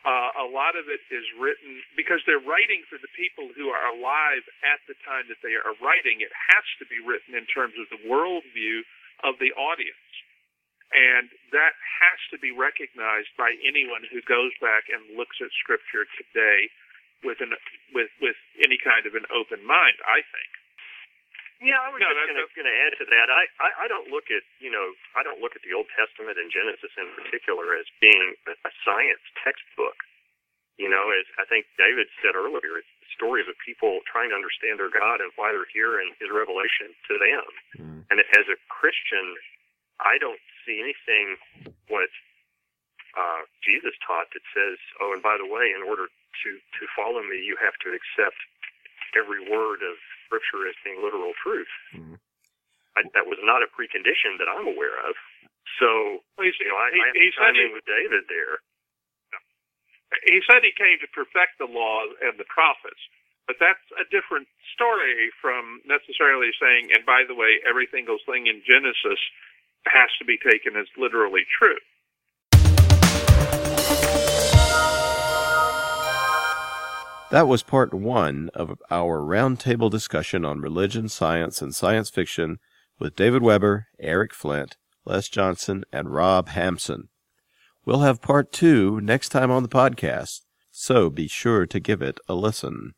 Uh, 0.03 0.43
a 0.43 0.49
lot 0.49 0.75
of 0.75 0.89
it 0.89 1.05
is 1.13 1.23
written 1.37 1.85
because 1.95 2.25
they're 2.25 2.43
writing 2.43 2.83
for 2.89 2.97
the 2.97 3.13
people 3.13 3.53
who 3.53 3.69
are 3.69 3.93
alive 3.93 4.43
at 4.65 4.81
the 4.89 4.97
time 5.05 5.29
that 5.29 5.45
they 5.45 5.53
are 5.53 5.77
writing. 5.85 6.25
It 6.25 6.33
has 6.57 6.67
to 6.81 6.89
be 6.89 6.99
written 7.05 7.37
in 7.37 7.45
terms 7.53 7.77
of 7.77 7.87
the 7.93 8.01
worldview 8.09 8.83
of 9.23 9.37
the 9.39 9.53
audience. 9.55 10.09
And 10.93 11.29
that 11.53 11.73
has 11.77 12.21
to 12.33 12.39
be 12.41 12.53
recognized 12.53 13.33
by 13.37 13.53
anyone 13.65 14.05
who 14.09 14.21
goes 14.25 14.53
back 14.61 14.89
and 14.93 15.17
looks 15.17 15.37
at 15.41 15.49
Scripture 15.61 16.05
today 16.17 16.69
with 17.25 17.41
an 17.41 17.57
with 17.97 18.13
with 18.21 18.37
any 18.61 18.77
kind 18.77 19.09
of 19.09 19.17
an 19.17 19.25
open 19.33 19.65
mind. 19.65 19.97
I 20.05 20.21
think. 20.21 20.62
Yeah, 21.63 21.79
I 21.79 21.89
was 21.95 22.03
No, 22.03 22.11
just 22.11 22.27
gonna, 22.27 22.47
gonna 22.59 22.77
add 22.91 22.95
to 22.99 23.07
that. 23.07 23.29
I, 23.31 23.43
I 23.63 23.69
I 23.85 23.89
don't 23.89 24.11
look 24.11 24.29
at 24.35 24.43
you 24.59 24.69
know 24.75 24.93
I 25.15 25.23
don't 25.23 25.39
look 25.39 25.55
at 25.55 25.63
the 25.63 25.73
Old 25.73 25.87
Testament 25.95 26.35
and 26.37 26.51
Genesis 26.51 26.91
in 26.99 27.07
particular 27.15 27.79
as 27.79 27.87
being 28.03 28.35
a, 28.51 28.55
a 28.67 28.73
science 28.83 29.23
textbook. 29.47 29.97
You 30.81 30.91
know, 30.91 31.15
as 31.15 31.27
I 31.39 31.47
think 31.47 31.71
David 31.79 32.11
said 32.25 32.35
earlier, 32.35 32.83
it's 32.83 32.95
the 33.05 33.11
stories 33.15 33.47
of 33.47 33.55
people 33.63 34.03
trying 34.11 34.35
to 34.35 34.39
understand 34.39 34.83
their 34.83 34.91
God 34.91 35.23
and 35.23 35.31
why 35.39 35.55
they're 35.55 35.71
here 35.71 36.03
and 36.03 36.11
His 36.19 36.33
revelation 36.35 36.91
to 37.09 37.15
them. 37.21 37.47
Mm. 37.79 38.01
And 38.11 38.19
as 38.35 38.47
a 38.51 38.59
Christian, 38.73 39.39
I 40.03 40.19
don't 40.19 40.41
see 40.67 40.83
anything 40.83 41.39
what 41.87 42.11
uh, 43.15 43.47
Jesus 43.63 43.95
taught 44.07 44.29
that 44.35 44.45
says, 44.57 44.79
"Oh, 44.99 45.15
and 45.15 45.23
by 45.23 45.39
the 45.39 45.47
way, 45.47 45.71
in 45.73 45.87
order 45.87 46.11
to 46.11 46.51
to 46.59 46.85
follow 46.99 47.23
me, 47.23 47.39
you 47.45 47.55
have 47.63 47.77
to 47.87 47.95
accept 47.95 48.39
every 49.17 49.41
word 49.47 49.83
of 49.85 49.97
Scripture 50.33 50.65
as 50.65 50.75
being 50.81 50.97
literal 51.05 51.37
truth." 51.45 51.69
Mhm. 51.93 52.17
I, 52.97 53.05
that 53.13 53.29
was 53.29 53.37
not 53.45 53.61
a 53.63 53.69
precondition 53.69 54.41
that 54.41 54.49
I'm 54.49 54.67
aware 54.67 54.97
of. 55.09 55.13
So, 55.79 56.25
Well, 56.37 56.45
he's- 56.49 56.57
you 56.61 56.69
know, 56.69 56.77
I, 56.77 56.91
he- 56.93 57.01
I 57.01 57.11
he 57.13 57.33
said 57.37 57.55
he- 57.57 57.73
with 57.73 57.85
David 57.85 58.25
there. 58.29 58.61
he 60.25 60.41
said 60.49 60.65
he 60.65 60.73
came 60.73 60.99
to 61.01 61.09
perfect 61.09 61.57
the 61.59 61.67
law 61.67 62.05
and 62.21 62.37
the 62.39 62.45
prophets. 62.45 63.01
But 63.47 63.59
that's 63.59 63.81
a 63.99 64.05
different 64.11 64.47
story 64.75 65.31
from 65.41 65.81
necessarily 65.85 66.53
saying, 66.61 66.93
and 66.93 67.05
by 67.05 67.25
the 67.25 67.35
way, 67.35 67.61
every 67.67 67.87
single 67.91 68.19
thing 68.25 68.47
in 68.47 68.63
Genesis 68.65 69.19
has 69.87 70.11
to 70.19 70.25
be 70.25 70.37
taken 70.39 70.77
as 70.77 70.87
literally 70.97 71.45
true. 71.59 71.79
That 77.33 77.49
was 77.49 77.63
part 77.63 77.95
one 77.95 78.51
of 78.53 78.79
our 78.91 79.21
roundtable 79.21 79.91
discussion 79.91 80.45
on 80.45 80.61
religion, 80.61 81.09
science, 81.09 81.63
and 81.63 81.75
science 81.75 82.11
fiction 82.11 82.59
with 82.99 83.17
David 83.17 83.41
Weber, 83.41 83.87
Eric 83.99 84.35
Flint, 84.35 84.77
Les 85.07 85.31
Johnson, 85.31 85.83
and 85.91 86.13
Rob 86.13 86.51
Hampson. 86.51 87.09
We'll 87.87 88.01
have 88.01 88.21
part 88.21 88.53
two 88.53 89.01
next 89.01 89.31
time 89.31 89.51
on 89.51 89.63
the 89.63 89.71
podcast, 89.71 90.43
so 90.71 91.09
be 91.09 91.27
sure 91.27 91.65
to 91.65 91.81
give 91.81 92.03
it 92.03 92.21
a 92.29 92.35
listen. 92.35 92.93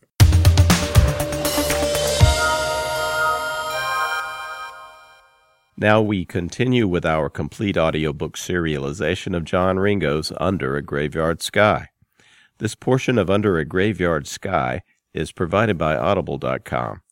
Now 5.76 6.02
we 6.02 6.24
continue 6.24 6.88
with 6.88 7.06
our 7.06 7.30
complete 7.30 7.78
audiobook 7.78 8.36
serialization 8.36 9.36
of 9.36 9.44
John 9.44 9.78
Ringo's 9.78 10.32
Under 10.38 10.74
a 10.74 10.82
Graveyard 10.82 11.40
Sky. 11.40 11.90
This 12.58 12.76
portion 12.76 13.18
of 13.18 13.30
Under 13.30 13.58
a 13.58 13.64
Graveyard 13.64 14.28
Sky 14.28 14.82
is 15.12 15.32
provided 15.32 15.76
by 15.76 15.96
Audible.com. 15.96 17.02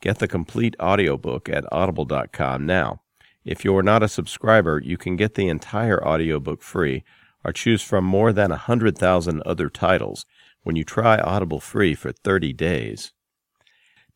Get 0.00 0.20
the 0.20 0.28
complete 0.28 0.76
audiobook 0.78 1.48
at 1.48 1.64
Audible.com 1.72 2.64
now. 2.64 3.00
If 3.44 3.64
you're 3.64 3.82
not 3.82 4.04
a 4.04 4.08
subscriber, 4.08 4.80
you 4.84 4.96
can 4.96 5.16
get 5.16 5.34
the 5.34 5.48
entire 5.48 6.02
audiobook 6.06 6.62
free 6.62 7.02
or 7.42 7.52
choose 7.52 7.82
from 7.82 8.04
more 8.04 8.32
than 8.32 8.52
a 8.52 8.66
100,000 8.70 9.42
other 9.44 9.68
titles 9.68 10.26
when 10.62 10.76
you 10.76 10.84
try 10.84 11.18
Audible 11.18 11.60
free 11.60 11.96
for 11.96 12.12
30 12.12 12.52
days. 12.52 13.12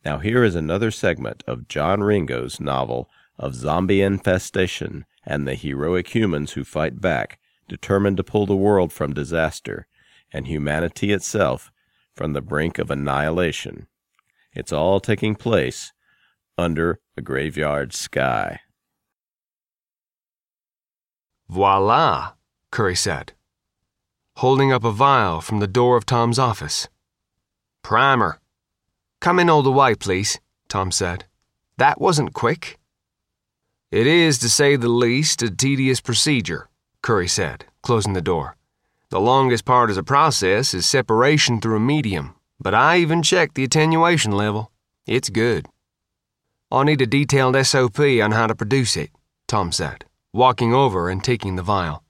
Now, 0.05 0.19
here 0.19 0.45
is 0.45 0.55
another 0.55 0.93
segment 0.93 1.43
of 1.49 1.67
John 1.67 2.05
Ringo's 2.05 2.61
novel 2.61 3.11
of 3.37 3.57
zombie 3.57 4.01
infestation 4.01 5.05
and 5.27 5.47
the 5.47 5.57
heroic 5.57 6.15
humans 6.15 6.53
who 6.53 6.63
fight 6.63 7.01
back, 7.01 7.41
determined 7.69 8.17
to 8.19 8.25
pull 8.25 8.47
the 8.47 8.57
world 8.57 8.93
from 8.93 9.13
disaster 9.13 9.89
and 10.33 10.47
humanity 10.47 11.13
itself 11.13 11.71
from 12.15 12.33
the 12.33 12.41
brink 12.41 12.79
of 12.79 12.91
annihilation. 12.91 13.87
It's 14.53 14.73
all 14.73 15.01
taking 15.01 15.35
place 15.35 15.93
under 16.57 16.99
a 17.17 17.23
graveyard 17.23 17.93
sky. 17.93 18.61
Voila, 21.49 22.33
Curry 22.71 22.97
said, 22.97 23.33
holding 24.37 24.73
up 24.73 24.85
a 24.85 24.93
vial 24.93 25.41
from 25.41 25.61
the 25.61 25.67
door 25.67 25.97
of 25.97 26.05
Tom's 26.05 26.39
office. 26.39 26.89
Primer. 27.83 28.39
Come 29.21 29.39
in 29.39 29.49
all 29.49 29.63
the 29.63 29.73
way, 29.73 29.95
please, 29.95 30.39
Tom 30.69 30.91
said. 30.91 31.25
That 31.79 32.01
wasn't 32.01 32.35
quick. 32.35 32.79
It 33.91 34.07
is, 34.07 34.39
to 34.41 34.51
say 34.51 34.77
the 34.77 34.89
least, 34.89 35.43
a 35.43 35.51
tedious 35.51 36.01
procedure, 36.01 36.69
Curry 37.01 37.29
said, 37.29 37.65
closing 37.83 38.13
the 38.13 38.21
door. 38.21 38.58
The 39.11 39.21
longest 39.21 39.65
part 39.65 39.89
of 39.89 39.97
the 39.97 40.03
process 40.03 40.75
is 40.75 40.85
separation 40.85 41.63
through 41.63 41.77
a 41.77 41.81
medium, 41.81 42.35
but 42.61 42.75
I 42.75 42.99
even 42.99 43.23
checked 43.23 43.55
the 43.55 43.65
attenuation 43.65 44.33
level. 44.33 44.71
It's 45.07 45.31
good. 45.31 45.67
I'll 46.71 46.85
need 46.85 47.01
a 47.01 47.07
detailed 47.07 47.57
SOP 47.65 47.99
on 47.99 48.33
how 48.33 48.47
to 48.47 48.55
produce 48.55 48.99
it, 48.99 49.09
Tom 49.47 49.73
said, 49.73 50.05
walking 50.35 50.75
over 50.75 51.09
and 51.09 51.25
taking 51.25 51.57
the 51.57 51.63
vial. 51.63 52.05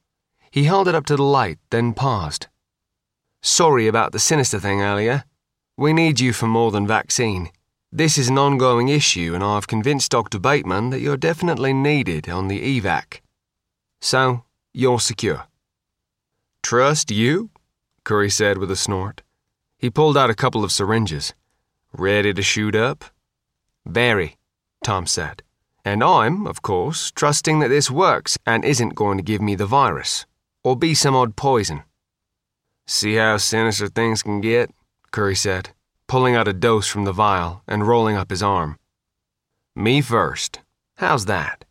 He 0.51 0.65
held 0.65 0.89
it 0.89 0.97
up 0.97 1.07
to 1.07 1.15
the 1.15 1.23
light, 1.23 1.59
then 1.71 1.95
paused. 1.95 2.49
Sorry 3.43 3.87
about 3.87 4.11
the 4.11 4.19
sinister 4.19 4.59
thing 4.59 4.83
earlier. 4.83 5.23
We 5.77 5.93
need 5.93 6.19
you 6.19 6.33
for 6.33 6.49
more 6.49 6.73
than 6.73 6.85
vaccine. 6.85 7.51
This 7.93 8.19
is 8.19 8.29
an 8.29 8.39
ongoing 8.39 8.89
issue, 8.89 9.37
and 9.37 9.45
I've 9.45 9.69
convinced 9.69 10.11
Dr. 10.11 10.41
Bateman 10.41 10.91
that 10.91 11.01
you're 11.01 11.17
definitely 11.17 11.73
needed 11.73 12.29
on 12.29 12.49
the 12.49 12.81
evac. 12.81 13.21
So, 14.01 14.43
you're 14.75 14.99
secure. 14.99 15.45
Trust 16.63 17.11
you? 17.11 17.51
Curry 18.05 18.31
said 18.31 18.59
with 18.59 18.71
a 18.71 18.77
snort. 18.77 19.23
He 19.79 19.91
pulled 19.91 20.17
out 20.17 20.31
a 20.31 20.35
couple 20.35 20.65
of 20.65 20.73
syringes. 20.73 21.35
Ready 21.93 22.35
to 22.35 22.43
shoot 22.43 22.75
up? 22.75 23.05
Very, 23.87 24.37
Tom 24.83 25.07
said. 25.07 25.43
And 25.85 26.03
I'm, 26.03 26.47
of 26.47 26.61
course, 26.61 27.11
trusting 27.11 27.61
that 27.61 27.69
this 27.69 27.91
works 27.91 28.37
and 28.45 28.65
isn't 28.65 28.95
going 28.95 29.17
to 29.17 29.23
give 29.23 29.41
me 29.41 29.55
the 29.55 29.67
virus, 29.67 30.27
or 30.63 30.77
be 30.77 30.95
some 30.95 31.15
odd 31.17 31.37
poison. 31.37 31.85
See 32.87 33.15
how 33.15 33.37
sinister 33.37 33.89
things 33.89 34.23
can 34.23 34.41
get? 34.41 34.71
Curry 35.11 35.37
said, 35.37 35.71
pulling 36.07 36.35
out 36.35 36.49
a 36.49 36.53
dose 36.53 36.89
from 36.89 37.05
the 37.05 37.13
vial 37.13 37.63
and 37.67 37.87
rolling 37.87 38.17
up 38.17 38.31
his 38.31 38.43
arm. 38.43 38.79
Me 39.75 40.01
first. 40.01 40.61
How's 40.97 41.27
that? 41.27 41.65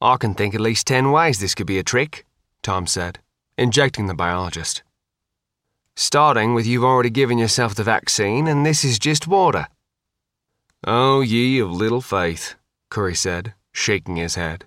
I 0.00 0.16
can 0.16 0.34
think 0.34 0.54
at 0.54 0.60
least 0.60 0.86
ten 0.86 1.10
ways 1.10 1.40
this 1.40 1.54
could 1.54 1.66
be 1.66 1.78
a 1.78 1.82
trick, 1.82 2.24
Tom 2.62 2.86
said, 2.86 3.18
injecting 3.58 4.06
the 4.06 4.14
biologist. 4.14 4.82
Starting 5.96 6.54
with 6.54 6.64
you've 6.64 6.84
already 6.84 7.10
given 7.10 7.38
yourself 7.38 7.74
the 7.74 7.82
vaccine, 7.82 8.46
and 8.46 8.64
this 8.64 8.84
is 8.84 8.98
just 8.98 9.26
water. 9.26 9.66
Oh, 10.86 11.20
ye 11.20 11.58
of 11.58 11.72
little 11.72 12.00
faith, 12.00 12.54
Curry 12.88 13.16
said, 13.16 13.54
shaking 13.72 14.16
his 14.16 14.36
head. 14.36 14.64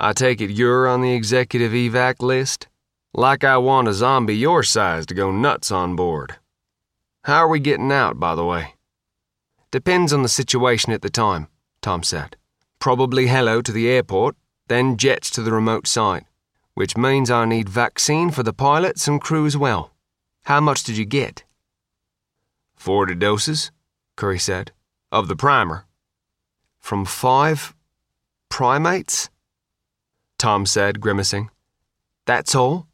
I 0.00 0.12
take 0.12 0.40
it 0.40 0.50
you're 0.50 0.88
on 0.88 1.00
the 1.00 1.14
executive 1.14 1.70
evac 1.70 2.20
list? 2.20 2.66
Like 3.14 3.44
I 3.44 3.56
want 3.58 3.86
a 3.86 3.94
zombie 3.94 4.36
your 4.36 4.64
size 4.64 5.06
to 5.06 5.14
go 5.14 5.30
nuts 5.30 5.70
on 5.70 5.94
board. 5.94 6.34
How 7.22 7.44
are 7.44 7.48
we 7.48 7.60
getting 7.60 7.92
out, 7.92 8.18
by 8.18 8.34
the 8.34 8.44
way? 8.44 8.74
Depends 9.70 10.12
on 10.12 10.24
the 10.24 10.28
situation 10.28 10.92
at 10.92 11.02
the 11.02 11.10
time, 11.10 11.46
Tom 11.80 12.02
said. 12.02 12.36
Probably 12.80 13.26
helo 13.26 13.62
to 13.62 13.70
the 13.70 13.88
airport, 13.88 14.36
then 14.66 14.96
jets 14.96 15.30
to 15.30 15.42
the 15.42 15.52
remote 15.52 15.86
site, 15.86 16.24
which 16.74 16.96
means 16.96 17.30
I 17.30 17.44
need 17.44 17.68
vaccine 17.68 18.30
for 18.30 18.42
the 18.42 18.52
pilots 18.52 19.08
and 19.08 19.20
crew 19.20 19.46
as 19.46 19.56
well. 19.56 19.92
How 20.44 20.60
much 20.60 20.82
did 20.84 20.96
you 20.96 21.04
get? 21.04 21.44
Forty 22.76 23.14
doses, 23.14 23.70
Curry 24.16 24.38
said, 24.38 24.72
of 25.10 25.28
the 25.28 25.36
primer. 25.36 25.86
From 26.80 27.04
five 27.04 27.74
primates? 28.50 29.30
Tom 30.38 30.66
said, 30.66 31.00
grimacing. 31.00 31.50
That's 32.26 32.54
all? 32.54 32.86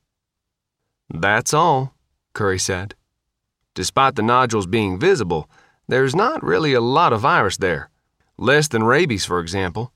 That's 1.12 1.53
all, 1.53 1.95
Curry 2.35 2.59
said. 2.59 2.95
Despite 3.74 4.14
the 4.14 4.22
nodules 4.22 4.66
being 4.66 4.99
visible, 4.99 5.51
there's 5.89 6.14
not 6.14 6.43
really 6.43 6.72
a 6.72 6.81
lot 6.81 7.12
of 7.12 7.22
virus 7.22 7.57
there. 7.57 7.91
Less 8.37 8.68
than 8.68 8.85
rabies, 8.85 9.24
for 9.24 9.41
example. 9.41 9.93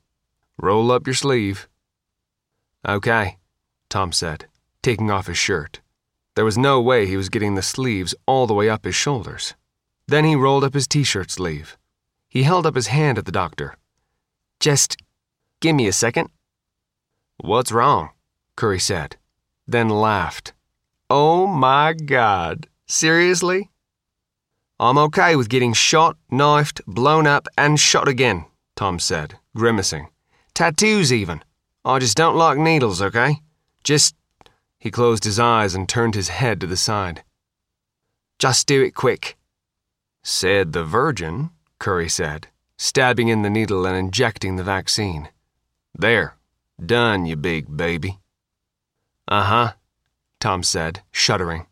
Roll 0.58 0.90
up 0.90 1.06
your 1.06 1.14
sleeve. 1.14 1.68
Okay, 2.86 3.38
Tom 3.94 4.10
said, 4.10 4.46
taking 4.82 5.08
off 5.08 5.28
his 5.28 5.38
shirt. 5.38 5.80
There 6.34 6.44
was 6.44 6.58
no 6.58 6.80
way 6.80 7.06
he 7.06 7.16
was 7.16 7.28
getting 7.28 7.54
the 7.54 7.62
sleeves 7.62 8.12
all 8.26 8.48
the 8.48 8.52
way 8.52 8.68
up 8.68 8.84
his 8.84 8.96
shoulders. 8.96 9.54
Then 10.08 10.24
he 10.24 10.34
rolled 10.34 10.64
up 10.64 10.74
his 10.74 10.88
t 10.88 11.04
shirt 11.04 11.30
sleeve. 11.30 11.78
He 12.28 12.42
held 12.42 12.66
up 12.66 12.74
his 12.74 12.88
hand 12.88 13.18
at 13.18 13.24
the 13.24 13.30
doctor. 13.30 13.76
Just 14.58 14.96
give 15.60 15.76
me 15.76 15.86
a 15.86 15.92
second. 15.92 16.30
What's 17.36 17.70
wrong? 17.70 18.10
Curry 18.56 18.80
said, 18.80 19.14
then 19.64 19.88
laughed. 19.88 20.54
Oh 21.08 21.46
my 21.46 21.92
God. 21.92 22.66
Seriously? 22.88 23.70
I'm 24.80 24.98
okay 24.98 25.36
with 25.36 25.48
getting 25.48 25.72
shot, 25.72 26.16
knifed, 26.32 26.80
blown 26.88 27.28
up, 27.28 27.46
and 27.56 27.78
shot 27.78 28.08
again, 28.08 28.46
Tom 28.74 28.98
said, 28.98 29.38
grimacing. 29.54 30.08
Tattoos, 30.52 31.12
even. 31.12 31.44
I 31.84 32.00
just 32.00 32.16
don't 32.16 32.34
like 32.34 32.58
needles, 32.58 33.00
okay? 33.00 33.38
Just. 33.84 34.16
He 34.78 34.90
closed 34.90 35.24
his 35.24 35.38
eyes 35.38 35.74
and 35.74 35.88
turned 35.88 36.14
his 36.14 36.28
head 36.28 36.60
to 36.60 36.66
the 36.66 36.76
side. 36.76 37.22
Just 38.38 38.66
do 38.66 38.82
it 38.82 38.94
quick. 38.94 39.36
Said 40.22 40.72
the 40.72 40.84
Virgin, 40.84 41.50
Curry 41.78 42.08
said, 42.08 42.48
stabbing 42.76 43.28
in 43.28 43.42
the 43.42 43.50
needle 43.50 43.86
and 43.86 43.96
injecting 43.96 44.56
the 44.56 44.64
vaccine. 44.64 45.28
There. 45.94 46.36
Done, 46.84 47.24
you 47.24 47.36
big 47.36 47.76
baby. 47.76 48.18
Uh 49.28 49.44
huh, 49.44 49.72
Tom 50.40 50.62
said, 50.62 51.02
shuddering. 51.12 51.66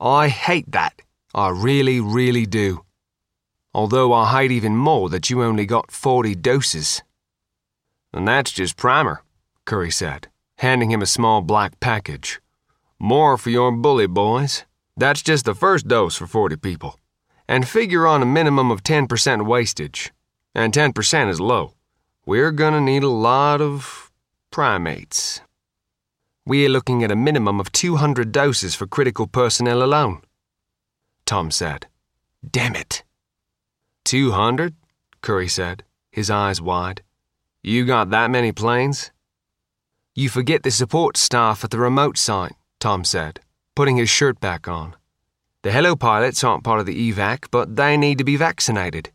I 0.00 0.28
hate 0.28 0.70
that. 0.72 1.02
I 1.34 1.48
really, 1.48 2.00
really 2.00 2.46
do. 2.46 2.84
Although 3.74 4.12
I 4.12 4.30
hate 4.30 4.52
even 4.52 4.76
more 4.76 5.08
that 5.08 5.28
you 5.28 5.42
only 5.42 5.66
got 5.66 5.90
40 5.90 6.36
doses. 6.36 7.02
And 8.12 8.28
that's 8.28 8.52
just 8.52 8.76
primer, 8.76 9.22
Curry 9.64 9.90
said, 9.90 10.28
handing 10.64 10.90
him 10.90 11.02
a 11.02 11.14
small 11.16 11.42
black 11.42 11.78
package. 11.78 12.40
More 12.98 13.36
for 13.36 13.50
your 13.50 13.70
bully 13.70 14.06
boys. 14.06 14.64
That's 14.96 15.20
just 15.20 15.44
the 15.44 15.54
first 15.54 15.86
dose 15.86 16.16
for 16.16 16.26
40 16.26 16.56
people. 16.56 16.98
And 17.46 17.68
figure 17.68 18.06
on 18.06 18.22
a 18.22 18.34
minimum 18.38 18.70
of 18.70 18.82
10% 18.82 19.44
wastage. 19.44 20.12
And 20.54 20.72
10% 20.72 21.28
is 21.28 21.38
low. 21.38 21.74
We're 22.24 22.50
gonna 22.50 22.80
need 22.80 23.02
a 23.02 23.18
lot 23.30 23.60
of 23.60 24.10
primates. 24.50 25.42
We're 26.46 26.70
looking 26.70 27.04
at 27.04 27.12
a 27.12 27.24
minimum 27.28 27.60
of 27.60 27.70
200 27.70 28.32
doses 28.32 28.74
for 28.74 28.86
critical 28.86 29.26
personnel 29.26 29.82
alone. 29.82 30.22
Tom 31.26 31.50
said. 31.50 31.88
Damn 32.58 32.74
it. 32.74 33.04
200? 34.04 34.74
Curry 35.20 35.48
said, 35.48 35.84
his 36.10 36.30
eyes 36.30 36.60
wide. 36.60 37.02
You 37.62 37.84
got 37.84 38.08
that 38.10 38.30
many 38.30 38.52
planes? 38.52 39.10
You 40.16 40.28
forget 40.28 40.62
the 40.62 40.70
support 40.70 41.16
staff 41.16 41.64
at 41.64 41.72
the 41.72 41.78
remote 41.78 42.16
site, 42.16 42.52
Tom 42.78 43.02
said, 43.02 43.40
putting 43.74 43.96
his 43.96 44.08
shirt 44.08 44.38
back 44.38 44.68
on. 44.68 44.94
The 45.62 45.70
helo 45.70 45.98
pilots 45.98 46.44
aren't 46.44 46.62
part 46.62 46.78
of 46.78 46.86
the 46.86 47.12
evac, 47.12 47.46
but 47.50 47.74
they 47.74 47.96
need 47.96 48.18
to 48.18 48.24
be 48.24 48.36
vaccinated. 48.36 49.10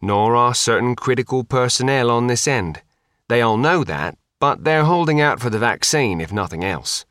Nor 0.00 0.36
are 0.36 0.54
certain 0.54 0.96
critical 0.96 1.44
personnel 1.44 2.10
on 2.10 2.28
this 2.28 2.48
end. 2.48 2.80
They 3.28 3.42
all 3.42 3.58
know 3.58 3.84
that, 3.84 4.16
but 4.40 4.64
they're 4.64 4.84
holding 4.84 5.20
out 5.20 5.38
for 5.38 5.50
the 5.50 5.58
vaccine 5.58 6.18
if 6.18 6.32
nothing 6.32 6.64
else. 6.64 7.04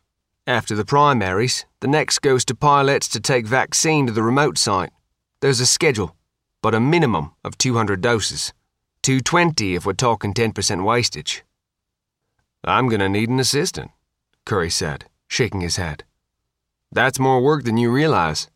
After 0.47 0.73
the 0.73 0.85
primaries, 0.85 1.65
the 1.79 1.87
next 1.87 2.19
goes 2.19 2.43
to 2.45 2.55
pilots 2.55 3.07
to 3.09 3.19
take 3.19 3.45
vaccine 3.45 4.07
to 4.07 4.13
the 4.13 4.23
remote 4.23 4.57
site. 4.57 4.89
There's 5.41 5.59
a 5.59 5.67
schedule, 5.67 6.15
but 6.63 6.73
a 6.73 6.79
minimum 6.79 7.33
of 7.43 7.59
200 7.59 8.01
doses. 8.01 8.51
220 9.03 9.75
if 9.75 9.85
we're 9.85 9.93
talking 9.93 10.33
10% 10.33 10.83
wastage. 10.83 11.43
I'm 12.63 12.87
going 12.89 12.99
to 12.99 13.09
need 13.09 13.29
an 13.29 13.39
assistant, 13.39 13.91
Curry 14.45 14.69
said, 14.69 15.05
shaking 15.27 15.61
his 15.61 15.77
head. 15.77 16.03
That's 16.91 17.19
more 17.19 17.41
work 17.41 17.63
than 17.63 17.77
you 17.77 17.91
realize. 17.91 18.49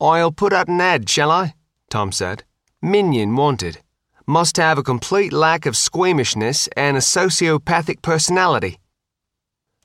I'll 0.00 0.32
put 0.32 0.52
out 0.52 0.68
an 0.68 0.80
ad, 0.80 1.08
shall 1.08 1.30
I? 1.30 1.54
Tom 1.88 2.12
said. 2.12 2.44
Minion 2.80 3.36
wanted. 3.36 3.78
Must 4.26 4.56
have 4.56 4.78
a 4.78 4.82
complete 4.82 5.32
lack 5.32 5.66
of 5.66 5.76
squeamishness 5.76 6.68
and 6.76 6.96
a 6.96 7.00
sociopathic 7.00 8.02
personality. 8.02 8.78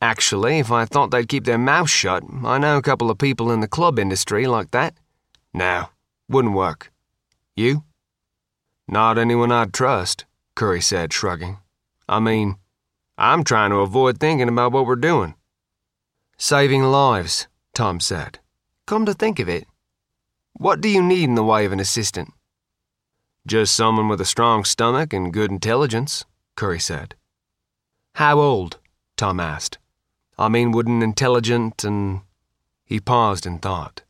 Actually, 0.02 0.60
if 0.60 0.72
I 0.72 0.86
thought 0.86 1.12
they'd 1.12 1.28
keep 1.28 1.46
their 1.46 1.58
mouths 1.58 1.90
shut, 1.90 2.24
I 2.44 2.58
know 2.58 2.78
a 2.78 2.84
couple 2.84 3.10
of 3.10 3.18
people 3.18 3.52
in 3.52 3.62
the 3.62 3.68
club 3.68 3.98
industry 3.98 4.46
like 4.46 4.72
that. 4.72 4.96
No, 5.54 5.90
wouldn't 6.30 6.54
work. 6.54 6.92
You? 7.56 7.84
Not 8.88 9.18
anyone 9.18 9.52
I'd 9.52 9.74
trust, 9.74 10.26
Curry 10.56 10.82
said, 10.82 11.14
shrugging. 11.14 11.58
I 12.08 12.20
mean, 12.20 12.58
I'm 13.18 13.44
trying 13.44 13.72
to 13.72 13.78
avoid 13.78 14.20
thinking 14.20 14.50
about 14.50 14.72
what 14.72 14.86
we're 14.86 14.96
doing. 14.96 15.36
Saving 16.38 16.84
lives, 16.84 17.48
Tom 17.74 18.00
said. 18.00 18.40
Come 18.86 19.06
to 19.06 19.14
think 19.14 19.40
of 19.40 19.50
it, 19.50 19.68
what 20.60 20.82
do 20.82 20.90
you 20.90 21.04
need 21.04 21.26
in 21.26 21.36
the 21.36 21.44
way 21.44 21.66
of 21.66 21.72
an 21.72 21.80
assistant? 21.80 22.34
Just 23.46 23.76
someone 23.76 24.08
with 24.08 24.20
a 24.20 24.26
strong 24.26 24.66
stomach 24.66 25.14
and 25.14 25.32
good 25.32 25.52
intelligence, 25.52 26.26
Curry 26.56 26.80
said. 26.80 27.14
How 28.16 28.40
old? 28.40 28.80
Tom 29.18 29.40
asked. 29.40 29.78
I 30.36 30.50
mean, 30.50 30.72
would 30.72 30.88
an 30.88 31.04
intelligent 31.04 31.84
and. 31.84 32.22
He 32.86 33.00
paused 33.00 33.46
and 33.46 33.62
thought. 33.62 34.02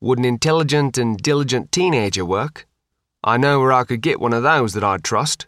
Would 0.00 0.18
an 0.18 0.26
intelligent 0.26 0.98
and 0.98 1.16
diligent 1.16 1.72
teenager 1.72 2.24
work? 2.24 2.66
I 3.24 3.38
know 3.38 3.58
where 3.58 3.72
I 3.72 3.84
could 3.84 4.02
get 4.02 4.20
one 4.20 4.34
of 4.34 4.42
those 4.42 4.74
that 4.74 4.84
I'd 4.84 5.02
trust. 5.02 5.46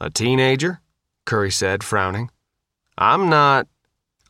A 0.00 0.10
teenager? 0.10 0.80
Curry 1.28 1.50
said, 1.50 1.84
frowning. 1.84 2.30
I'm 2.96 3.28
not. 3.28 3.66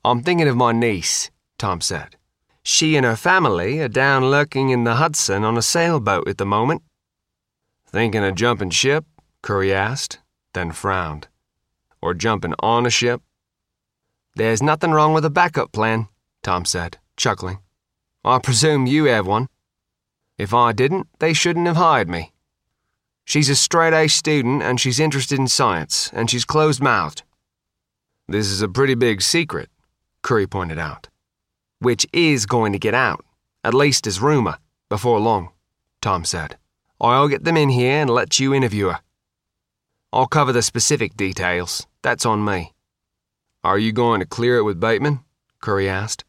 I'm 0.04 0.20
thinking 0.20 0.48
of 0.48 0.56
my 0.56 0.72
niece, 0.72 1.30
Tom 1.56 1.80
said. 1.80 2.16
She 2.64 2.96
and 2.96 3.06
her 3.06 3.14
family 3.14 3.78
are 3.78 3.86
down 3.86 4.32
lurking 4.32 4.70
in 4.70 4.82
the 4.82 4.96
Hudson 4.96 5.44
on 5.44 5.56
a 5.56 5.62
sailboat 5.62 6.26
at 6.26 6.38
the 6.38 6.44
moment. 6.44 6.82
Thinking 7.86 8.24
of 8.24 8.34
jumping 8.34 8.70
ship? 8.70 9.04
Curry 9.42 9.72
asked, 9.72 10.18
then 10.54 10.72
frowned. 10.72 11.28
Or 12.02 12.14
jumping 12.14 12.54
on 12.58 12.84
a 12.84 12.90
ship? 12.90 13.22
There's 14.34 14.60
nothing 14.60 14.90
wrong 14.90 15.14
with 15.14 15.24
a 15.24 15.30
backup 15.30 15.70
plan, 15.70 16.08
Tom 16.42 16.64
said, 16.64 16.98
chuckling. 17.16 17.60
I 18.24 18.40
presume 18.40 18.86
you 18.86 19.04
have 19.04 19.24
one. 19.24 19.46
If 20.36 20.52
I 20.52 20.72
didn't, 20.72 21.06
they 21.20 21.32
shouldn't 21.32 21.68
have 21.68 21.76
hired 21.76 22.08
me. 22.08 22.32
She's 23.28 23.50
a 23.50 23.56
straight 23.56 23.92
A 23.92 24.08
student 24.08 24.62
and 24.62 24.80
she's 24.80 24.98
interested 24.98 25.38
in 25.38 25.48
science, 25.48 26.10
and 26.14 26.30
she's 26.30 26.46
closed 26.46 26.80
mouthed. 26.82 27.24
This 28.26 28.46
is 28.46 28.62
a 28.62 28.68
pretty 28.70 28.94
big 28.94 29.20
secret, 29.20 29.68
Curry 30.22 30.46
pointed 30.46 30.78
out. 30.78 31.08
Which 31.78 32.06
is 32.10 32.46
going 32.46 32.72
to 32.72 32.78
get 32.78 32.94
out, 32.94 33.22
at 33.62 33.74
least 33.74 34.06
as 34.06 34.22
rumour, 34.22 34.56
before 34.88 35.20
long, 35.20 35.50
Tom 36.00 36.24
said. 36.24 36.56
I'll 37.02 37.28
get 37.28 37.44
them 37.44 37.58
in 37.58 37.68
here 37.68 38.00
and 38.00 38.08
let 38.08 38.40
you 38.40 38.54
interview 38.54 38.86
her. 38.86 39.00
I'll 40.10 40.26
cover 40.26 40.54
the 40.54 40.62
specific 40.62 41.14
details. 41.14 41.86
That's 42.00 42.24
on 42.24 42.42
me. 42.46 42.72
Are 43.62 43.78
you 43.78 43.92
going 43.92 44.20
to 44.20 44.26
clear 44.26 44.56
it 44.56 44.64
with 44.64 44.80
Bateman? 44.80 45.20
Curry 45.60 45.86
asked. 45.86 46.24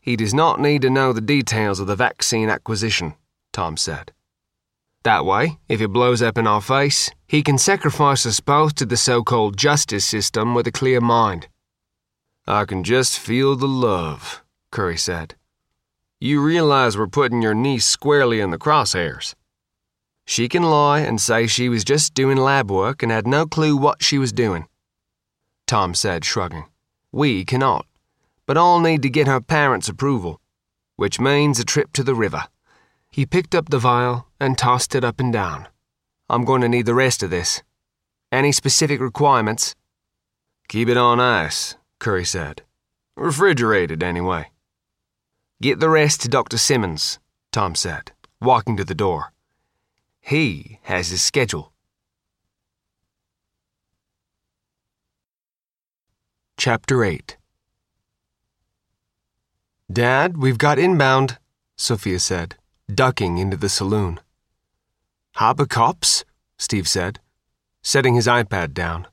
He 0.00 0.16
does 0.16 0.32
not 0.32 0.58
need 0.58 0.80
to 0.80 0.88
know 0.88 1.12
the 1.12 1.20
details 1.20 1.78
of 1.78 1.86
the 1.86 1.96
vaccine 1.96 2.48
acquisition, 2.48 3.12
Tom 3.52 3.76
said. 3.76 4.12
That 5.08 5.24
way, 5.24 5.58
if 5.70 5.80
it 5.80 5.88
blows 5.88 6.20
up 6.20 6.36
in 6.36 6.46
our 6.46 6.60
face, 6.60 7.10
he 7.26 7.42
can 7.42 7.56
sacrifice 7.56 8.26
us 8.26 8.40
both 8.40 8.74
to 8.74 8.84
the 8.84 8.98
so 8.98 9.22
called 9.22 9.56
justice 9.56 10.04
system 10.04 10.54
with 10.54 10.66
a 10.66 10.70
clear 10.70 11.00
mind. 11.00 11.48
I 12.46 12.66
can 12.66 12.84
just 12.84 13.18
feel 13.18 13.56
the 13.56 13.66
love, 13.66 14.44
Curry 14.70 14.98
said. 14.98 15.34
You 16.20 16.42
realize 16.42 16.98
we're 16.98 17.06
putting 17.06 17.40
your 17.40 17.54
niece 17.54 17.86
squarely 17.86 18.38
in 18.40 18.50
the 18.50 18.58
crosshairs. 18.58 19.34
She 20.26 20.46
can 20.46 20.64
lie 20.64 21.00
and 21.00 21.18
say 21.18 21.46
she 21.46 21.70
was 21.70 21.84
just 21.84 22.12
doing 22.12 22.36
lab 22.36 22.70
work 22.70 23.02
and 23.02 23.10
had 23.10 23.26
no 23.26 23.46
clue 23.46 23.78
what 23.78 24.02
she 24.02 24.18
was 24.18 24.30
doing. 24.30 24.66
Tom 25.66 25.94
said, 25.94 26.22
shrugging. 26.22 26.66
We 27.12 27.46
cannot, 27.46 27.86
but 28.44 28.58
I'll 28.58 28.80
need 28.80 29.00
to 29.00 29.08
get 29.08 29.26
her 29.26 29.40
parents' 29.40 29.88
approval, 29.88 30.38
which 30.96 31.18
means 31.18 31.58
a 31.58 31.64
trip 31.64 31.94
to 31.94 32.02
the 32.02 32.14
river. 32.14 32.44
He 33.18 33.26
picked 33.26 33.52
up 33.52 33.68
the 33.68 33.80
vial 33.80 34.28
and 34.38 34.56
tossed 34.56 34.94
it 34.94 35.02
up 35.02 35.18
and 35.18 35.32
down. 35.32 35.66
I'm 36.30 36.44
going 36.44 36.60
to 36.60 36.68
need 36.68 36.86
the 36.86 36.94
rest 36.94 37.20
of 37.24 37.30
this. 37.30 37.64
Any 38.30 38.52
specific 38.52 39.00
requirements? 39.00 39.74
Keep 40.68 40.88
it 40.88 40.96
on 40.96 41.18
ice, 41.18 41.74
Curry 41.98 42.24
said. 42.24 42.62
Refrigerated, 43.16 44.04
anyway. 44.04 44.52
Get 45.60 45.80
the 45.80 45.88
rest 45.88 46.20
to 46.20 46.28
Dr. 46.28 46.58
Simmons, 46.58 47.18
Tom 47.50 47.74
said, 47.74 48.12
walking 48.40 48.76
to 48.76 48.84
the 48.84 48.94
door. 48.94 49.32
He 50.20 50.78
has 50.82 51.08
his 51.08 51.20
schedule. 51.20 51.72
Chapter 56.56 57.02
8 57.02 57.36
Dad, 59.92 60.36
we've 60.36 60.58
got 60.58 60.78
inbound, 60.78 61.38
Sophia 61.76 62.20
said, 62.20 62.54
ducking 62.92 63.38
into 63.38 63.56
the 63.56 63.68
saloon. 63.68 64.20
Harbor 65.34 65.66
cops? 65.66 66.24
Steve 66.58 66.88
said, 66.88 67.20
setting 67.82 68.14
his 68.14 68.26
iPad 68.26 68.74
down. 68.74 69.06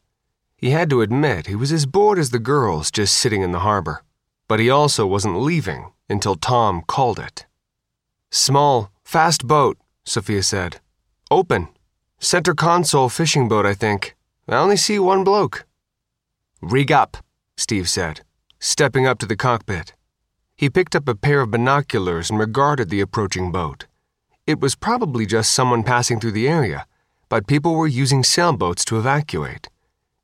He 0.58 0.72
had 0.72 0.90
to 0.90 1.02
admit 1.02 1.48
he 1.48 1.56
was 1.56 1.72
as 1.72 1.86
bored 1.86 2.18
as 2.18 2.30
the 2.30 2.40
girls 2.40 2.90
just 2.90 3.16
sitting 3.16 3.42
in 3.42 3.52
the 3.52 3.60
harbor, 3.60 4.04
but 4.48 4.60
he 4.60 4.70
also 4.70 5.06
wasn't 5.06 5.42
leaving 5.42 5.92
until 6.10 6.36
Tom 6.36 6.82
called 6.88 7.20
it. 7.20 7.46
Small, 8.32 8.92
fast 9.04 9.46
boat, 9.46 9.78
Sophia 10.06 10.42
said. 10.42 10.80
Open. 11.30 11.68
Center 12.20 12.54
console 12.54 13.10
fishing 13.10 13.48
boat, 13.48 13.66
I 13.66 13.74
think. 13.74 14.16
I 14.48 14.56
only 14.56 14.78
see 14.78 14.98
one 15.00 15.24
bloke. 15.24 15.66
Rig 16.62 16.92
up, 16.92 17.18
Steve 17.58 17.90
said, 17.90 18.22
stepping 18.60 19.06
up 19.06 19.20
to 19.20 19.26
the 19.26 19.36
cockpit. 19.36 19.94
He 20.58 20.70
picked 20.70 20.96
up 20.96 21.08
a 21.08 21.16
pair 21.16 21.42
of 21.42 21.52
binoculars 21.52 22.30
and 22.30 22.40
regarded 22.40 22.90
the 22.90 23.02
approaching 23.02 23.52
boat. 23.52 23.88
It 24.48 24.62
was 24.62 24.76
probably 24.76 25.26
just 25.26 25.52
someone 25.52 25.84
passing 25.84 26.20
through 26.20 26.32
the 26.32 26.48
area, 26.48 26.86
but 27.28 27.48
people 27.48 27.76
were 27.76 27.88
using 27.88 28.24
sailboats 28.24 28.86
to 28.86 28.98
evacuate. 28.98 29.68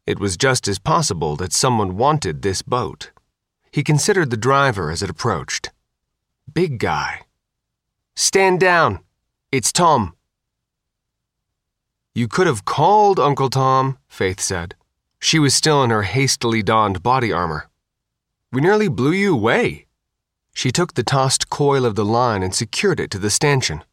It 0.08 0.20
was 0.20 0.38
just 0.38 0.68
as 0.68 0.80
possible 0.80 1.36
that 1.36 1.52
someone 1.52 1.98
wanted 1.98 2.42
this 2.42 2.62
boat. 2.62 3.12
He 3.72 3.84
considered 3.84 4.30
the 4.30 4.38
driver 4.38 4.90
as 4.90 5.04
it 5.04 5.10
approached. 5.10 5.72
Big 6.52 6.80
guy. 6.80 7.22
Stand 8.16 8.60
down. 8.60 9.00
It's 9.52 9.72
Tom. 9.74 10.14
You 12.14 12.28
could 12.28 12.48
have 12.48 12.66
called 12.66 13.20
Uncle 13.20 13.50
Tom, 13.50 13.98
Faith 14.08 14.40
said. 14.40 14.76
She 15.20 15.40
was 15.40 15.54
still 15.54 15.84
in 15.84 15.90
her 15.90 16.04
hastily 16.04 16.64
donned 16.64 17.04
body 17.04 17.32
armor. 17.32 17.70
We 18.52 18.62
nearly 18.62 18.88
blew 18.88 19.12
you 19.12 19.34
away. 19.34 19.88
She 20.54 20.72
took 20.72 20.94
the 20.94 21.04
tossed 21.04 21.50
coil 21.50 21.86
of 21.86 21.96
the 21.96 22.06
line 22.06 22.44
and 22.44 22.54
secured 22.54 23.00
it 23.00 23.12
to 23.12 23.20
the 23.20 23.30
stanchion. 23.30 23.84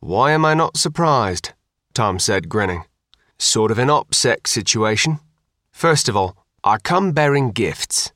Why 0.00 0.32
am 0.32 0.44
I 0.44 0.54
not 0.54 0.76
surprised? 0.76 1.52
Tom 1.94 2.18
said, 2.18 2.48
grinning. 2.48 2.84
Sort 3.38 3.70
of 3.70 3.78
an 3.78 3.88
OPSEC 3.88 4.46
situation. 4.46 5.20
First 5.70 6.08
of 6.08 6.16
all, 6.16 6.36
I 6.64 6.78
come 6.78 7.12
bearing 7.12 7.50
gifts. 7.50 8.12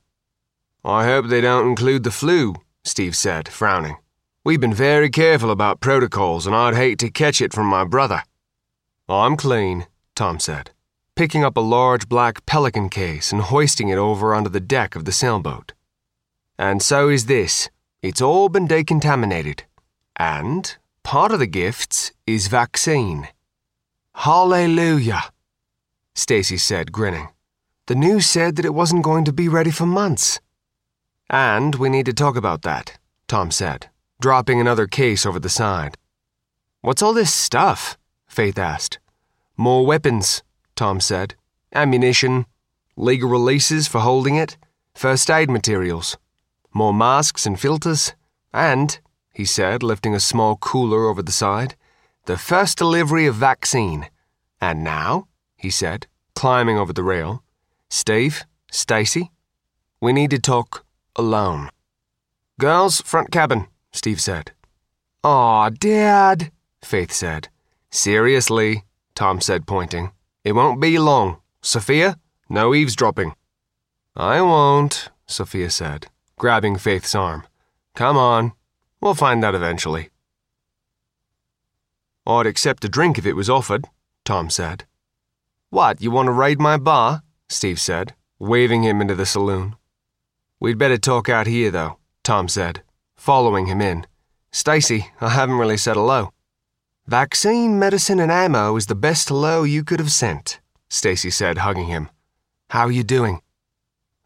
I 0.83 1.03
hope 1.05 1.27
they 1.27 1.41
don't 1.41 1.67
include 1.67 2.03
the 2.03 2.11
flu, 2.11 2.55
Steve 2.83 3.15
said, 3.15 3.49
frowning. 3.49 3.97
We've 4.45 4.61
been 4.61 4.73
very 4.73 5.09
careful 5.09 5.51
about 5.51 5.81
protocols, 5.81 6.47
and 6.47 6.55
I'd 6.55 6.75
hate 6.75 6.99
to 6.99 7.09
catch 7.09 7.41
it 7.41 7.51
from 7.51 7.65
my 7.67 7.83
brother. 7.83 8.23
I'm 9.09 9.35
clean, 9.35 9.87
Tom 10.15 10.39
said, 10.39 10.71
picking 11.15 11.43
up 11.43 11.57
a 11.57 11.61
large 11.61 12.07
black 12.07 12.45
pelican 12.45 12.87
case 12.87 13.33
and 13.33 13.41
hoisting 13.41 13.89
it 13.89 13.97
over 13.97 14.33
onto 14.33 14.49
the 14.49 14.61
deck 14.61 14.95
of 14.95 15.03
the 15.03 15.11
sailboat. 15.11 15.73
And 16.57 16.81
so 16.81 17.09
is 17.09 17.27
this. 17.27 17.69
It's 18.01 18.21
all 18.21 18.49
been 18.49 18.67
decontaminated. 18.67 19.61
And 20.15 20.75
part 21.03 21.31
of 21.31 21.39
the 21.39 21.47
gifts 21.47 22.11
is 22.25 22.47
vaccine. 22.47 23.27
Hallelujah, 24.15 25.25
Stacy 26.15 26.57
said, 26.57 26.91
grinning. 26.91 27.29
The 27.85 27.95
news 27.95 28.25
said 28.25 28.55
that 28.55 28.65
it 28.65 28.73
wasn't 28.73 29.03
going 29.03 29.23
to 29.25 29.33
be 29.33 29.47
ready 29.47 29.69
for 29.69 29.85
months. 29.85 30.39
And 31.29 31.75
we 31.75 31.89
need 31.89 32.07
to 32.07 32.13
talk 32.13 32.35
about 32.35 32.63
that, 32.63 32.97
Tom 33.27 33.51
said, 33.51 33.89
dropping 34.19 34.59
another 34.59 34.87
case 34.87 35.25
over 35.25 35.39
the 35.39 35.49
side. 35.49 35.97
What's 36.81 37.03
all 37.03 37.13
this 37.13 37.33
stuff? 37.33 37.97
Faith 38.27 38.57
asked. 38.57 38.97
More 39.55 39.85
weapons, 39.85 40.41
Tom 40.75 40.99
said. 40.99 41.35
Ammunition, 41.73 42.47
legal 42.95 43.29
releases 43.29 43.87
for 43.87 43.99
holding 43.99 44.35
it, 44.35 44.57
first 44.95 45.29
aid 45.29 45.51
materials 45.51 46.17
more 46.73 46.93
masks 46.93 47.45
and 47.45 47.59
filters, 47.59 48.13
and, 48.53 48.99
he 49.33 49.45
said, 49.45 49.83
lifting 49.83 50.15
a 50.15 50.19
small 50.19 50.55
cooler 50.57 51.07
over 51.07 51.21
the 51.21 51.31
side, 51.31 51.75
the 52.25 52.37
first 52.37 52.77
delivery 52.77 53.25
of 53.25 53.35
vaccine. 53.35 54.09
And 54.59 54.83
now, 54.83 55.27
he 55.55 55.69
said, 55.69 56.07
climbing 56.35 56.77
over 56.77 56.93
the 56.93 57.03
rail, 57.03 57.43
Steve, 57.89 58.45
Stacy, 58.71 59.31
we 60.01 60.13
need 60.13 60.31
to 60.31 60.39
talk 60.39 60.85
alone. 61.15 61.69
Girls, 62.59 63.01
front 63.01 63.31
cabin, 63.31 63.67
Steve 63.91 64.19
said. 64.19 64.51
Aw, 65.23 65.69
Dad, 65.69 66.51
Faith 66.83 67.11
said. 67.11 67.49
Seriously, 67.89 68.83
Tom 69.15 69.41
said, 69.41 69.65
pointing. 69.65 70.11
It 70.43 70.53
won't 70.53 70.81
be 70.81 70.99
long. 70.99 71.37
Sophia, 71.61 72.19
no 72.49 72.73
eavesdropping. 72.73 73.33
I 74.15 74.41
won't, 74.41 75.09
Sophia 75.25 75.69
said 75.69 76.07
grabbing 76.37 76.77
Faith's 76.77 77.15
arm. 77.15 77.43
Come 77.95 78.15
on, 78.15 78.53
we'll 79.01 79.15
find 79.15 79.43
out 79.43 79.55
eventually. 79.55 80.09
I'd 82.27 82.45
accept 82.45 82.85
a 82.85 82.89
drink 82.89 83.17
if 83.17 83.25
it 83.25 83.35
was 83.35 83.49
offered, 83.49 83.85
Tom 84.23 84.51
said. 84.51 84.85
What, 85.71 85.99
you 85.99 86.11
want 86.11 86.27
to 86.27 86.31
raid 86.31 86.59
my 86.59 86.77
bar? 86.77 87.23
Steve 87.49 87.79
said, 87.79 88.13
waving 88.37 88.83
him 88.83 89.01
into 89.01 89.15
the 89.15 89.25
saloon. 89.25 89.75
We'd 90.59 90.77
better 90.77 90.97
talk 90.97 91.27
out 91.27 91.47
here, 91.47 91.71
though, 91.71 91.97
Tom 92.23 92.47
said, 92.47 92.83
following 93.15 93.65
him 93.65 93.81
in. 93.81 94.05
Stacy, 94.51 95.07
I 95.19 95.29
haven't 95.29 95.57
really 95.57 95.77
said 95.77 95.95
hello. 95.95 96.33
Vaccine, 97.07 97.79
medicine, 97.79 98.19
and 98.19 98.31
ammo 98.31 98.75
is 98.75 98.85
the 98.85 98.95
best 98.95 99.29
hello 99.29 99.63
you 99.63 99.83
could 99.83 99.99
have 99.99 100.11
sent, 100.11 100.59
Stacy 100.87 101.31
said, 101.31 101.59
hugging 101.59 101.87
him. 101.87 102.09
How 102.69 102.85
are 102.85 102.91
you 102.91 103.03
doing? 103.03 103.41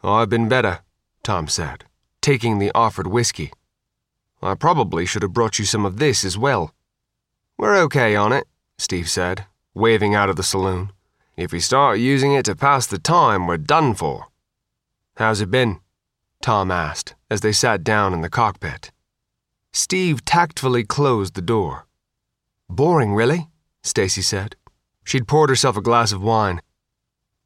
I've 0.04 0.30
been 0.30 0.50
better, 0.50 0.80
Tom 1.24 1.48
said 1.48 1.86
taking 2.22 2.60
the 2.60 2.72
offered 2.74 3.08
whiskey. 3.08 3.52
I 4.42 4.56
probably 4.56 5.06
should 5.06 5.22
have 5.22 5.34
brought 5.34 5.60
you 5.60 5.66
some 5.66 5.86
of 5.86 5.98
this 5.98 6.24
as 6.24 6.38
well. 6.38 6.74
We're 7.58 7.78
okay 7.84 8.16
on 8.16 8.32
it, 8.34 8.48
Steve 8.78 9.10
said, 9.10 9.46
waving 9.74 10.16
out 10.16 10.30
of 10.30 10.36
the 10.36 10.44
saloon. 10.44 10.92
If 11.38 11.52
we 11.52 11.60
start 11.60 12.00
using 12.00 12.34
it 12.34 12.46
to 12.46 12.56
pass 12.56 12.88
the 12.88 12.98
time, 12.98 13.48
we're 13.48 13.58
done 13.58 13.94
for. 13.94 14.28
How's 15.18 15.42
it 15.42 15.52
been? 15.52 15.80
Tom 16.42 16.72
asked 16.72 17.16
as 17.30 17.42
they 17.42 17.52
sat 17.52 17.84
down 17.84 18.14
in 18.14 18.22
the 18.22 18.30
cockpit. 18.30 18.92
Steve 19.72 20.26
tactfully 20.26 20.84
closed 20.84 21.36
the 21.36 21.42
door. 21.42 21.86
Boring, 22.70 23.14
really? 23.14 23.48
Stacy 23.84 24.22
said. 24.22 24.56
She'd 25.04 25.28
poured 25.28 25.50
herself 25.50 25.78
a 25.78 25.82
glass 25.82 26.12
of 26.12 26.22
wine. 26.22 26.62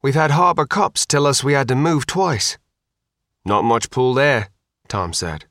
We've 0.01 0.15
had 0.15 0.31
harbor 0.31 0.65
cops 0.65 1.05
tell 1.05 1.27
us 1.27 1.43
we 1.43 1.53
had 1.53 1.67
to 1.67 1.75
move 1.75 2.05
twice. 2.05 2.57
Not 3.43 3.63
much 3.63 3.89
pull 3.89 4.13
there, 4.13 4.49
Tom 4.87 5.13
said. 5.13 5.45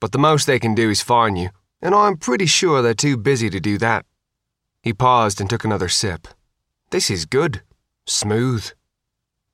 But 0.00 0.12
the 0.12 0.18
most 0.18 0.46
they 0.46 0.58
can 0.58 0.74
do 0.74 0.90
is 0.90 1.02
fine 1.02 1.36
you, 1.36 1.50
and 1.80 1.94
I'm 1.94 2.16
pretty 2.16 2.46
sure 2.46 2.82
they're 2.82 2.94
too 2.94 3.16
busy 3.16 3.50
to 3.50 3.60
do 3.60 3.78
that. 3.78 4.04
He 4.82 4.92
paused 4.92 5.40
and 5.40 5.48
took 5.48 5.64
another 5.64 5.88
sip. 5.88 6.28
This 6.90 7.10
is 7.10 7.24
good. 7.24 7.62
Smooth. 8.06 8.70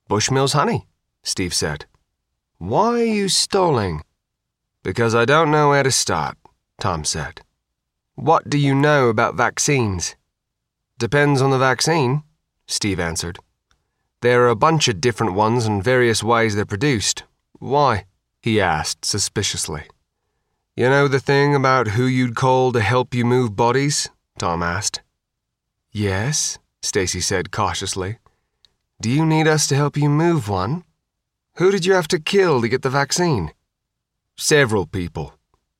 Bushmills 0.08 0.54
honey, 0.54 0.86
Steve 1.22 1.52
said. 1.52 1.84
Why 2.56 3.00
are 3.00 3.04
you 3.04 3.28
stalling? 3.28 4.02
Because 4.82 5.14
I 5.14 5.24
don't 5.24 5.50
know 5.50 5.68
where 5.68 5.82
to 5.82 5.90
start, 5.90 6.36
Tom 6.80 7.04
said. 7.04 7.42
What 8.14 8.48
do 8.48 8.58
you 8.58 8.74
know 8.74 9.08
about 9.08 9.36
vaccines? 9.36 10.16
Depends 10.98 11.40
on 11.40 11.50
the 11.50 11.58
vaccine, 11.58 12.22
Steve 12.66 12.98
answered. 12.98 13.38
There 14.22 14.42
are 14.44 14.48
a 14.48 14.56
bunch 14.56 14.88
of 14.88 15.00
different 15.00 15.34
ones 15.34 15.66
and 15.66 15.84
various 15.84 16.24
ways 16.24 16.56
they're 16.56 16.64
produced. 16.64 17.22
Why? 17.60 18.06
He 18.48 18.60
asked 18.62 19.04
suspiciously. 19.04 19.84
You 20.74 20.88
know 20.88 21.06
the 21.06 21.20
thing 21.20 21.54
about 21.54 21.88
who 21.88 22.06
you'd 22.06 22.34
call 22.34 22.72
to 22.72 22.80
help 22.80 23.14
you 23.14 23.24
move 23.24 23.54
bodies? 23.54 24.08
Tom 24.38 24.62
asked. 24.62 25.02
Yes, 25.92 26.58
Stacy 26.80 27.20
said 27.20 27.50
cautiously. 27.50 28.18
Do 29.02 29.10
you 29.10 29.26
need 29.26 29.46
us 29.46 29.66
to 29.68 29.76
help 29.76 29.98
you 29.98 30.08
move 30.08 30.48
one? 30.48 30.84
Who 31.56 31.70
did 31.70 31.84
you 31.84 31.92
have 31.92 32.08
to 32.08 32.18
kill 32.18 32.62
to 32.62 32.68
get 32.68 32.82
the 32.82 32.90
vaccine? 32.90 33.52
Several 34.36 34.86
people, 34.86 35.34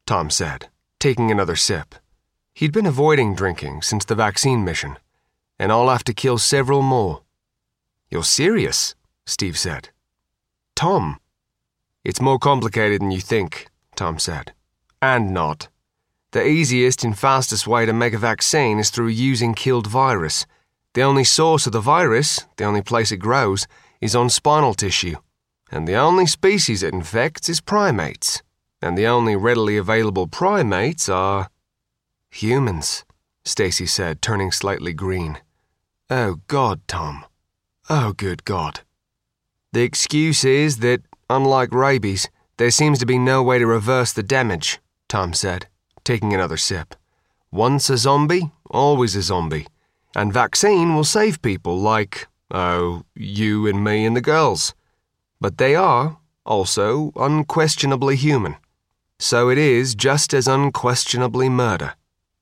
Tom 0.05 0.29
said, 0.29 0.69
taking 0.99 1.31
another 1.31 1.57
sip. 1.57 1.95
He'd 2.53 2.73
been 2.73 2.87
avoiding 2.87 3.35
drinking 3.35 3.83
since 3.83 4.05
the 4.05 4.14
vaccine 4.14 4.62
mission, 4.62 4.99
and 5.59 5.73
I'll 5.73 5.89
have 5.89 6.05
to 6.05 6.12
kill 6.12 6.37
several 6.37 6.83
more. 6.83 7.23
You're 8.11 8.25
serious, 8.25 8.95
Steve 9.25 9.57
said. 9.57 9.89
Tom, 10.75 11.19
it's 12.09 12.23
more 12.23 12.39
complicated 12.39 13.03
than 13.03 13.11
you 13.11 13.21
think, 13.21 13.69
Tom 13.95 14.19
said. 14.19 14.55
And 15.03 15.35
not. 15.35 15.69
The 16.31 16.43
easiest 16.43 17.05
and 17.05 17.17
fastest 17.17 17.67
way 17.67 17.85
to 17.85 17.93
make 17.93 18.15
a 18.15 18.19
vaccine 18.19 18.79
is 18.79 18.89
through 18.89 19.09
using 19.09 19.53
killed 19.53 19.87
virus. 19.87 20.47
The 20.95 21.03
only 21.03 21.25
source 21.25 21.67
of 21.67 21.75
the 21.75 21.83
virus, 21.83 22.47
the 22.57 22.65
only 22.65 22.81
place 22.81 23.13
it 23.13 23.19
grows, 23.19 23.67
is 24.01 24.17
on 24.17 24.31
spinal 24.31 24.73
tissue. 24.73 25.17
And 25.71 25.87
the 25.87 25.97
only 25.97 26.25
species 26.25 26.83
it 26.83 26.95
infects 26.95 27.51
is 27.51 27.61
primates. 27.61 28.43
And 28.81 28.97
the 28.97 29.07
only 29.07 29.37
readily 29.37 29.77
available 29.77 30.27
primates 30.27 31.11
are. 31.11 31.51
humans, 32.31 33.05
Stacy 33.45 33.85
said, 33.85 34.23
turning 34.23 34.51
slightly 34.51 34.95
green. 34.95 35.41
Oh, 36.09 36.37
God, 36.47 36.81
Tom. 36.89 37.27
Oh, 37.91 38.15
good 38.15 38.47
God. 38.47 38.81
The 39.75 39.83
excuse 39.83 40.43
is 40.43 40.79
that 40.79 41.03
Unlike 41.31 41.72
rabies, 41.72 42.29
There 42.59 42.72
seems 42.72 42.99
to 42.99 43.07
be 43.07 43.18
no 43.20 43.41
way 43.41 43.61
to 43.61 43.66
reverse 43.66 44.12
the 44.12 44.22
damage, 44.24 44.81
Tom 45.09 45.33
said, 45.33 45.68
taking 46.03 46.35
another 46.35 46.57
sip. 46.57 46.97
Once 47.53 47.89
a 47.89 47.97
zombie, 47.97 48.51
always 48.68 49.14
a 49.14 49.22
zombie. 49.22 49.68
And 50.16 50.33
vaccine 50.33 50.97
will 50.97 51.05
save 51.05 51.41
people 51.41 51.79
like, 51.79 52.26
oh, 52.51 53.05
you 53.14 53.68
and 53.68 53.85
me 53.85 54.05
and 54.05 54.16
the 54.16 54.20
girls. 54.20 54.74
But 55.41 55.59
they 55.59 55.76
are, 55.76 56.18
also, 56.45 57.12
unquestionably 57.14 58.16
human. 58.16 58.57
So 59.20 59.51
it 59.51 59.59
is 59.59 59.95
just 59.95 60.35
as 60.35 60.49
unquestionably 60.49 61.49
murder. 61.49 61.95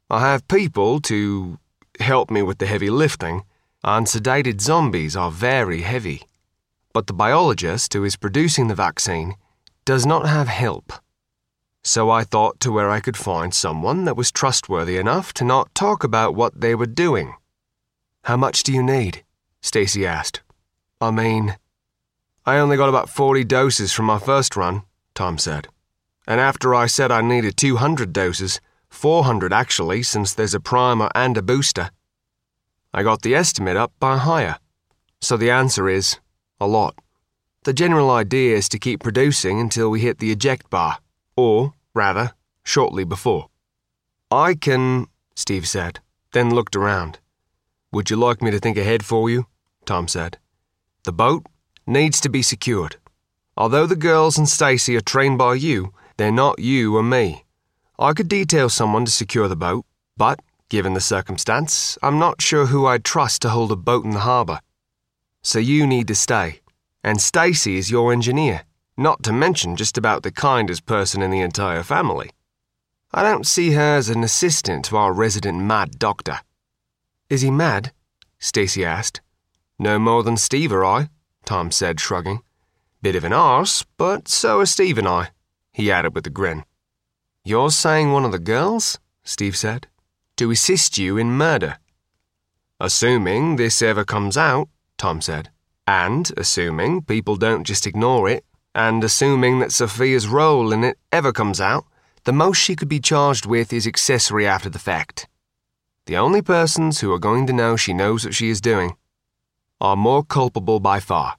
I 0.09 0.21
have 0.21 0.49
people 0.49 1.01
to 1.03 1.59
help 2.01 2.31
me 2.31 2.41
with 2.41 2.57
the 2.57 2.67
heavy 2.67 2.89
lifting, 2.89 3.45
and 3.85 4.07
sedated 4.07 4.63
zombies 4.63 5.15
are 5.15 5.31
very 5.31 5.83
heavy. 5.83 6.23
But 6.97 7.09
the 7.09 7.13
biologist 7.13 7.93
who 7.93 8.05
is 8.05 8.17
producing 8.17 8.69
the 8.69 8.75
vaccine 8.75 9.35
does 9.85 10.07
not 10.07 10.27
have 10.27 10.49
help. 10.49 10.95
So 11.85 12.09
I 12.09 12.25
thought 12.25 12.59
to 12.61 12.73
where 12.73 12.89
I 12.89 13.01
could 13.01 13.19
find 13.19 13.53
someone 13.53 14.07
that 14.07 14.17
was 14.17 14.33
trustworthy 14.33 14.97
enough 14.97 15.35
to 15.35 15.45
not 15.45 15.75
talk 15.75 16.05
about 16.05 16.35
what 16.35 16.59
they 16.59 16.75
were 16.75 16.87
doing. 16.87 17.35
How 18.25 18.39
much 18.39 18.63
do 18.63 18.73
you 18.73 18.83
need? 18.83 19.25
Stacy 19.61 20.07
asked. 20.07 20.41
I 20.99 21.11
mean, 21.11 21.59
I 22.47 22.57
only 22.57 22.79
got 22.79 22.89
about 22.89 23.11
40 23.11 23.45
doses 23.45 23.93
from 23.93 24.07
my 24.07 24.19
first 24.19 24.57
run, 24.57 24.83
Tom 25.15 25.37
said. 25.37 25.69
And 26.27 26.41
after 26.41 26.75
I 26.75 26.87
said 26.87 27.13
I 27.13 27.21
needed 27.21 27.59
200 27.59 28.15
doses, 28.15 28.59
400 28.89 29.53
actually, 29.53 30.03
since 30.03 30.33
there's 30.33 30.55
a 30.55 30.61
primer 30.61 31.11
and 31.15 31.37
a 31.37 31.43
booster, 31.43 31.91
I 32.95 33.03
got 33.03 33.21
the 33.21 33.35
estimate 33.35 33.77
up 33.77 33.93
by 34.01 34.17
higher. 34.17 34.57
So 35.21 35.37
the 35.37 35.51
answer 35.51 35.91
is 35.91 36.21
a 36.61 36.67
lot. 36.67 36.95
The 37.65 37.73
general 37.73 38.11
idea 38.11 38.57
is 38.57 38.69
to 38.71 38.79
keep 38.79 39.03
producing 39.03 39.61
until 39.61 39.91
we 39.91 40.01
hit 40.01 40.19
the 40.19 40.31
eject 40.31 40.71
bar, 40.71 40.99
or, 41.37 41.75
rather, 41.95 42.33
shortly 42.63 43.05
before. 43.05 43.49
I 44.31 44.55
can, 44.55 45.07
Steve 45.35 45.69
said, 45.69 46.01
then 46.33 46.55
looked 46.55 46.77
around. 46.77 47.19
Would 47.93 48.11
you 48.11 48.17
like 48.17 48.43
me 48.43 48.51
to 48.51 48.59
think 48.59 48.77
ahead 48.77 49.05
for 49.05 49.31
you? 49.31 49.47
Tom 49.85 50.09
said. 50.09 50.39
The 51.05 51.13
boat 51.13 51.47
needs 51.87 52.21
to 52.21 52.29
be 52.29 52.43
secured. 52.43 52.97
Although 53.57 53.87
the 53.87 53.97
girls 53.97 54.37
and 54.37 54.49
Stacy 54.49 54.97
are 54.97 55.01
trained 55.01 55.39
by 55.39 55.55
you, 55.55 55.93
they're 56.17 56.33
not 56.33 56.59
you 56.59 56.97
or 56.97 57.03
me. 57.03 57.45
I 57.99 58.13
could 58.13 58.29
detail 58.29 58.69
someone 58.69 59.05
to 59.07 59.11
secure 59.11 59.49
the 59.49 59.57
boat, 59.57 59.87
but, 60.17 60.41
given 60.69 60.95
the 60.95 61.01
circumstance, 61.01 61.97
I'm 62.03 62.19
not 62.19 62.43
sure 62.43 62.67
who 62.67 62.87
I'd 62.87 63.05
trust 63.05 63.43
to 63.43 63.49
hold 63.49 63.73
a 63.73 63.77
boat 63.77 64.05
in 64.05 64.11
the 64.11 64.21
harbour. 64.21 64.61
So 65.47 65.61
you 65.61 65.87
need 65.87 66.09
to 66.09 66.17
stay 66.17 66.59
and 67.05 67.21
Stacy 67.21 67.79
is 67.79 67.89
your 67.89 68.13
engineer, 68.13 68.63
not 68.97 69.23
to 69.23 69.33
mention 69.33 69.77
just 69.77 69.97
about 69.97 70.25
the 70.25 70.33
kindest 70.33 70.87
person 70.87 71.23
in 71.23 71.31
the 71.31 71.41
entire 71.41 71.85
family. 71.85 72.31
I 73.15 73.23
don't 73.23 73.47
see 73.47 73.71
her 73.71 73.95
as 73.97 74.09
an 74.09 74.25
assistant 74.25 74.87
to 74.87 74.97
our 74.97 75.13
resident 75.13 75.59
mad 75.59 76.01
doctor. 76.01 76.41
Is 77.31 77.43
he 77.43 77.53
mad? 77.53 77.93
Stacy 78.41 78.85
asked. 78.85 79.21
No 79.79 80.01
more 80.01 80.25
than 80.25 80.37
Steve 80.37 80.73
or 80.73 80.85
I, 80.85 81.11
Tom 81.45 81.71
said, 81.71 82.01
shrugging. 82.01 82.43
Bit 83.01 83.15
of 83.15 83.23
an 83.23 83.33
arse, 83.33 83.85
but 83.97 84.27
so 84.27 84.59
are 84.59 84.67
Steve 84.67 84.99
and 84.99 85.07
I, 85.07 85.29
he 85.73 85.93
added 85.93 86.13
with 86.13 86.27
a 86.27 86.31
grin. 86.31 86.65
You're 87.45 87.71
saying 87.71 88.11
one 88.11 88.25
of 88.25 88.33
the 88.33 88.41
girls? 88.41 88.99
Steve 89.23 89.57
said. 89.57 89.87
To 90.39 90.51
assist 90.51 90.99
you 90.99 91.17
in 91.17 91.39
murder. 91.39 91.79
Assuming 92.81 93.55
this 93.55 93.81
ever 93.81 94.05
comes 94.05 94.37
out, 94.37 94.69
Tom 94.99 95.21
said. 95.21 95.51
And 95.87 96.33
assuming 96.37 97.03
people 97.03 97.37
don't 97.37 97.65
just 97.65 97.87
ignore 97.87 98.29
it, 98.29 98.45
and 98.75 99.03
assuming 99.05 99.61
that 99.61 99.73
Sophia's 99.73 100.29
role 100.29 100.73
in 100.73 100.85
it 100.85 100.99
ever 101.13 101.33
comes 101.33 101.61
out, 101.61 101.85
the 102.25 102.33
most 102.33 102.59
she 102.59 102.75
could 102.77 102.89
be 102.89 103.01
charged 103.01 103.47
with 103.47 103.73
is 103.73 103.87
accessory 103.87 104.47
after 104.47 104.69
the 104.69 104.79
fact. 104.79 105.29
The 106.07 106.17
only 106.17 106.43
persons 106.43 107.01
who 107.01 107.13
are 107.13 107.19
going 107.19 107.47
to 107.47 107.53
know 107.53 107.77
she 107.77 107.93
knows 107.93 108.25
what 108.25 108.35
she 108.35 108.49
is 108.49 108.61
doing 108.61 108.97
are 109.81 109.97
more 109.97 110.25
culpable 110.25 110.81
by 110.81 111.01
far. 111.01 111.37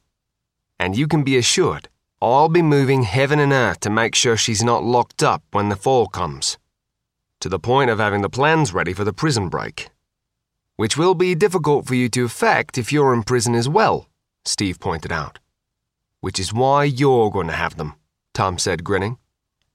And 0.80 0.98
you 0.98 1.08
can 1.08 1.24
be 1.24 1.38
assured 1.38 1.90
I'll 2.22 2.50
be 2.50 2.64
moving 2.64 3.04
heaven 3.04 3.40
and 3.40 3.54
earth 3.54 3.80
to 3.82 3.92
make 3.92 4.16
sure 4.16 4.36
she's 4.36 4.64
not 4.64 4.84
locked 4.84 5.22
up 5.22 5.44
when 5.52 5.70
the 5.70 5.76
fall 5.76 6.08
comes. 6.08 6.58
To 7.42 7.50
the 7.50 7.60
point 7.60 7.92
of 7.92 8.00
having 8.00 8.22
the 8.22 8.30
plans 8.30 8.74
ready 8.74 8.94
for 8.94 9.04
the 9.04 9.14
prison 9.14 9.50
break. 9.50 9.90
Which 10.78 10.96
will 10.96 11.16
be 11.16 11.34
difficult 11.34 11.88
for 11.88 11.96
you 11.96 12.08
to 12.10 12.26
effect 12.26 12.78
if 12.78 12.92
you're 12.92 13.14
in 13.14 13.24
prison 13.24 13.56
as 13.56 13.68
well, 13.68 14.08
Steve 14.46 14.80
pointed 14.80 15.12
out. 15.12 15.40
Which 16.22 16.40
is 16.40 16.54
why 16.54 16.84
you're 16.84 17.32
going 17.32 17.48
to 17.48 17.54
have 17.54 17.78
them, 17.78 17.96
Tom 18.34 18.60
said, 18.60 18.84
grinning. 18.84 19.18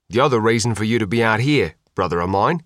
The 0.09 0.21
other 0.21 0.39
reason 0.39 0.77
for 0.77 0.85
you 0.85 1.01
to 1.01 1.07
be 1.07 1.23
out 1.23 1.41
here, 1.41 1.75
brother 1.97 2.21
of 2.21 2.31
mine. 2.31 2.63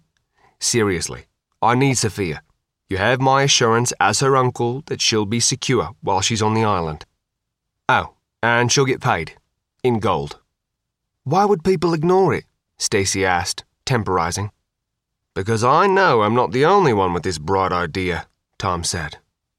Seriously, 0.60 1.26
I 1.62 1.74
need 1.74 1.96
Sophia. 1.96 2.42
You 2.90 2.98
have 2.98 3.20
my 3.20 3.42
assurance 3.42 3.92
as 3.98 4.20
her 4.20 4.36
uncle 4.36 4.82
that 4.86 5.00
she'll 5.00 5.24
be 5.24 5.40
secure 5.40 5.90
while 6.02 6.20
she's 6.20 6.42
on 6.42 6.52
the 6.52 6.64
island. 6.64 7.06
Oh, 7.88 8.16
and 8.42 8.70
she'll 8.70 8.84
get 8.84 9.00
paid. 9.00 9.32
In 9.82 9.98
gold. 9.98 10.40
Why 11.24 11.46
would 11.46 11.64
people 11.64 11.94
ignore 11.94 12.34
it? 12.34 12.44
Stacy 12.76 13.24
asked, 13.24 13.64
temporizing. 13.86 14.50
Because 15.36 15.62
I 15.62 15.86
know 15.86 16.22
I'm 16.22 16.34
not 16.34 16.52
the 16.52 16.64
only 16.64 16.94
one 16.94 17.12
with 17.12 17.22
this 17.22 17.36
bright 17.36 17.70
idea, 17.70 18.26
Tom 18.58 18.82
said. 18.82 19.18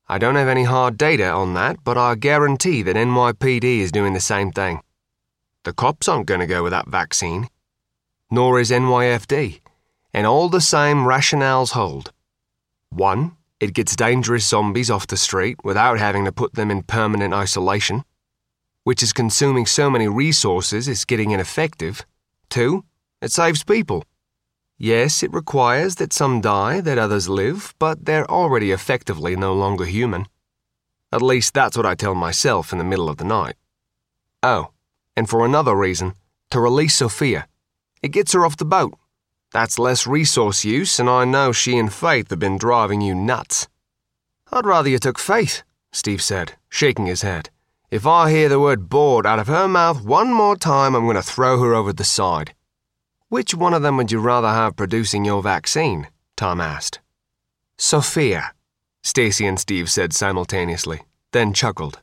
I 0.10 0.18
don't 0.18 0.36
have 0.36 0.48
any 0.48 0.64
hard 0.64 0.98
data 0.98 1.30
on 1.30 1.54
that, 1.54 1.84
but 1.84 2.00
I 2.00 2.16
guarantee 2.16 2.82
that 2.82 2.96
NYPD 2.96 3.82
is 3.82 3.92
doing 3.92 4.14
the 4.14 4.20
same 4.20 4.52
thing. 4.52 4.82
The 5.66 5.74
cops 5.74 6.08
aren't 6.08 6.26
going 6.26 6.40
to 6.40 6.48
go 6.48 6.64
with 6.64 6.72
that 6.72 6.88
vaccine. 6.88 7.48
Nor 8.32 8.60
is 8.60 8.72
NYFD. 8.72 9.62
And 10.16 10.26
all 10.26 10.50
the 10.50 10.62
same 10.62 11.06
rationales 11.06 11.74
hold. 11.74 12.12
One, 12.90 13.38
it 13.60 13.76
gets 13.76 13.96
dangerous 13.96 14.48
zombies 14.48 14.90
off 14.90 15.06
the 15.06 15.16
street 15.16 15.58
without 15.64 16.00
having 16.00 16.26
to 16.26 16.32
put 16.32 16.54
them 16.54 16.72
in 16.72 16.82
permanent 16.82 17.36
isolation, 17.36 18.04
which 18.84 19.04
is 19.04 19.14
consuming 19.14 19.68
so 19.68 19.92
many 19.92 20.08
resources 20.08 20.88
it's 20.88 21.06
getting 21.06 21.30
ineffective. 21.30 22.04
Two, 22.50 22.84
it 23.22 23.32
saves 23.32 23.64
people. 23.64 24.04
Yes, 24.78 25.24
it 25.24 25.34
requires 25.34 25.96
that 25.96 26.14
some 26.14 26.40
die, 26.40 26.82
that 26.82 27.00
others 27.00 27.28
live, 27.28 27.74
but 27.80 28.06
they're 28.06 28.30
already 28.30 28.72
effectively 28.72 29.36
no 29.36 29.54
longer 29.54 29.86
human. 29.86 30.28
At 31.12 31.22
least 31.22 31.54
that's 31.54 31.76
what 31.76 31.86
I 31.86 31.96
tell 31.96 32.14
myself 32.14 32.72
in 32.72 32.78
the 32.78 32.84
middle 32.84 33.10
of 33.10 33.18
the 33.18 33.24
night. 33.24 33.56
Oh, 34.44 34.70
and 35.16 35.28
for 35.28 35.44
another 35.46 35.76
reason, 35.76 36.14
to 36.52 36.60
release 36.60 36.96
Sophia. 36.96 37.48
It 38.04 38.10
gets 38.10 38.34
her 38.34 38.46
off 38.46 38.58
the 38.58 38.66
boat. 38.66 38.94
That's 39.52 39.80
less 39.80 40.06
resource 40.06 40.64
use, 40.64 41.00
and 41.00 41.10
I 41.10 41.26
know 41.26 41.52
she 41.52 41.78
and 41.78 41.92
Faith 41.92 42.30
have 42.30 42.40
been 42.40 42.58
driving 42.58 43.02
you 43.02 43.16
nuts. 43.16 43.68
I'd 44.52 44.66
rather 44.66 44.90
you 44.90 45.00
took 45.00 45.18
Faith, 45.18 45.64
Steve 45.92 46.22
said, 46.22 46.54
shaking 46.70 47.08
his 47.08 47.24
head. 47.24 47.50
If 47.90 48.06
I 48.06 48.30
hear 48.30 48.50
the 48.50 48.60
word 48.60 48.90
bored 48.90 49.26
out 49.26 49.40
of 49.40 49.48
her 49.48 49.68
mouth 49.68 50.04
one 50.04 50.32
more 50.32 50.56
time, 50.56 50.94
I'm 50.94 51.06
going 51.06 51.16
to 51.16 51.24
throw 51.24 51.60
her 51.62 51.74
over 51.74 51.94
the 51.94 52.04
side. 52.04 52.54
Which 53.30 53.54
one 53.54 53.74
of 53.74 53.82
them 53.82 53.98
would 53.98 54.12
you 54.12 54.20
rather 54.20 54.48
have 54.48 54.78
producing 54.78 55.26
your 55.26 55.42
vaccine? 55.42 56.08
Tom 56.38 56.62
asked. 56.62 57.00
Sophia, 57.78 58.54
Stacy 59.04 59.46
and 59.46 59.60
Steve 59.60 59.90
said 59.90 60.14
simultaneously, 60.14 61.02
then 61.34 61.54
chuckled. 61.54 62.02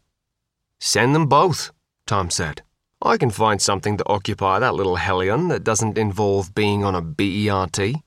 Send 0.81 1.15
them 1.15 1.27
both, 1.27 1.73
Tom 2.07 2.29
said. 2.29 2.63
I 3.01 3.17
can 3.17 3.31
find 3.31 3.61
something 3.61 3.97
to 3.97 4.09
occupy 4.09 4.59
that 4.59 4.75
little 4.75 4.97
hellion 4.97 5.49
that 5.49 5.65
doesn't 5.65 5.99
involve 5.99 6.55
being 6.55 6.85
on 6.85 6.95
a 6.95 7.03
BERT. 7.03 8.03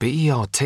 BERT? 0.00 0.62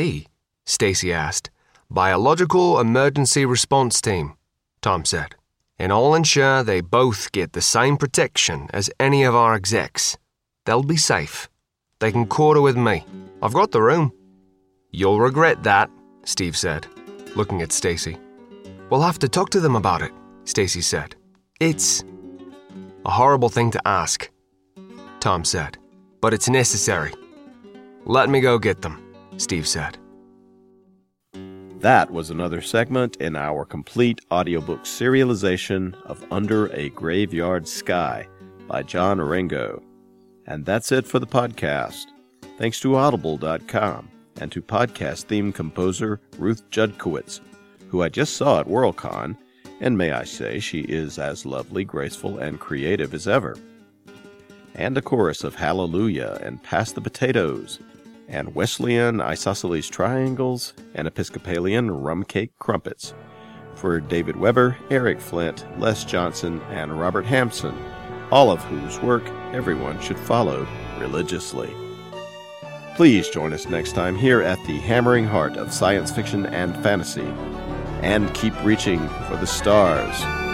Stacy 0.65 1.13
asked. 1.13 1.51
Biological 1.91 2.81
Emergency 2.81 3.45
Response 3.45 4.01
Team, 4.01 4.35
Tom 4.81 5.05
said. 5.05 5.35
And 5.79 5.93
I'll 5.93 6.15
ensure 6.15 6.63
they 6.63 6.81
both 6.81 7.31
get 7.33 7.53
the 7.53 7.61
same 7.61 7.97
protection 7.97 8.69
as 8.73 8.91
any 8.99 9.25
of 9.25 9.35
our 9.35 9.55
execs. 9.55 10.17
They'll 10.65 10.83
be 10.83 10.97
safe. 10.97 11.49
They 11.99 12.13
can 12.13 12.27
quarter 12.27 12.61
with 12.61 12.77
me. 12.77 13.05
I've 13.43 13.55
got 13.55 13.71
the 13.71 13.81
room. 13.81 14.13
You'll 14.91 15.21
regret 15.21 15.63
that, 15.63 15.91
Steve 16.25 16.57
said, 16.57 16.87
looking 17.35 17.63
at 17.63 17.73
Stacy. 17.73 18.19
We'll 18.91 19.03
have 19.03 19.19
to 19.21 19.29
talk 19.29 19.51
to 19.51 19.61
them 19.61 19.77
about 19.77 20.03
it, 20.03 20.13
Stacy 20.45 20.83
said. 20.83 21.17
It's 21.59 22.05
a 23.07 23.11
horrible 23.11 23.49
thing 23.49 23.71
to 23.71 23.89
ask, 23.89 24.31
Tom 25.21 25.45
said, 25.45 25.79
but 26.21 26.35
it's 26.35 26.49
necessary. 26.49 27.13
Let 28.05 28.29
me 28.29 28.41
go 28.41 28.59
get 28.59 28.83
them, 28.83 29.15
Steve 29.39 29.67
said. 29.67 29.99
That 31.81 32.11
was 32.11 32.31
another 32.31 32.61
segment 32.61 33.17
in 33.17 33.37
our 33.37 33.65
complete 33.65 34.21
audiobook 34.31 34.85
serialization 34.85 35.95
of 36.05 36.25
Under 36.31 36.67
a 36.69 36.91
Graveyard 36.91 37.67
Sky 37.67 38.29
by 38.67 38.83
John 38.83 39.21
Ringo. 39.21 39.83
And 40.47 40.65
that's 40.65 40.93
it 40.93 41.07
for 41.07 41.19
the 41.19 41.27
podcast. 41.27 42.07
Thanks 42.59 42.81
to 42.81 42.95
Audible.com 42.97 44.09
and 44.41 44.53
to 44.53 44.63
podcast 44.63 45.25
theme 45.25 45.53
composer 45.53 46.21
Ruth 46.39 46.69
Judkowitz, 46.71 47.41
who 47.89 48.03
I 48.03 48.09
just 48.09 48.37
saw 48.37 48.61
at 48.61 48.67
Worldcon, 48.69 49.37
and 49.81 49.99
may 49.99 50.13
I 50.13 50.25
say 50.25 50.59
she 50.59 50.81
is 50.81 51.19
as 51.19 51.45
lovely, 51.47 51.85
graceful, 51.85 52.39
and 52.39 52.61
creative 52.61 53.13
as 53.15 53.27
ever. 53.29 53.57
and 54.75 54.97
a 54.99 55.03
chorus 55.03 55.43
of 55.43 55.55
Hallelujah 55.55 56.39
and 56.43 56.63
Pass 56.63 56.93
the 56.93 57.01
Potatoes, 57.01 57.79
and 58.29 58.55
Wesleyan 58.55 59.21
isosceles 59.23 59.89
triangles 59.89 60.75
and 60.95 61.09
Episcopalian 61.09 61.91
rum 61.91 62.25
cake 62.25 62.53
crumpets 62.59 63.15
for 63.75 64.01
David 64.01 64.37
Weber, 64.37 64.77
Eric 64.91 65.19
Flint, 65.21 65.65
Les 65.79 66.05
Johnson, 66.05 66.61
and 66.71 66.99
Robert 67.01 67.25
Hampson, 67.25 67.75
all 68.31 68.51
of 68.51 68.63
whose 68.65 69.01
work 69.01 69.27
everyone 69.53 70.01
should 70.01 70.19
follow 70.19 70.67
religiously. 70.99 71.75
Please 72.97 73.29
join 73.29 73.53
us 73.53 73.69
next 73.69 73.93
time 73.93 74.17
here 74.17 74.41
at 74.41 74.59
the 74.67 74.79
hammering 74.79 75.27
heart 75.27 75.57
of 75.57 75.73
science 75.73 76.11
fiction 76.11 76.47
and 76.47 76.75
fantasy, 76.83 77.31
and 78.03 78.33
keep 78.35 78.55
reaching 78.65 79.07
for 79.29 79.37
the 79.37 79.47
stars. 79.47 80.46